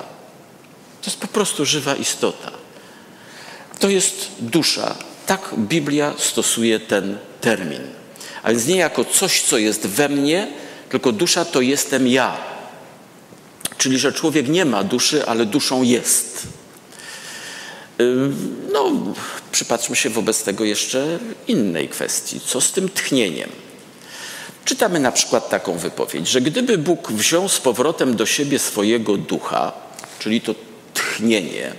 To 1.02 1.06
jest 1.06 1.18
po 1.18 1.28
prostu 1.28 1.66
żywa 1.66 1.96
istota. 1.96 2.52
To 3.80 3.90
jest 3.90 4.28
dusza. 4.40 4.96
Tak 5.26 5.50
Biblia 5.58 6.14
stosuje 6.18 6.80
ten 6.80 7.18
termin. 7.42 7.82
A 8.44 8.50
więc 8.50 8.66
nie 8.66 8.78
jako 8.78 9.06
coś, 9.06 9.42
co 9.42 9.58
jest 9.58 9.88
we 9.88 10.10
mnie, 10.10 10.48
tylko 10.90 11.12
dusza 11.12 11.46
to 11.46 11.62
jestem 11.62 12.08
ja. 12.08 12.38
Czyli, 13.78 14.00
że 14.00 14.14
człowiek 14.14 14.48
nie 14.48 14.66
ma 14.66 14.84
duszy, 14.84 15.26
ale 15.26 15.46
duszą 15.46 15.84
jest. 15.84 16.48
No, 18.74 18.92
przypatrzmy 19.52 19.96
się 19.96 20.10
wobec 20.10 20.44
tego 20.44 20.64
jeszcze 20.64 21.20
innej 21.48 21.90
kwestii. 21.90 22.40
Co 22.40 22.62
z 22.62 22.72
tym 22.72 22.90
tchnieniem? 22.90 23.50
Czytamy 24.66 25.00
na 25.00 25.12
przykład 25.12 25.50
taką 25.50 25.78
wypowiedź, 25.78 26.28
że 26.28 26.42
gdyby 26.42 26.78
Bóg 26.78 27.12
wziął 27.12 27.50
z 27.50 27.60
powrotem 27.60 28.16
do 28.16 28.26
siebie 28.26 28.60
swojego 28.60 29.18
ducha, 29.18 29.72
czyli 30.20 30.42
to 30.42 30.56
tchnienie, 30.94 31.74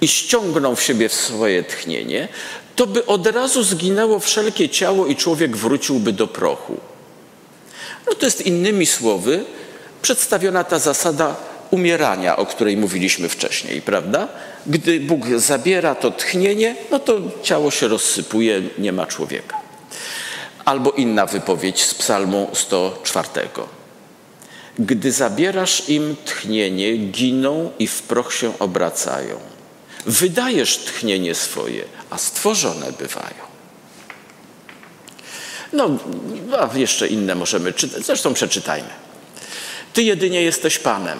i 0.00 0.08
ściągnął 0.08 0.76
w 0.76 0.82
siebie 0.82 1.08
swoje 1.08 1.64
tchnienie, 1.64 2.28
to 2.76 2.86
by 2.86 3.06
od 3.06 3.26
razu 3.26 3.62
zginęło 3.62 4.18
wszelkie 4.18 4.68
ciało 4.68 5.06
i 5.06 5.16
człowiek 5.16 5.56
wróciłby 5.56 6.12
do 6.12 6.26
prochu. 6.26 6.80
No 8.06 8.14
to 8.14 8.26
jest 8.26 8.46
innymi 8.46 8.86
słowy 8.86 9.44
przedstawiona 10.02 10.64
ta 10.64 10.78
zasada 10.78 11.36
umierania, 11.70 12.36
o 12.36 12.46
której 12.46 12.76
mówiliśmy 12.76 13.28
wcześniej, 13.28 13.82
prawda? 13.82 14.28
Gdy 14.66 15.00
Bóg 15.00 15.26
zabiera 15.36 15.94
to 15.94 16.10
tchnienie, 16.10 16.76
no 16.90 16.98
to 16.98 17.20
ciało 17.42 17.70
się 17.70 17.88
rozsypuje, 17.88 18.62
nie 18.78 18.92
ma 18.92 19.06
człowieka. 19.06 19.56
Albo 20.64 20.90
inna 20.90 21.26
wypowiedź 21.26 21.84
z 21.84 21.94
Psalmu 21.94 22.50
104. 22.52 23.28
Gdy 24.78 25.12
zabierasz 25.12 25.88
im 25.88 26.16
tchnienie, 26.24 26.96
giną 26.96 27.70
i 27.78 27.86
w 27.86 28.02
proch 28.02 28.32
się 28.32 28.58
obracają. 28.58 29.40
Wydajesz 30.06 30.78
tchnienie 30.78 31.34
swoje, 31.34 31.84
a 32.10 32.18
stworzone 32.18 32.92
bywają. 32.92 33.48
No, 35.72 35.98
a 36.58 36.78
jeszcze 36.78 37.08
inne 37.08 37.34
możemy 37.34 37.72
czytać, 37.72 38.06
zresztą 38.06 38.34
przeczytajmy. 38.34 38.88
Ty 39.92 40.02
jedynie 40.02 40.42
jesteś 40.42 40.78
Panem. 40.78 41.18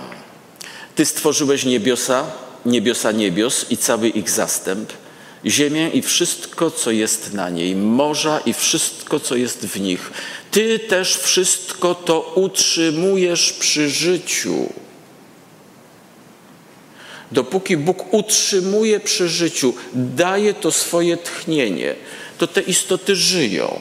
Ty 0.95 1.07
stworzyłeś 1.07 1.65
niebiosa, 1.65 2.25
niebiosa 2.67 3.13
niebios 3.13 3.67
i 3.71 3.77
cały 3.77 4.09
ich 4.09 4.31
zastęp, 4.31 4.93
ziemię 5.47 5.91
i 5.91 6.03
wszystko, 6.03 6.71
co 6.71 6.91
jest 6.91 7.35
na 7.35 7.51
niej, 7.51 7.77
morza 7.77 8.41
i 8.47 8.53
wszystko, 8.53 9.21
co 9.21 9.37
jest 9.37 9.67
w 9.67 9.81
nich. 9.81 10.11
Ty 10.51 10.79
też 10.79 11.17
wszystko 11.17 11.95
to 11.95 12.33
utrzymujesz 12.35 13.53
przy 13.53 13.91
życiu. 13.91 14.73
Dopóki 17.33 17.77
Bóg 17.77 18.15
utrzymuje 18.15 19.01
przy 19.01 19.29
życiu, 19.29 19.75
daje 19.95 20.55
to 20.55 20.73
swoje 20.73 21.17
tchnienie, 21.17 21.95
to 22.39 22.47
te 22.47 22.61
istoty 22.61 23.17
żyją. 23.17 23.81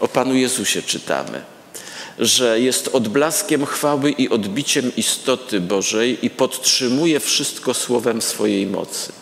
O 0.00 0.08
Panu 0.08 0.34
Jezusie 0.34 0.82
czytamy 0.82 1.57
że 2.18 2.60
jest 2.60 2.88
odblaskiem 2.88 3.66
chwały 3.66 4.10
i 4.10 4.28
odbiciem 4.28 4.96
istoty 4.96 5.60
Bożej 5.60 6.26
i 6.26 6.30
podtrzymuje 6.30 7.20
wszystko 7.20 7.74
słowem 7.74 8.22
swojej 8.22 8.66
mocy. 8.66 9.12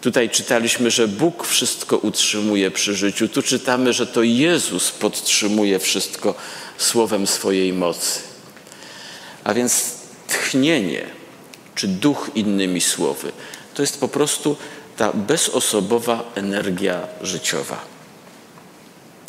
Tutaj 0.00 0.30
czytaliśmy, 0.30 0.90
że 0.90 1.08
Bóg 1.08 1.46
wszystko 1.46 1.96
utrzymuje 1.96 2.70
przy 2.70 2.94
życiu. 2.94 3.28
Tu 3.28 3.42
czytamy, 3.42 3.92
że 3.92 4.06
to 4.06 4.22
Jezus 4.22 4.90
podtrzymuje 4.90 5.78
wszystko 5.78 6.34
słowem 6.78 7.26
swojej 7.26 7.72
mocy. 7.72 8.20
A 9.44 9.54
więc 9.54 9.92
tchnienie, 10.28 11.06
czy 11.74 11.88
duch 11.88 12.30
innymi 12.34 12.80
słowy, 12.80 13.32
to 13.74 13.82
jest 13.82 14.00
po 14.00 14.08
prostu 14.08 14.56
ta 14.96 15.12
bezosobowa 15.12 16.32
energia 16.34 17.06
życiowa 17.22 17.97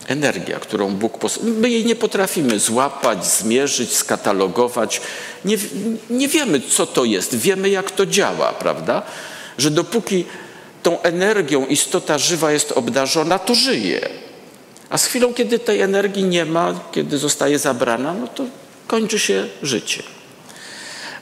energia, 0.07 0.59
którą 0.59 0.89
Bóg 0.89 1.17
posłał. 1.17 1.45
My 1.45 1.69
jej 1.69 1.85
nie 1.85 1.95
potrafimy 1.95 2.59
złapać, 2.59 3.25
zmierzyć, 3.25 3.95
skatalogować. 3.95 5.01
Nie, 5.45 5.57
nie 6.09 6.27
wiemy, 6.27 6.61
co 6.61 6.85
to 6.85 7.05
jest. 7.05 7.35
Wiemy, 7.35 7.69
jak 7.69 7.91
to 7.91 8.05
działa, 8.05 8.53
prawda? 8.53 9.01
Że 9.57 9.71
dopóki 9.71 10.25
tą 10.83 11.01
energią 11.01 11.65
istota 11.65 12.17
żywa 12.17 12.51
jest 12.51 12.71
obdarzona, 12.71 13.39
to 13.39 13.55
żyje. 13.55 14.09
A 14.89 14.97
z 14.97 15.05
chwilą, 15.05 15.33
kiedy 15.33 15.59
tej 15.59 15.81
energii 15.81 16.23
nie 16.23 16.45
ma, 16.45 16.79
kiedy 16.91 17.17
zostaje 17.17 17.59
zabrana, 17.59 18.13
no 18.13 18.27
to 18.27 18.45
kończy 18.87 19.19
się 19.19 19.47
życie. 19.63 20.03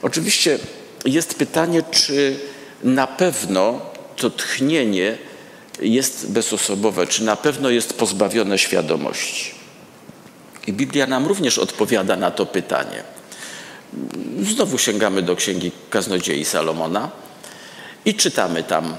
Oczywiście 0.02 0.58
jest 1.04 1.34
pytanie, 1.34 1.82
czy 1.90 2.36
na 2.82 3.06
pewno 3.06 3.80
to 4.16 4.30
tchnienie 4.30 5.18
jest 5.80 6.30
bezosobowe, 6.30 7.06
czy 7.06 7.24
na 7.24 7.36
pewno 7.36 7.70
jest 7.70 7.94
pozbawione 7.94 8.58
świadomości? 8.58 9.54
I 10.66 10.72
Biblia 10.72 11.06
nam 11.06 11.26
również 11.26 11.58
odpowiada 11.58 12.16
na 12.16 12.30
to 12.30 12.46
pytanie. 12.46 13.02
Znowu 14.42 14.78
sięgamy 14.78 15.22
do 15.22 15.36
księgi 15.36 15.72
kaznodziei 15.90 16.44
Salomona 16.44 17.10
i 18.04 18.14
czytamy 18.14 18.62
tam 18.62 18.96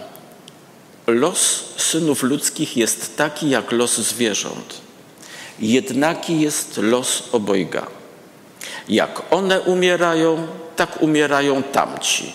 los 1.07 1.63
synów 1.77 2.23
ludzkich 2.23 2.77
jest 2.77 3.17
taki 3.17 3.49
jak 3.49 3.71
los 3.71 3.97
zwierząt. 3.97 4.81
Jednaki 5.59 6.39
jest 6.39 6.77
los 6.77 7.23
obojga. 7.31 7.87
Jak 8.89 9.21
one 9.33 9.61
umierają, 9.61 10.47
tak 10.75 11.01
umierają 11.01 11.63
tamci. 11.63 12.33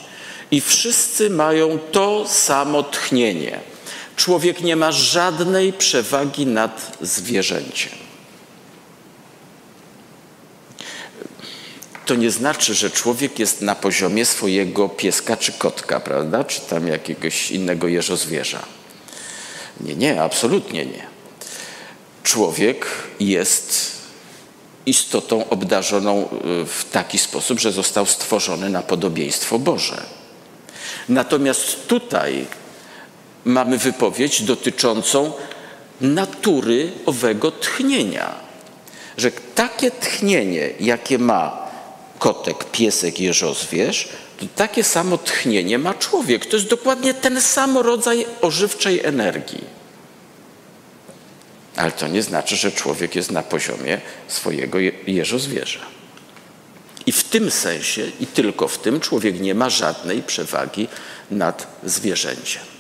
I 0.50 0.60
wszyscy 0.60 1.30
mają 1.30 1.78
to 1.92 2.28
samo 2.28 2.82
tchnienie. 2.82 3.73
Człowiek 4.16 4.60
nie 4.60 4.76
ma 4.76 4.92
żadnej 4.92 5.72
przewagi 5.72 6.46
nad 6.46 6.98
zwierzęciem. 7.00 7.92
To 12.06 12.14
nie 12.14 12.30
znaczy, 12.30 12.74
że 12.74 12.90
człowiek 12.90 13.38
jest 13.38 13.60
na 13.60 13.74
poziomie 13.74 14.24
swojego 14.24 14.88
pieska 14.88 15.36
czy 15.36 15.52
kotka, 15.52 16.00
prawda? 16.00 16.44
Czy 16.44 16.60
tam 16.60 16.88
jakiegoś 16.88 17.50
innego 17.50 17.88
jeżozwierza. 17.88 18.62
Nie, 19.80 19.94
nie, 19.94 20.22
absolutnie 20.22 20.86
nie. 20.86 21.06
Człowiek 22.22 22.86
jest 23.20 23.92
istotą 24.86 25.48
obdarzoną 25.48 26.22
y, 26.22 26.66
w 26.66 26.84
taki 26.92 27.18
sposób, 27.18 27.60
że 27.60 27.72
został 27.72 28.06
stworzony 28.06 28.70
na 28.70 28.82
podobieństwo 28.82 29.58
Boże. 29.58 30.02
Natomiast 31.08 31.86
tutaj 31.86 32.46
mamy 33.44 33.78
wypowiedź 33.78 34.42
dotyczącą 34.42 35.32
natury 36.00 36.92
owego 37.06 37.50
tchnienia. 37.50 38.34
Że 39.16 39.30
takie 39.54 39.90
tchnienie, 39.90 40.70
jakie 40.80 41.18
ma 41.18 41.66
kotek, 42.18 42.64
piesek, 42.64 43.20
jeżozwierz, 43.20 44.08
to 44.40 44.46
takie 44.56 44.84
samo 44.84 45.18
tchnienie 45.18 45.78
ma 45.78 45.94
człowiek. 45.94 46.46
To 46.46 46.56
jest 46.56 46.68
dokładnie 46.68 47.14
ten 47.14 47.40
sam 47.40 47.78
rodzaj 47.78 48.26
ożywczej 48.40 49.04
energii. 49.04 49.64
Ale 51.76 51.92
to 51.92 52.08
nie 52.08 52.22
znaczy, 52.22 52.56
że 52.56 52.72
człowiek 52.72 53.14
jest 53.14 53.30
na 53.30 53.42
poziomie 53.42 54.00
swojego 54.28 54.78
jeżozwierza. 55.06 55.80
I 57.06 57.12
w 57.12 57.24
tym 57.24 57.50
sensie, 57.50 58.02
i 58.20 58.26
tylko 58.26 58.68
w 58.68 58.78
tym, 58.78 59.00
człowiek 59.00 59.40
nie 59.40 59.54
ma 59.54 59.70
żadnej 59.70 60.22
przewagi 60.22 60.88
nad 61.30 61.66
zwierzęciem. 61.84 62.73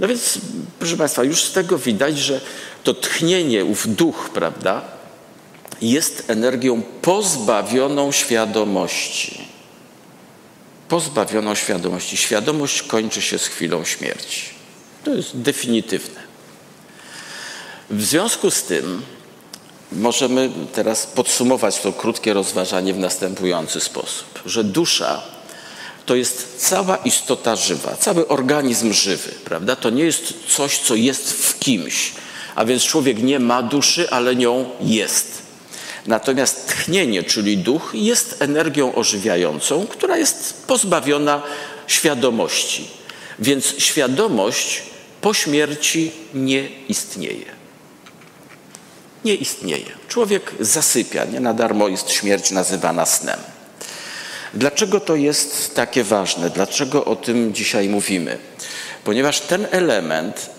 No 0.00 0.08
więc, 0.08 0.38
proszę 0.78 0.96
Państwa, 0.96 1.24
już 1.24 1.42
z 1.42 1.52
tego 1.52 1.78
widać, 1.78 2.18
że 2.18 2.40
to 2.84 2.94
tchnienie, 2.94 3.64
ów 3.64 3.94
duch, 3.96 4.30
prawda, 4.34 4.82
jest 5.82 6.30
energią 6.30 6.82
pozbawioną 7.02 8.12
świadomości. 8.12 9.48
Pozbawioną 10.88 11.54
świadomości. 11.54 12.16
Świadomość 12.16 12.82
kończy 12.82 13.22
się 13.22 13.38
z 13.38 13.46
chwilą 13.46 13.84
śmierci. 13.84 14.42
To 15.04 15.14
jest 15.14 15.36
definitywne. 15.40 16.20
W 17.90 18.04
związku 18.04 18.50
z 18.50 18.62
tym 18.62 19.02
możemy 19.92 20.50
teraz 20.72 21.06
podsumować 21.06 21.80
to 21.80 21.92
krótkie 21.92 22.32
rozważanie 22.32 22.94
w 22.94 22.98
następujący 22.98 23.80
sposób, 23.80 24.42
że 24.46 24.64
dusza 24.64 25.37
to 26.08 26.14
jest 26.14 26.68
cała 26.68 26.96
istota 26.96 27.56
żywa, 27.56 27.96
cały 27.96 28.28
organizm 28.28 28.92
żywy, 28.92 29.30
prawda? 29.44 29.76
To 29.76 29.90
nie 29.90 30.04
jest 30.04 30.34
coś, 30.48 30.78
co 30.78 30.94
jest 30.94 31.32
w 31.32 31.58
kimś, 31.58 32.12
a 32.54 32.64
więc 32.64 32.82
człowiek 32.82 33.22
nie 33.22 33.40
ma 33.40 33.62
duszy, 33.62 34.10
ale 34.10 34.36
nią 34.36 34.70
jest. 34.80 35.42
Natomiast 36.06 36.68
tchnienie, 36.68 37.22
czyli 37.22 37.58
duch, 37.58 37.90
jest 37.94 38.42
energią 38.42 38.94
ożywiającą, 38.94 39.86
która 39.86 40.16
jest 40.16 40.66
pozbawiona 40.66 41.42
świadomości. 41.86 42.88
Więc 43.38 43.74
świadomość 43.78 44.82
po 45.20 45.34
śmierci 45.34 46.10
nie 46.34 46.68
istnieje 46.88 47.58
nie 49.24 49.34
istnieje. 49.34 49.92
Człowiek 50.08 50.52
zasypia, 50.60 51.24
nie 51.24 51.40
na 51.40 51.54
darmo 51.54 51.88
jest 51.88 52.10
śmierć 52.10 52.50
nazywana 52.50 53.06
snem. 53.06 53.38
Dlaczego 54.54 55.00
to 55.00 55.16
jest 55.16 55.74
takie 55.74 56.04
ważne? 56.04 56.50
Dlaczego 56.50 57.04
o 57.04 57.16
tym 57.16 57.54
dzisiaj 57.54 57.88
mówimy? 57.88 58.38
Ponieważ 59.04 59.40
ten 59.40 59.66
element 59.70 60.50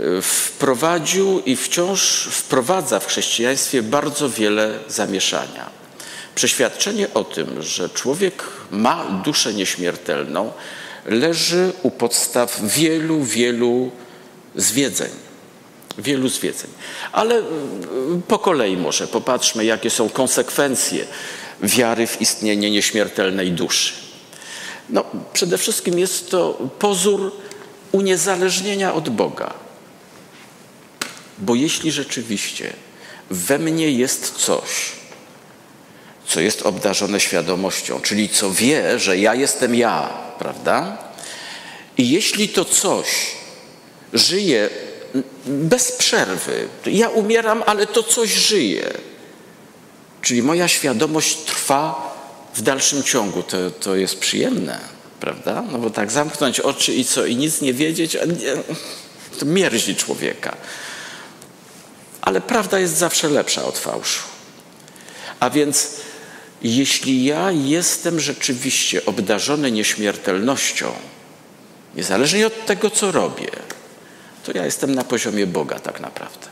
y, 0.00 0.22
wprowadził 0.22 1.40
i 1.40 1.56
wciąż 1.56 2.28
wprowadza 2.30 3.00
w 3.00 3.06
chrześcijaństwie 3.06 3.82
bardzo 3.82 4.30
wiele 4.30 4.78
zamieszania. 4.88 5.70
Przeświadczenie 6.34 7.14
o 7.14 7.24
tym, 7.24 7.62
że 7.62 7.90
człowiek 7.90 8.42
ma 8.70 9.04
duszę 9.24 9.54
nieśmiertelną, 9.54 10.52
leży 11.06 11.72
u 11.82 11.90
podstaw 11.90 12.60
wielu, 12.62 13.22
wielu 13.22 13.90
zwiedzeń 14.54 15.10
wielu 15.98 16.28
zwiedzeń. 16.28 16.70
Ale 17.12 17.34
mm, 17.34 18.22
po 18.28 18.38
kolei 18.38 18.76
może 18.76 19.06
popatrzmy, 19.06 19.64
jakie 19.64 19.90
są 19.90 20.08
konsekwencje 20.08 21.04
wiary 21.62 22.06
w 22.06 22.20
istnienie 22.20 22.70
nieśmiertelnej 22.70 23.52
duszy. 23.52 23.94
No, 24.90 25.04
przede 25.32 25.58
wszystkim 25.58 25.98
jest 25.98 26.30
to 26.30 26.70
pozór 26.78 27.32
uniezależnienia 27.92 28.94
od 28.94 29.08
Boga. 29.08 29.54
Bo 31.38 31.54
jeśli 31.54 31.92
rzeczywiście 31.92 32.72
we 33.30 33.58
mnie 33.58 33.90
jest 33.90 34.34
coś, 34.36 34.92
co 36.26 36.40
jest 36.40 36.62
obdarzone 36.62 37.20
świadomością, 37.20 38.00
czyli 38.00 38.28
co 38.28 38.50
wie, 38.50 38.98
że 38.98 39.18
ja 39.18 39.34
jestem 39.34 39.74
ja, 39.74 40.08
prawda? 40.38 40.98
I 41.98 42.10
jeśli 42.10 42.48
to 42.48 42.64
coś 42.64 43.06
żyje 44.12 44.70
bez 45.46 45.92
przerwy. 45.92 46.68
Ja 46.86 47.08
umieram, 47.08 47.62
ale 47.66 47.86
to 47.86 48.02
coś 48.02 48.30
żyje. 48.30 48.90
Czyli 50.24 50.42
moja 50.42 50.68
świadomość 50.68 51.36
trwa 51.36 52.14
w 52.54 52.62
dalszym 52.62 53.02
ciągu. 53.02 53.42
To, 53.42 53.70
to 53.70 53.96
jest 53.96 54.18
przyjemne, 54.18 54.78
prawda? 55.20 55.64
No 55.72 55.78
bo 55.78 55.90
tak 55.90 56.12
zamknąć 56.12 56.60
oczy 56.60 56.94
i 56.94 57.04
co, 57.04 57.26
i 57.26 57.36
nic 57.36 57.60
nie 57.60 57.74
wiedzieć, 57.74 58.16
to 59.38 59.46
mierzi 59.46 59.96
człowieka. 59.96 60.56
Ale 62.20 62.40
prawda 62.40 62.78
jest 62.78 62.96
zawsze 62.96 63.28
lepsza 63.28 63.64
od 63.64 63.78
fałszu. 63.78 64.22
A 65.40 65.50
więc 65.50 65.90
jeśli 66.62 67.24
ja 67.24 67.50
jestem 67.50 68.20
rzeczywiście 68.20 69.06
obdarzony 69.06 69.70
nieśmiertelnością, 69.70 70.92
niezależnie 71.94 72.46
od 72.46 72.66
tego, 72.66 72.90
co 72.90 73.12
robię, 73.12 73.50
to 74.44 74.52
ja 74.54 74.64
jestem 74.64 74.94
na 74.94 75.04
poziomie 75.04 75.46
Boga 75.46 75.78
tak 75.78 76.00
naprawdę. 76.00 76.46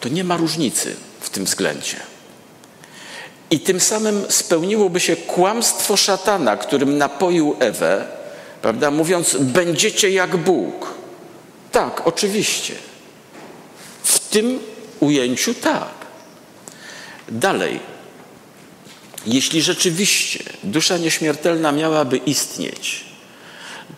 To 0.00 0.08
nie 0.08 0.24
ma 0.24 0.36
różnicy 0.36 0.96
w 1.20 1.30
tym 1.30 1.44
względzie. 1.44 2.11
I 3.52 3.60
tym 3.60 3.80
samym 3.80 4.24
spełniłoby 4.28 5.00
się 5.00 5.16
kłamstwo 5.16 5.96
szatana, 5.96 6.56
którym 6.56 6.98
napoił 6.98 7.56
Ewę, 7.60 8.08
prawda, 8.62 8.90
mówiąc: 8.90 9.36
Będziecie 9.40 10.10
jak 10.10 10.36
Bóg. 10.36 10.94
Tak, 11.72 12.06
oczywiście. 12.06 12.74
W 14.02 14.18
tym 14.18 14.58
ujęciu 15.00 15.54
tak. 15.54 15.94
Dalej, 17.28 17.80
jeśli 19.26 19.62
rzeczywiście 19.62 20.44
dusza 20.62 20.98
nieśmiertelna 20.98 21.72
miałaby 21.72 22.16
istnieć, 22.16 23.04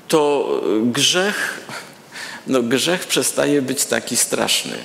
to 0.09 0.51
grzech 0.83 1.61
no 2.47 2.63
grzech 2.63 3.07
przestaje 3.07 3.63
być 3.63 3.85
taki 3.85 4.17
straszny. 4.17 4.77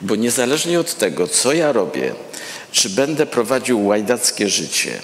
Bo 0.00 0.16
niezależnie 0.16 0.80
od 0.80 0.94
tego, 0.94 1.28
co 1.28 1.52
ja 1.52 1.72
robię, 1.72 2.14
czy 2.76 2.90
będę 2.90 3.26
prowadził 3.26 3.86
łajdackie 3.86 4.48
życie, 4.48 5.00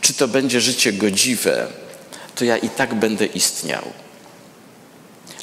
czy 0.00 0.14
to 0.14 0.28
będzie 0.28 0.60
życie 0.60 0.92
godziwe, 0.92 1.66
to 2.34 2.44
ja 2.44 2.56
i 2.56 2.68
tak 2.68 2.94
będę 2.94 3.26
istniał. 3.26 3.82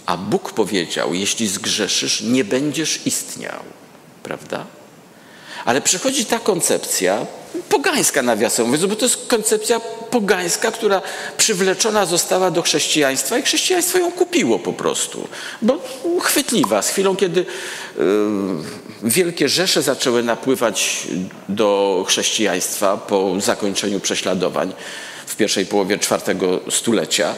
A 0.06 0.18
Bóg 0.18 0.54
powiedział: 0.54 1.14
Jeśli 1.14 1.48
zgrzeszysz, 1.48 2.22
nie 2.22 2.44
będziesz 2.44 3.08
istniał. 3.08 3.60
Prawda? 4.24 4.66
Ale 5.66 5.82
przychodzi 5.82 6.26
ta 6.26 6.40
koncepcja, 6.40 7.26
pogańska 7.70 8.22
nawiasem 8.22 8.66
mówiąc, 8.66 8.86
bo 8.86 8.96
to 8.96 9.06
jest 9.06 9.28
koncepcja 9.28 9.80
pogańska, 10.10 10.72
która 10.72 11.02
przywleczona 11.38 12.06
została 12.06 12.52
do 12.52 12.62
chrześcijaństwa 12.62 13.38
i 13.38 13.42
chrześcijaństwo 13.42 13.98
ją 13.98 14.12
kupiło 14.12 14.60
po 14.60 14.74
prostu. 14.74 15.28
Bo 15.62 15.82
chwytliwa. 16.22 16.82
Z 16.82 16.90
chwilą, 16.90 17.16
kiedy 17.16 17.40
y, 17.40 17.46
wielkie 19.04 19.50
rzesze 19.50 19.82
zaczęły 19.82 20.24
napływać 20.24 21.08
do 21.50 22.04
chrześcijaństwa 22.08 22.98
po 22.98 23.42
zakończeniu 23.42 24.00
prześladowań 24.00 24.74
w 25.26 25.36
pierwszej 25.36 25.66
połowie 25.66 25.98
czwartego 25.98 26.60
stulecia, 26.70 27.36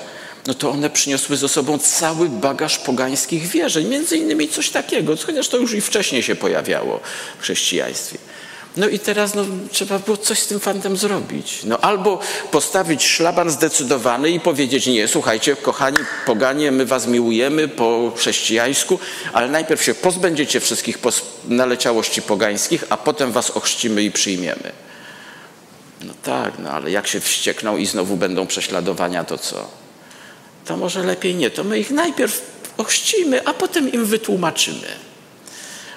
no 0.47 0.53
to 0.53 0.69
one 0.69 0.89
przyniosły 0.89 1.37
ze 1.37 1.49
sobą 1.49 1.79
cały 1.79 2.29
bagaż 2.29 2.77
pogańskich 2.77 3.47
wierzeń, 3.47 3.87
między 3.87 4.17
innymi 4.17 4.47
coś 4.47 4.69
takiego, 4.69 5.15
chociaż 5.25 5.47
to 5.47 5.57
już 5.57 5.73
i 5.73 5.81
wcześniej 5.81 6.23
się 6.23 6.35
pojawiało 6.35 6.99
w 7.39 7.41
chrześcijaństwie. 7.41 8.17
No 8.77 8.87
i 8.87 8.99
teraz 8.99 9.35
no, 9.35 9.45
trzeba 9.71 9.99
było 9.99 10.17
coś 10.17 10.39
z 10.39 10.47
tym 10.47 10.59
fantem 10.59 10.97
zrobić. 10.97 11.61
No, 11.63 11.77
albo 11.77 12.19
postawić 12.51 13.03
szlaban 13.03 13.49
zdecydowany 13.49 14.29
i 14.29 14.39
powiedzieć 14.39 14.87
nie, 14.87 15.07
słuchajcie, 15.07 15.55
kochani 15.55 15.97
poganie, 16.25 16.71
my 16.71 16.85
was 16.85 17.07
miłujemy 17.07 17.67
po 17.67 18.11
chrześcijańsku, 18.17 18.99
ale 19.33 19.47
najpierw 19.47 19.83
się 19.83 19.93
pozbędziecie 19.93 20.59
wszystkich 20.59 20.97
naleciałości 21.47 22.21
pogańskich, 22.21 22.83
a 22.89 22.97
potem 22.97 23.31
was 23.31 23.49
ochrzcimy 23.49 24.03
i 24.03 24.11
przyjmiemy. 24.11 24.71
No 26.03 26.13
tak, 26.23 26.53
no 26.59 26.69
ale 26.69 26.91
jak 26.91 27.07
się 27.07 27.19
wściekną 27.19 27.77
i 27.77 27.85
znowu 27.85 28.17
będą 28.17 28.47
prześladowania, 28.47 29.23
to 29.23 29.37
co? 29.37 29.67
To 30.65 30.77
może 30.77 31.03
lepiej 31.03 31.35
nie, 31.35 31.49
to 31.49 31.63
my 31.63 31.79
ich 31.79 31.91
najpierw 31.91 32.41
ochrzcimy, 32.77 33.47
a 33.47 33.53
potem 33.53 33.91
im 33.91 34.05
wytłumaczymy. 34.05 34.87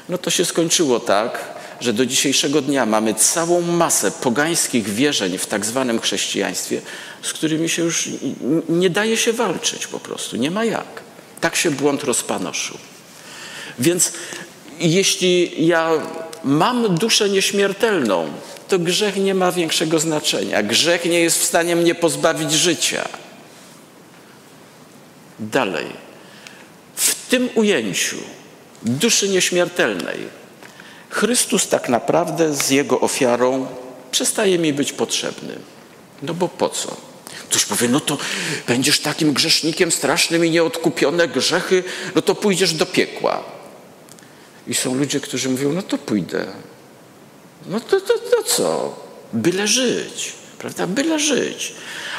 No 0.08 0.18
to 0.18 0.30
się 0.30 0.44
skończyło 0.44 1.00
tak, 1.00 1.54
że 1.84 1.92
do 1.92 2.06
dzisiejszego 2.06 2.62
dnia 2.62 2.86
mamy 2.86 3.14
całą 3.14 3.60
masę 3.60 4.10
pogańskich 4.10 4.88
wierzeń 4.88 5.38
w 5.38 5.46
tak 5.46 5.66
zwanym 5.66 6.00
chrześcijaństwie, 6.00 6.82
z 7.22 7.32
którymi 7.32 7.68
się 7.68 7.82
już 7.82 8.08
nie 8.68 8.90
daje 8.90 9.16
się 9.16 9.32
walczyć 9.32 9.86
po 9.86 10.00
prostu, 10.00 10.36
nie 10.36 10.50
ma 10.50 10.64
jak. 10.64 11.02
Tak 11.40 11.56
się 11.56 11.70
błąd 11.70 12.04
rozpanoszył. 12.04 12.78
Więc 13.78 14.12
jeśli 14.80 15.66
ja 15.66 15.90
mam 16.44 16.94
duszę 16.94 17.28
nieśmiertelną, 17.28 18.32
to 18.68 18.78
grzech 18.78 19.16
nie 19.16 19.34
ma 19.34 19.52
większego 19.52 19.98
znaczenia. 19.98 20.62
Grzech 20.62 21.04
nie 21.04 21.20
jest 21.20 21.38
w 21.38 21.44
stanie 21.44 21.76
mnie 21.76 21.94
pozbawić 21.94 22.52
życia. 22.52 23.08
Dalej. 25.38 25.86
W 26.96 27.28
tym 27.28 27.48
ujęciu 27.54 28.16
duszy 28.82 29.28
nieśmiertelnej 29.28 30.43
Chrystus 31.14 31.68
tak 31.68 31.88
naprawdę 31.88 32.54
z 32.54 32.70
Jego 32.70 33.00
ofiarą 33.00 33.66
przestaje 34.10 34.58
mi 34.58 34.72
być 34.72 34.92
potrzebny. 34.92 35.54
No 36.22 36.34
bo 36.34 36.48
po 36.48 36.68
co? 36.68 36.96
Ktoś 37.48 37.64
powie, 37.64 37.88
no 37.88 38.00
to 38.00 38.18
będziesz 38.66 39.00
takim 39.00 39.32
grzesznikiem 39.32 39.92
strasznym 39.92 40.44
i 40.44 40.50
nieodkupione 40.50 41.28
grzechy, 41.28 41.84
no 42.14 42.22
to 42.22 42.34
pójdziesz 42.34 42.72
do 42.72 42.86
piekła. 42.86 43.44
I 44.66 44.74
są 44.74 44.94
ludzie, 44.94 45.20
którzy 45.20 45.48
mówią, 45.48 45.72
no 45.72 45.82
to 45.82 45.98
pójdę. 45.98 46.46
No 47.66 47.80
to, 47.80 48.00
to, 48.00 48.14
to 48.18 48.42
co? 48.42 48.96
Byle 49.32 49.66
żyć, 49.66 50.32
prawda? 50.58 50.86
Byle 50.86 51.18
żyć. 51.18 51.72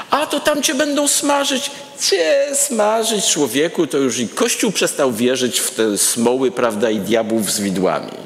A 0.10 0.26
to 0.26 0.40
tam 0.40 0.64
cię 0.64 0.76
będą 0.76 1.08
smażyć. 1.08 1.72
Cię 2.02 2.48
smażyć 2.54 3.26
człowieku, 3.26 3.88
to 3.88 3.98
już 3.98 4.20
i 4.20 4.28
Kościół 4.28 4.72
przestał 4.72 5.14
wierzyć 5.14 5.60
w 5.60 5.72
te 5.72 5.98
smoły, 5.98 6.52
prawda, 6.52 6.90
i 6.90 7.00
diabłów 7.00 7.52
z 7.52 7.60
widłami 7.60 8.25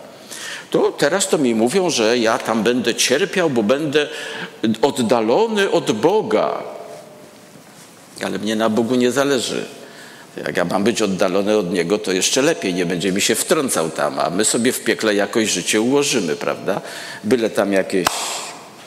to 0.69 0.91
teraz 0.91 1.27
to 1.27 1.37
mi 1.37 1.55
mówią, 1.55 1.89
że 1.89 2.17
ja 2.17 2.37
tam 2.37 2.63
będę 2.63 2.95
cierpiał, 2.95 3.49
bo 3.49 3.63
będę 3.63 4.07
oddalony 4.81 5.71
od 5.71 5.91
Boga. 5.91 6.63
Ale 8.25 8.39
mnie 8.39 8.55
na 8.55 8.69
Bogu 8.69 8.95
nie 8.95 9.11
zależy. 9.11 9.65
Jak 10.37 10.57
ja 10.57 10.65
mam 10.65 10.83
być 10.83 11.01
oddalony 11.01 11.57
od 11.57 11.73
Niego, 11.73 11.97
to 11.97 12.11
jeszcze 12.11 12.41
lepiej, 12.41 12.73
nie 12.73 12.85
będzie 12.85 13.11
mi 13.11 13.21
się 13.21 13.35
wtrącał 13.35 13.89
tam, 13.89 14.19
a 14.19 14.29
my 14.29 14.45
sobie 14.45 14.71
w 14.71 14.83
piekle 14.83 15.15
jakoś 15.15 15.49
życie 15.49 15.81
ułożymy, 15.81 16.35
prawda? 16.35 16.81
Byle 17.23 17.49
tam 17.49 17.73
jakieś 17.73 18.07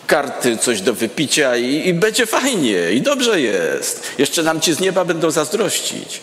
karty, 0.07 0.57
coś 0.57 0.81
do 0.81 0.95
wypicia 0.95 1.57
i, 1.57 1.89
i 1.89 1.95
będzie 1.95 2.27
fajnie, 2.27 2.93
i 2.93 3.03
dobrze 3.03 3.41
jest. 3.41 4.11
Jeszcze 4.19 4.43
nam 4.43 4.61
ci 4.61 4.75
z 4.75 4.81
nieba 4.81 5.05
będą 5.05 5.31
zazdrościć. 5.31 6.21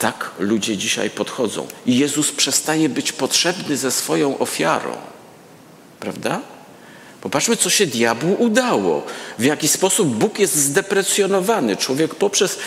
Tak 0.00 0.30
ludzie 0.38 0.76
dzisiaj 0.76 1.10
podchodzą. 1.10 1.66
I 1.86 1.98
Jezus 1.98 2.32
przestaje 2.32 2.88
być 2.88 3.12
potrzebny 3.12 3.76
ze 3.76 3.90
swoją 3.90 4.38
ofiarą. 4.38 4.96
Prawda? 6.00 6.40
Popatrzmy, 7.20 7.56
co 7.56 7.70
się 7.70 7.86
diabłu 7.86 8.36
udało. 8.38 9.02
W 9.38 9.44
jaki 9.44 9.68
sposób 9.68 10.08
Bóg 10.08 10.38
jest 10.38 10.56
zdeprecjonowany. 10.56 11.76
Człowiek 11.76 12.14
poprzez 12.14 12.58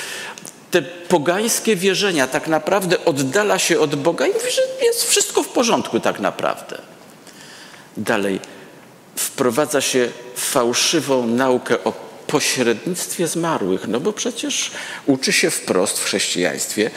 te 0.71 0.81
pogańskie 0.81 1.75
wierzenia 1.75 2.27
tak 2.27 2.47
naprawdę 2.47 3.05
oddala 3.05 3.59
się 3.59 3.79
od 3.79 3.95
Boga 3.95 4.27
i 4.27 4.34
mówi, 4.34 4.51
że 4.51 4.86
jest 4.86 5.09
wszystko 5.09 5.43
w 5.43 5.47
porządku 5.47 5.99
tak 5.99 6.19
naprawdę. 6.19 6.81
Dalej, 7.97 8.39
wprowadza 9.15 9.81
się 9.81 10.09
fałszywą 10.36 11.27
naukę 11.27 11.84
o 11.84 12.12
pośrednictwie 12.34 13.27
zmarłych, 13.27 13.88
no 13.88 13.99
bo 13.99 14.13
przecież 14.13 14.71
uczy 15.05 15.34
się 15.34 15.49
wprost 15.49 15.99
w 15.99 16.03
chrześcijaństwie, 16.03 16.91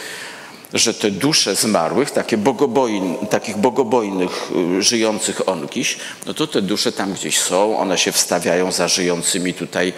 że 0.75 0.95
te 0.95 1.11
dusze 1.11 1.57
zmarłych, 1.57 2.11
takie 2.11 2.37
bogobojn, 2.37 3.17
takich 3.31 3.57
bogobojnych 3.57 4.51
y, 4.79 4.83
żyjących 4.83 5.49
onkiś, 5.49 5.99
no 6.27 6.35
to 6.35 6.47
te 6.47 6.63
dusze 6.63 6.93
tam 6.93 7.13
gdzieś 7.13 7.39
są, 7.39 7.79
one 7.79 7.99
się 7.99 8.13
wstawiają 8.13 8.73
za 8.73 8.89
żyjącymi 8.89 9.55
tutaj 9.55 9.93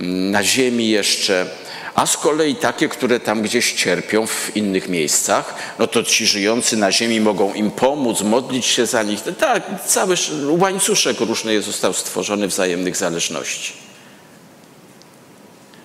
mm, 0.00 0.30
na 0.30 0.42
ziemi 0.42 0.88
jeszcze, 0.88 1.46
a 1.94 2.06
z 2.06 2.16
kolei 2.16 2.56
takie, 2.56 2.88
które 2.88 3.20
tam 3.20 3.42
gdzieś 3.42 3.72
cierpią 3.72 4.26
w 4.26 4.56
innych 4.56 4.88
miejscach, 4.88 5.54
no 5.78 5.86
to 5.86 6.02
ci 6.02 6.26
żyjący 6.26 6.76
na 6.76 6.92
ziemi 6.92 7.20
mogą 7.20 7.54
im 7.54 7.70
pomóc, 7.70 8.22
modlić 8.22 8.66
się 8.66 8.86
za 8.86 9.02
nich. 9.02 9.20
Tak, 9.38 9.62
cały 9.86 10.16
łańcuszek 10.48 11.20
różny 11.20 11.62
został 11.62 11.92
stworzony 11.92 12.48
wzajemnych 12.48 12.96
zależności. 12.96 13.83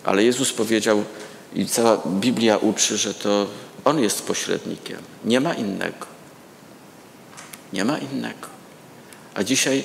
Ale 0.09 0.23
Jezus 0.23 0.53
powiedział, 0.53 1.03
i 1.55 1.65
cała 1.65 2.01
Biblia 2.05 2.57
uczy, 2.57 2.97
że 2.97 3.13
to 3.13 3.47
On 3.85 3.99
jest 3.99 4.21
pośrednikiem. 4.21 4.97
Nie 5.25 5.39
ma 5.39 5.53
innego. 5.53 6.05
Nie 7.73 7.85
ma 7.85 7.97
innego. 7.97 8.47
A 9.33 9.43
dzisiaj 9.43 9.83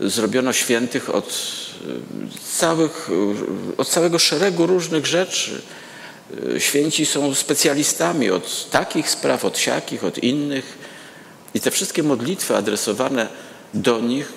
zrobiono 0.00 0.52
świętych 0.52 1.14
od, 1.14 1.28
y, 1.28 2.58
całych, 2.58 3.10
y, 3.10 3.76
od 3.76 3.88
całego 3.88 4.18
szeregu 4.18 4.66
różnych 4.66 5.06
rzeczy. 5.06 5.62
Y, 6.54 6.60
święci 6.60 7.06
są 7.06 7.34
specjalistami 7.34 8.30
od 8.30 8.70
takich 8.70 9.10
spraw, 9.10 9.44
od 9.44 9.58
siakich, 9.58 10.04
od 10.04 10.18
innych. 10.18 10.78
I 11.54 11.60
te 11.60 11.70
wszystkie 11.70 12.02
modlitwy 12.02 12.56
adresowane 12.56 13.28
do 13.74 14.00
nich 14.00 14.32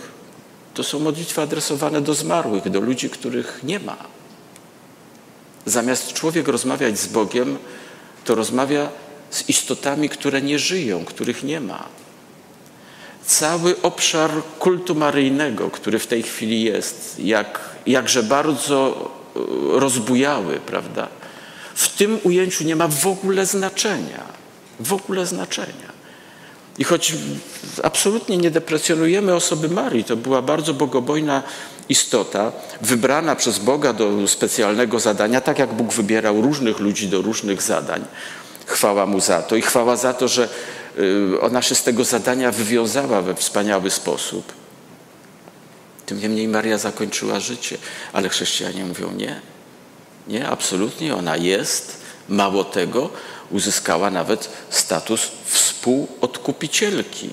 to 0.74 0.84
są 0.84 1.00
modlitwy 1.00 1.42
adresowane 1.42 2.02
do 2.02 2.14
zmarłych, 2.14 2.70
do 2.70 2.80
ludzi, 2.80 3.10
których 3.10 3.60
nie 3.64 3.80
ma. 3.80 4.14
Zamiast 5.66 6.13
człowiek 6.13 6.47
rozmawiać 6.47 6.99
z 6.99 7.07
Bogiem, 7.07 7.57
to 8.26 8.36
rozmawia 8.36 8.89
z 9.30 9.49
istotami, 9.49 10.09
które 10.09 10.41
nie 10.41 10.59
żyją, 10.59 11.05
których 11.05 11.43
nie 11.43 11.61
ma. 11.61 11.84
Cały 13.26 13.82
obszar 13.82 14.32
kultu 14.59 14.95
maryjnego, 14.95 15.70
który 15.70 15.99
w 15.99 16.07
tej 16.07 16.24
chwili 16.24 16.63
jest, 16.63 17.20
jak, 17.20 17.59
jakże 17.86 18.24
bardzo 18.24 19.11
e, 19.36 19.39
rozbujały, 19.80 20.59
prawda? 20.66 21.07
W 21.76 21.97
tym 21.97 22.20
ujęciu 22.24 22.63
nie 22.63 22.76
ma 22.76 22.88
w 22.88 23.07
ogóle 23.07 23.45
znaczenia. 23.45 24.24
W 24.80 24.93
ogóle 24.93 25.26
znaczenia. 25.26 25.95
I 26.78 26.84
choć 26.84 27.13
absolutnie 27.84 28.38
nie 28.38 28.51
deprecjonujemy 28.51 29.36
osoby 29.36 29.70
Marii, 29.70 30.03
to 30.03 30.16
była 30.18 30.41
bardzo 30.41 30.74
bogobojna 30.74 31.43
istota, 31.90 32.52
wybrana 32.82 33.36
przez 33.36 33.60
Boga 33.60 33.94
do 33.94 34.28
specjalnego 34.28 35.00
zadania, 35.00 35.42
tak 35.42 35.60
jak 35.60 35.74
Bóg 35.74 35.94
wybierał 35.94 36.42
różnych 36.42 36.80
ludzi 36.80 37.08
do 37.08 37.22
różnych 37.22 37.62
zadań. 37.62 38.06
Chwała 38.66 39.06
Mu 39.06 39.20
za 39.20 39.42
to 39.42 39.56
i 39.56 39.62
chwała 39.62 39.96
za 39.96 40.14
to, 40.14 40.28
że 40.28 40.50
y, 41.00 41.42
ona 41.42 41.62
się 41.62 41.76
z 41.76 41.84
tego 41.84 42.04
zadania 42.04 42.52
wywiązała 42.52 43.22
we 43.22 43.36
wspaniały 43.36 43.90
sposób. 43.90 44.54
Tym 46.06 46.20
niemniej 46.20 46.48
Maria 46.48 46.78
zakończyła 46.78 47.40
życie, 47.40 47.78
ale 48.14 48.30
chrześcijanie 48.30 48.86
mówią 48.86 49.12
nie. 49.12 49.42
Nie, 50.28 50.48
absolutnie 50.48 51.16
ona 51.16 51.38
jest. 51.38 52.06
Mało 52.30 52.64
tego, 52.64 53.10
uzyskała 53.52 54.12
nawet 54.12 54.50
status 54.70 55.32
współodkupicielki. 55.46 57.30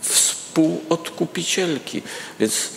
Współodkupicielki. 0.00 2.02
Więc 2.40 2.70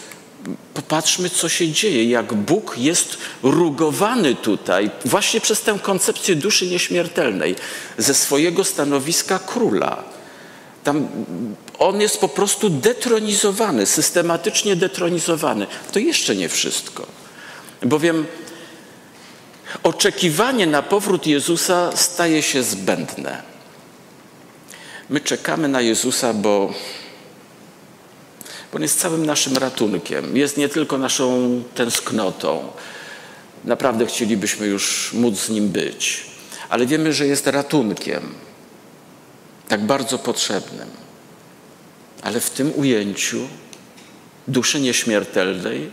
popatrzmy, 0.73 1.29
co 1.29 1.49
się 1.49 1.71
dzieje, 1.71 2.09
jak 2.09 2.33
Bóg 2.33 2.77
jest 2.77 3.17
rugowany 3.43 4.35
tutaj 4.35 4.91
właśnie 5.05 5.41
przez 5.41 5.61
tę 5.61 5.79
koncepcję 5.81 6.35
duszy 6.35 6.67
nieśmiertelnej 6.67 7.55
ze 7.97 8.13
swojego 8.13 8.63
stanowiska 8.63 9.39
króla. 9.39 10.03
Tam 10.83 11.07
on 11.79 12.01
jest 12.01 12.19
po 12.19 12.29
prostu 12.29 12.69
detronizowany, 12.69 13.85
systematycznie 13.85 14.75
detronizowany. 14.75 15.67
To 15.91 15.99
jeszcze 15.99 16.35
nie 16.35 16.49
wszystko. 16.49 17.07
Bowiem 17.81 18.25
oczekiwanie 19.83 20.67
na 20.67 20.81
powrót 20.81 21.27
Jezusa 21.27 21.91
staje 21.95 22.41
się 22.41 22.63
zbędne. 22.63 23.43
My 25.09 25.19
czekamy 25.19 25.67
na 25.67 25.81
Jezusa, 25.81 26.33
bo 26.33 26.73
On 28.75 28.81
jest 28.81 28.99
całym 28.99 29.25
naszym 29.25 29.57
ratunkiem. 29.57 30.37
Jest 30.37 30.57
nie 30.57 30.69
tylko 30.69 30.97
naszą 30.97 31.63
tęsknotą. 31.75 32.71
Naprawdę 33.63 34.05
chcielibyśmy 34.05 34.67
już 34.67 35.13
móc 35.13 35.39
z 35.39 35.49
Nim 35.49 35.69
być. 35.69 36.25
Ale 36.69 36.85
wiemy, 36.85 37.13
że 37.13 37.27
jest 37.27 37.47
ratunkiem. 37.47 38.33
Tak 39.67 39.85
bardzo 39.85 40.19
potrzebnym. 40.19 40.87
Ale 42.21 42.39
w 42.39 42.49
tym 42.49 42.73
ujęciu 42.75 43.47
duszy 44.47 44.79
nieśmiertelnej, 44.79 45.89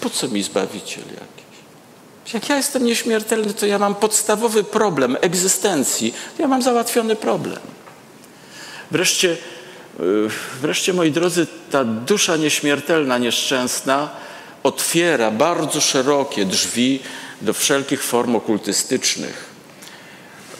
po 0.00 0.10
co 0.10 0.28
mi 0.28 0.42
Zbawiciel 0.42 1.04
jakiś? 1.04 2.34
Jak 2.34 2.48
ja 2.48 2.56
jestem 2.56 2.84
nieśmiertelny, 2.84 3.54
to 3.54 3.66
ja 3.66 3.78
mam 3.78 3.94
podstawowy 3.94 4.64
problem 4.64 5.16
egzystencji. 5.20 6.14
Ja 6.38 6.48
mam 6.48 6.62
załatwiony 6.62 7.16
problem. 7.16 7.60
Wreszcie, 8.90 9.36
wreszcie, 10.60 10.92
moi 10.92 11.10
drodzy, 11.10 11.46
ta 11.70 11.84
dusza 11.84 12.36
nieśmiertelna, 12.36 13.18
nieszczęsna 13.18 14.10
otwiera 14.62 15.30
bardzo 15.30 15.80
szerokie 15.80 16.44
drzwi 16.44 17.00
do 17.42 17.52
wszelkich 17.52 18.02
form 18.02 18.36
okultystycznych. 18.36 19.54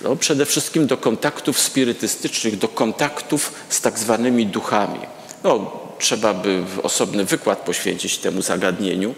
No, 0.03 0.17
przede 0.17 0.47
wszystkim 0.47 0.87
do 0.87 0.97
kontaktów 0.97 1.61
spirytystycznych, 1.61 2.59
do 2.59 2.69
kontaktów 2.69 3.53
z 3.69 3.81
tak 3.81 3.99
zwanymi 3.99 4.47
duchami. 4.47 5.01
No, 5.45 5.81
trzeba 5.99 6.35
by 6.35 6.63
osobny 6.83 7.25
wykład 7.25 7.59
poświęcić 7.59 8.19
temu 8.19 8.43
zagadnieniu, 8.43 9.15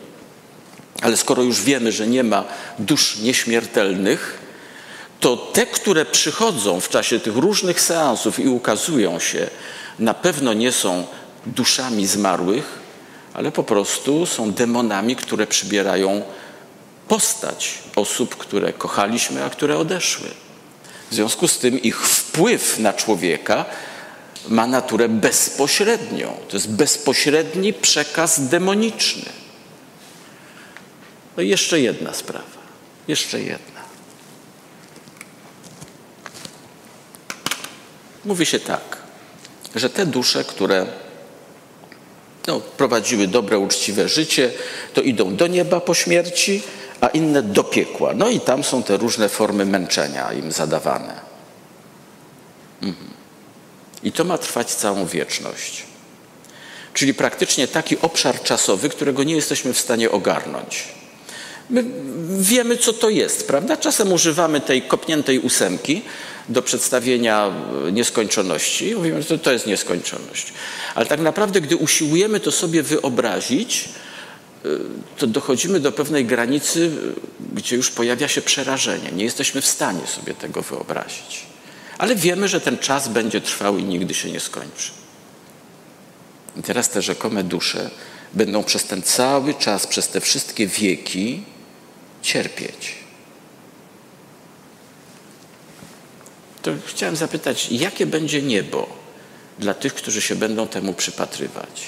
ale 1.03 1.17
skoro 1.17 1.43
już 1.43 1.63
wiemy, 1.63 1.93
że 1.93 2.07
nie 2.07 2.25
ma 2.25 2.45
dusz 2.79 3.17
nieśmiertelnych, 3.19 4.39
to 5.21 5.37
te, 5.37 5.67
które 5.67 6.05
przychodzą 6.05 6.81
w 6.81 6.89
czasie 6.89 7.21
tych 7.21 7.37
różnych 7.37 7.81
seansów 7.81 8.39
i 8.39 8.49
ukazują 8.49 9.19
się, 9.19 9.51
na 9.99 10.15
pewno 10.15 10.53
nie 10.53 10.73
są 10.73 11.07
duszami 11.47 12.07
zmarłych, 12.07 12.79
ale 13.35 13.53
po 13.53 13.63
prostu 13.63 14.27
są 14.27 14.53
demonami, 14.53 15.17
które 15.17 15.47
przybierają 15.47 16.23
postać 17.09 17.79
osób, 17.97 18.37
które 18.37 18.73
kochaliśmy, 18.73 19.45
a 19.45 19.51
które 19.51 19.79
odeszły. 19.79 20.29
W 21.11 21.15
związku 21.15 21.49
z 21.49 21.59
tym 21.59 21.83
ich 21.83 22.01
wpływ 22.07 22.79
na 22.79 22.93
człowieka 22.93 23.65
ma 24.49 24.67
naturę 24.67 25.09
bezpośrednią. 25.09 26.37
To 26.49 26.57
jest 26.57 26.71
bezpośredni 26.71 27.73
przekaz 27.73 28.49
demoniczny. 28.49 29.33
No 31.37 31.43
i 31.43 31.49
jeszcze 31.49 31.81
jedna 31.81 32.13
sprawa. 32.13 32.57
Jeszcze 33.09 33.41
jedna. 33.41 33.81
Mówi 38.25 38.47
się 38.47 38.61
tak, 38.61 38.96
że 39.77 39.91
te 39.91 40.07
dusze, 40.07 40.45
które 40.45 40.87
no, 42.47 42.61
prowadziły 42.61 43.29
dobre, 43.29 43.59
uczciwe 43.59 44.09
życie, 44.09 44.53
to 44.95 45.01
idą 45.01 45.37
do 45.37 45.47
nieba 45.47 45.81
po 45.81 45.95
śmierci, 45.95 46.63
a 47.01 47.09
inne 47.09 47.43
do 47.43 47.65
piekła. 47.65 48.15
No 48.15 48.29
i 48.29 48.41
tam 48.41 48.65
są 48.65 48.83
te 48.83 48.97
różne 48.97 49.29
formy 49.29 49.67
męczenia 49.67 50.33
im 50.33 50.53
zadawane. 50.53 51.21
Mhm. 52.83 53.11
I 54.03 54.13
to 54.13 54.25
ma 54.25 54.39
trwać 54.39 54.75
całą 54.75 55.07
wieczność. 55.07 55.83
Czyli 56.95 57.15
praktycznie 57.15 57.69
taki 57.69 58.01
obszar 58.01 58.43
czasowy, 58.43 58.89
którego 58.89 59.25
nie 59.25 59.35
jesteśmy 59.35 59.73
w 59.73 59.79
stanie 59.79 60.11
ogarnąć. 60.11 60.89
My 61.71 61.85
wiemy, 62.29 62.77
co 62.77 62.93
to 62.93 63.09
jest, 63.09 63.47
prawda? 63.47 63.77
Czasem 63.77 64.13
używamy 64.13 64.61
tej 64.61 64.83
kopniętej 64.83 65.39
ósemki 65.39 66.03
do 66.49 66.63
przedstawienia 66.63 67.51
nieskończoności. 67.93 68.95
Mówimy, 68.95 69.23
że 69.23 69.39
to 69.39 69.53
jest 69.53 69.67
nieskończoność. 69.67 70.53
Ale 70.95 71.07
tak 71.07 71.21
naprawdę, 71.21 71.61
gdy 71.61 71.77
usiłujemy 71.77 72.41
to 72.41 72.53
sobie 72.53 72.83
wyobrazić, 72.83 73.89
to 75.19 75.27
dochodzimy 75.27 75.81
do 75.81 75.93
pewnej 75.93 76.25
granicy, 76.25 76.91
gdzie 77.55 77.77
już 77.77 77.91
pojawia 77.91 78.29
się 78.29 78.43
przerażenie. 78.43 79.13
Nie 79.13 79.25
jesteśmy 79.25 79.61
w 79.61 79.67
stanie 79.67 80.07
sobie 80.07 80.35
tego 80.35 80.63
wyobrazić. 80.63 81.47
Ale 81.99 82.17
wiemy, 82.17 82.49
że 82.49 82.61
ten 82.61 82.79
czas 82.79 83.09
będzie 83.09 83.41
trwał 83.41 83.79
i 83.79 83.85
nigdy 83.85 84.15
się 84.15 84.31
nie 84.31 84.41
skończy. 84.41 84.91
I 86.57 86.63
teraz 86.63 86.91
te 86.91 87.03
rzekome 87.03 87.45
dusze 87.45 87.91
będą 88.35 88.65
przez 88.65 88.85
ten 88.85 89.03
cały 89.03 89.55
czas, 89.55 89.87
przez 89.87 90.09
te 90.09 90.21
wszystkie 90.21 90.67
wieki 90.67 91.43
cierpieć. 92.23 93.06
To 96.67 96.73
chciałem 96.87 97.17
zapytać, 97.17 97.69
jakie 97.71 98.07
będzie 98.07 98.43
niebo 98.43 98.89
dla 99.59 99.75
tych, 99.75 99.95
którzy 99.95 100.21
się 100.21 100.37
będą 100.37 100.69
temu 100.69 100.95
przypatrywać? 100.95 101.83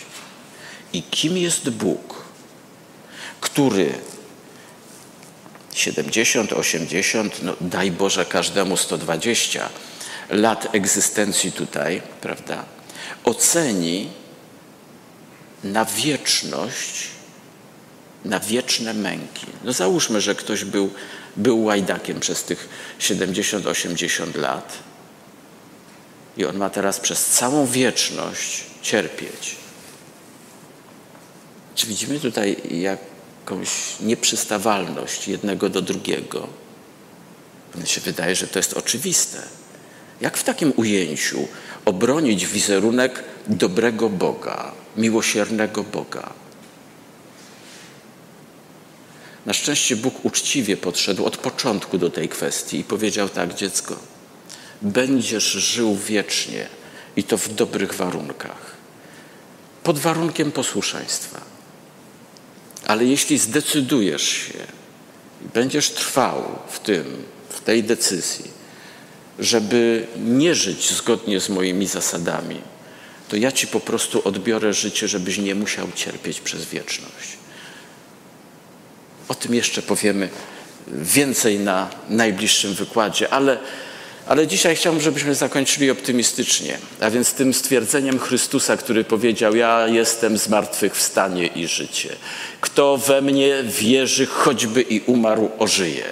I 0.92 1.02
kim 1.02 1.36
jest 1.36 1.70
Bóg? 1.70 2.28
który 3.40 3.94
70, 5.74 6.52
80, 6.52 7.42
no 7.42 7.56
daj 7.60 7.90
Boże 7.90 8.24
każdemu 8.24 8.76
120 8.76 9.68
lat 10.30 10.74
egzystencji 10.74 11.52
tutaj, 11.52 12.02
prawda, 12.20 12.64
oceni 13.24 14.10
na 15.64 15.84
wieczność, 15.84 17.06
na 18.24 18.40
wieczne 18.40 18.94
męki. 18.94 19.46
No 19.64 19.72
załóżmy, 19.72 20.20
że 20.20 20.34
ktoś 20.34 20.64
był, 20.64 20.90
był 21.38 21.64
łajdakiem 21.64 22.20
przez 22.20 22.44
tych 22.44 22.68
70-80 23.00 24.36
lat 24.36 24.78
i 26.36 26.44
on 26.44 26.56
ma 26.56 26.70
teraz 26.70 27.00
przez 27.00 27.26
całą 27.26 27.66
wieczność 27.66 28.64
cierpieć. 28.82 29.56
Czy 31.74 31.86
widzimy 31.86 32.20
tutaj, 32.20 32.56
jak 32.70 32.98
jakąś 33.50 34.00
nieprzystawalność 34.00 35.28
jednego 35.28 35.68
do 35.68 35.82
drugiego. 35.82 36.48
Mnie 37.74 37.86
się 37.86 38.00
wydaje, 38.00 38.34
że 38.34 38.46
to 38.46 38.58
jest 38.58 38.72
oczywiste. 38.72 39.42
Jak 40.20 40.36
w 40.36 40.44
takim 40.44 40.72
ujęciu 40.76 41.48
obronić 41.84 42.46
wizerunek 42.46 43.24
dobrego 43.46 44.08
Boga, 44.08 44.72
miłosiernego 44.96 45.84
Boga? 45.84 46.32
Na 49.48 49.54
szczęście 49.54 49.96
Bóg 49.96 50.24
uczciwie 50.24 50.76
podszedł 50.76 51.24
od 51.24 51.36
początku 51.36 51.98
do 51.98 52.10
tej 52.10 52.28
kwestii 52.28 52.78
i 52.78 52.84
powiedział 52.84 53.28
tak, 53.28 53.54
dziecko, 53.54 53.96
będziesz 54.82 55.44
żył 55.44 55.96
wiecznie 55.96 56.68
i 57.16 57.24
to 57.24 57.38
w 57.38 57.48
dobrych 57.48 57.94
warunkach, 57.94 58.76
pod 59.82 59.98
warunkiem 59.98 60.52
posłuszeństwa. 60.52 61.40
Ale 62.86 63.04
jeśli 63.04 63.38
zdecydujesz 63.38 64.22
się 64.22 64.58
i 65.44 65.48
będziesz 65.54 65.90
trwał 65.90 66.44
w 66.68 66.78
tym, 66.78 67.22
w 67.48 67.60
tej 67.60 67.84
decyzji, 67.84 68.50
żeby 69.38 70.06
nie 70.16 70.54
żyć 70.54 70.90
zgodnie 70.90 71.40
z 71.40 71.48
moimi 71.48 71.86
zasadami, 71.86 72.60
to 73.28 73.36
ja 73.36 73.52
ci 73.52 73.66
po 73.66 73.80
prostu 73.80 74.28
odbiorę 74.28 74.74
życie, 74.74 75.08
żebyś 75.08 75.38
nie 75.38 75.54
musiał 75.54 75.88
cierpieć 75.94 76.40
przez 76.40 76.64
wieczność. 76.64 77.37
O 79.28 79.34
tym 79.34 79.54
jeszcze 79.54 79.82
powiemy 79.82 80.28
więcej 80.88 81.58
na 81.58 81.90
najbliższym 82.08 82.74
wykładzie, 82.74 83.32
ale 83.32 83.58
ale 84.28 84.46
dzisiaj 84.46 84.76
chciałbym, 84.76 85.02
żebyśmy 85.02 85.34
zakończyli 85.34 85.90
optymistycznie, 85.90 86.78
a 87.00 87.10
więc 87.10 87.32
tym 87.32 87.54
stwierdzeniem 87.54 88.18
Chrystusa, 88.18 88.76
który 88.76 89.04
powiedział: 89.04 89.56
Ja 89.56 89.86
jestem 89.86 90.38
z 90.38 90.48
martwych 90.48 90.96
w 90.96 91.02
stanie 91.02 91.46
i 91.46 91.66
życie. 91.66 92.16
Kto 92.60 92.96
we 92.96 93.22
mnie 93.22 93.62
wierzy, 93.64 94.26
choćby 94.26 94.82
i 94.82 95.00
umarł, 95.00 95.50
ożyje. 95.58 96.04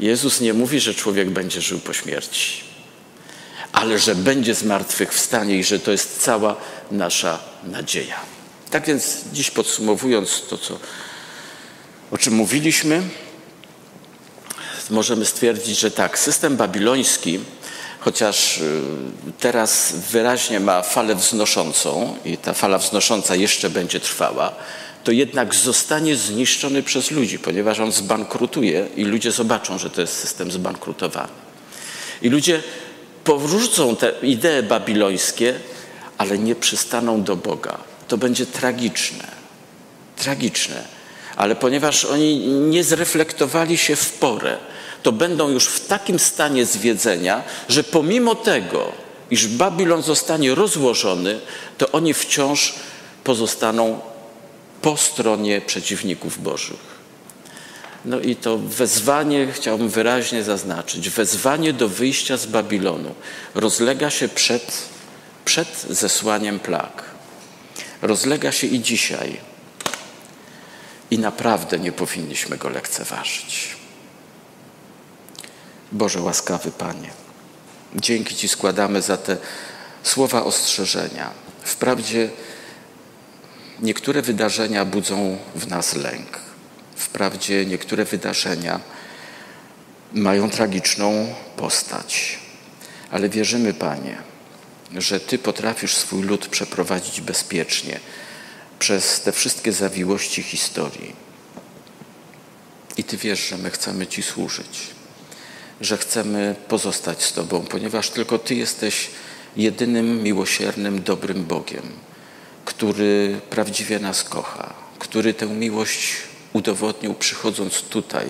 Jezus 0.00 0.40
nie 0.40 0.54
mówi, 0.54 0.80
że 0.80 0.94
człowiek 0.94 1.30
będzie 1.30 1.60
żył 1.60 1.78
po 1.78 1.92
śmierci, 1.92 2.60
ale 3.72 3.98
że 3.98 4.14
będzie 4.14 4.54
z 4.54 4.62
martwych 4.62 5.12
w 5.12 5.20
stanie 5.20 5.58
i 5.58 5.64
że 5.64 5.78
to 5.78 5.90
jest 5.92 6.22
cała 6.22 6.56
nasza 6.90 7.38
nadzieja. 7.64 8.20
Tak 8.70 8.86
więc 8.86 9.18
dziś 9.32 9.50
podsumowując 9.50 10.42
to, 10.48 10.58
co, 10.58 10.78
o 12.10 12.18
czym 12.18 12.34
mówiliśmy, 12.34 13.02
możemy 14.90 15.24
stwierdzić, 15.24 15.78
że 15.78 15.90
tak, 15.90 16.18
system 16.18 16.56
babiloński, 16.56 17.40
chociaż 18.00 18.58
y, 18.58 18.82
teraz 19.40 19.92
wyraźnie 20.10 20.60
ma 20.60 20.82
falę 20.82 21.14
wznoszącą 21.14 22.16
i 22.24 22.36
ta 22.36 22.52
fala 22.52 22.78
wznosząca 22.78 23.34
jeszcze 23.34 23.70
będzie 23.70 24.00
trwała, 24.00 24.52
to 25.04 25.12
jednak 25.12 25.54
zostanie 25.54 26.16
zniszczony 26.16 26.82
przez 26.82 27.10
ludzi, 27.10 27.38
ponieważ 27.38 27.80
on 27.80 27.92
zbankrutuje 27.92 28.86
i 28.96 29.04
ludzie 29.04 29.30
zobaczą, 29.32 29.78
że 29.78 29.90
to 29.90 30.00
jest 30.00 30.18
system 30.18 30.50
zbankrutowany. 30.50 31.32
I 32.22 32.28
ludzie 32.28 32.62
powrócą 33.24 33.96
te 33.96 34.12
idee 34.22 34.62
babilońskie, 34.68 35.54
ale 36.18 36.38
nie 36.38 36.54
przystaną 36.54 37.22
do 37.22 37.36
Boga. 37.36 37.78
To 38.08 38.18
będzie 38.18 38.46
tragiczne. 38.46 39.24
Tragiczne. 40.16 40.97
Ale 41.38 41.56
ponieważ 41.56 42.04
oni 42.04 42.38
nie 42.48 42.84
zreflektowali 42.84 43.78
się 43.78 43.96
w 43.96 44.12
porę, 44.12 44.56
to 45.02 45.12
będą 45.12 45.48
już 45.48 45.66
w 45.66 45.86
takim 45.86 46.18
stanie 46.18 46.66
zwiedzenia, 46.66 47.42
że 47.68 47.84
pomimo 47.84 48.34
tego, 48.34 48.92
iż 49.30 49.46
Babilon 49.46 50.02
zostanie 50.02 50.54
rozłożony, 50.54 51.40
to 51.78 51.90
oni 51.90 52.14
wciąż 52.14 52.74
pozostaną 53.24 54.00
po 54.82 54.96
stronie 54.96 55.60
przeciwników 55.60 56.42
Bożych. 56.42 56.98
No 58.04 58.20
i 58.20 58.36
to 58.36 58.58
wezwanie, 58.58 59.48
chciałbym 59.52 59.88
wyraźnie 59.88 60.42
zaznaczyć, 60.42 61.10
wezwanie 61.10 61.72
do 61.72 61.88
wyjścia 61.88 62.36
z 62.36 62.46
Babilonu 62.46 63.14
rozlega 63.54 64.10
się 64.10 64.28
przed, 64.28 64.82
przed 65.44 65.86
zesłaniem 65.90 66.58
plag 66.58 67.08
rozlega 68.02 68.52
się 68.52 68.66
i 68.66 68.80
dzisiaj. 68.80 69.47
I 71.10 71.18
naprawdę 71.18 71.78
nie 71.78 71.92
powinniśmy 71.92 72.56
go 72.56 72.68
lekceważyć. 72.68 73.76
Boże 75.92 76.20
łaskawy 76.20 76.70
Panie, 76.70 77.10
dzięki 77.94 78.34
Ci 78.34 78.48
składamy 78.48 79.02
za 79.02 79.16
te 79.16 79.36
słowa 80.02 80.44
ostrzeżenia. 80.44 81.30
Wprawdzie 81.62 82.30
niektóre 83.80 84.22
wydarzenia 84.22 84.84
budzą 84.84 85.38
w 85.54 85.66
nas 85.66 85.94
lęk. 85.94 86.38
Wprawdzie 86.96 87.66
niektóre 87.66 88.04
wydarzenia 88.04 88.80
mają 90.12 90.50
tragiczną 90.50 91.34
postać. 91.56 92.38
Ale 93.10 93.28
wierzymy, 93.28 93.74
Panie, 93.74 94.16
że 94.96 95.20
Ty 95.20 95.38
potrafisz 95.38 95.96
swój 95.96 96.22
lud 96.22 96.48
przeprowadzić 96.48 97.20
bezpiecznie 97.20 98.00
przez 98.78 99.20
te 99.20 99.32
wszystkie 99.32 99.72
zawiłości 99.72 100.42
historii. 100.42 101.28
I 102.96 103.04
Ty 103.04 103.16
wiesz, 103.16 103.48
że 103.48 103.58
my 103.58 103.70
chcemy 103.70 104.06
Ci 104.06 104.22
służyć, 104.22 104.80
że 105.80 105.96
chcemy 105.96 106.54
pozostać 106.68 107.22
z 107.22 107.32
Tobą, 107.32 107.60
ponieważ 107.60 108.10
tylko 108.10 108.38
Ty 108.38 108.54
jesteś 108.54 109.10
jedynym 109.56 110.22
miłosiernym, 110.22 111.02
dobrym 111.02 111.44
Bogiem, 111.44 111.92
który 112.64 113.40
prawdziwie 113.50 113.98
nas 113.98 114.24
kocha, 114.24 114.74
który 114.98 115.34
tę 115.34 115.46
miłość 115.46 116.16
udowodnił 116.52 117.14
przychodząc 117.14 117.82
tutaj, 117.82 118.26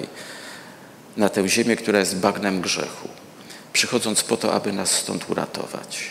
na 1.17 1.29
tę 1.29 1.49
ziemię, 1.49 1.77
która 1.77 1.99
jest 1.99 2.17
bagnem 2.17 2.61
grzechu, 2.61 3.09
przychodząc 3.73 4.23
po 4.23 4.37
to, 4.37 4.53
aby 4.53 4.73
nas 4.73 4.91
stąd 4.91 5.31
uratować. 5.31 6.11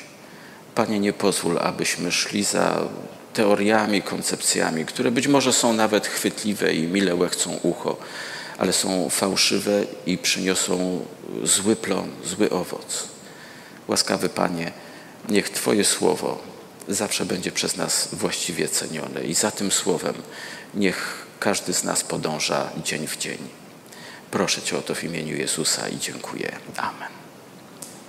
Panie, 0.76 1.00
nie 1.00 1.14
pozwól, 1.14 1.60
abyśmy 1.60 2.12
szli 2.12 2.44
za 2.44 2.88
teoriami, 3.38 4.02
koncepcjami, 4.02 4.86
które 4.86 5.12
być 5.12 5.28
może 5.28 5.54
są 5.54 5.74
nawet 5.74 6.08
chwytliwe 6.08 6.74
i 6.74 6.88
mile 6.88 7.16
łechcą 7.16 7.60
ucho, 7.64 7.98
ale 8.58 8.74
są 8.74 9.10
fałszywe 9.10 9.84
i 10.06 10.18
przyniosą 10.18 11.06
zły 11.44 11.76
plon, 11.76 12.10
zły 12.26 12.50
owoc. 12.50 13.08
Łaskawy 13.88 14.30
Panie, 14.30 14.72
niech 15.30 15.50
Twoje 15.50 15.86
słowo 15.86 16.40
zawsze 16.88 17.26
będzie 17.26 17.52
przez 17.52 17.78
nas 17.78 18.10
właściwie 18.14 18.68
cenione 18.68 19.24
i 19.24 19.34
za 19.34 19.52
tym 19.52 19.72
słowem 19.72 20.16
niech 20.74 21.26
każdy 21.40 21.74
z 21.74 21.84
nas 21.84 22.04
podąża 22.04 22.70
dzień 22.84 23.08
w 23.08 23.18
dzień. 23.18 23.38
Proszę 24.32 24.62
Cię 24.62 24.78
o 24.78 24.82
to 24.82 24.96
w 24.96 25.04
imieniu 25.04 25.36
Jezusa 25.36 25.90
i 25.90 26.00
dziękuję. 26.00 26.52
Amen. 26.78 27.17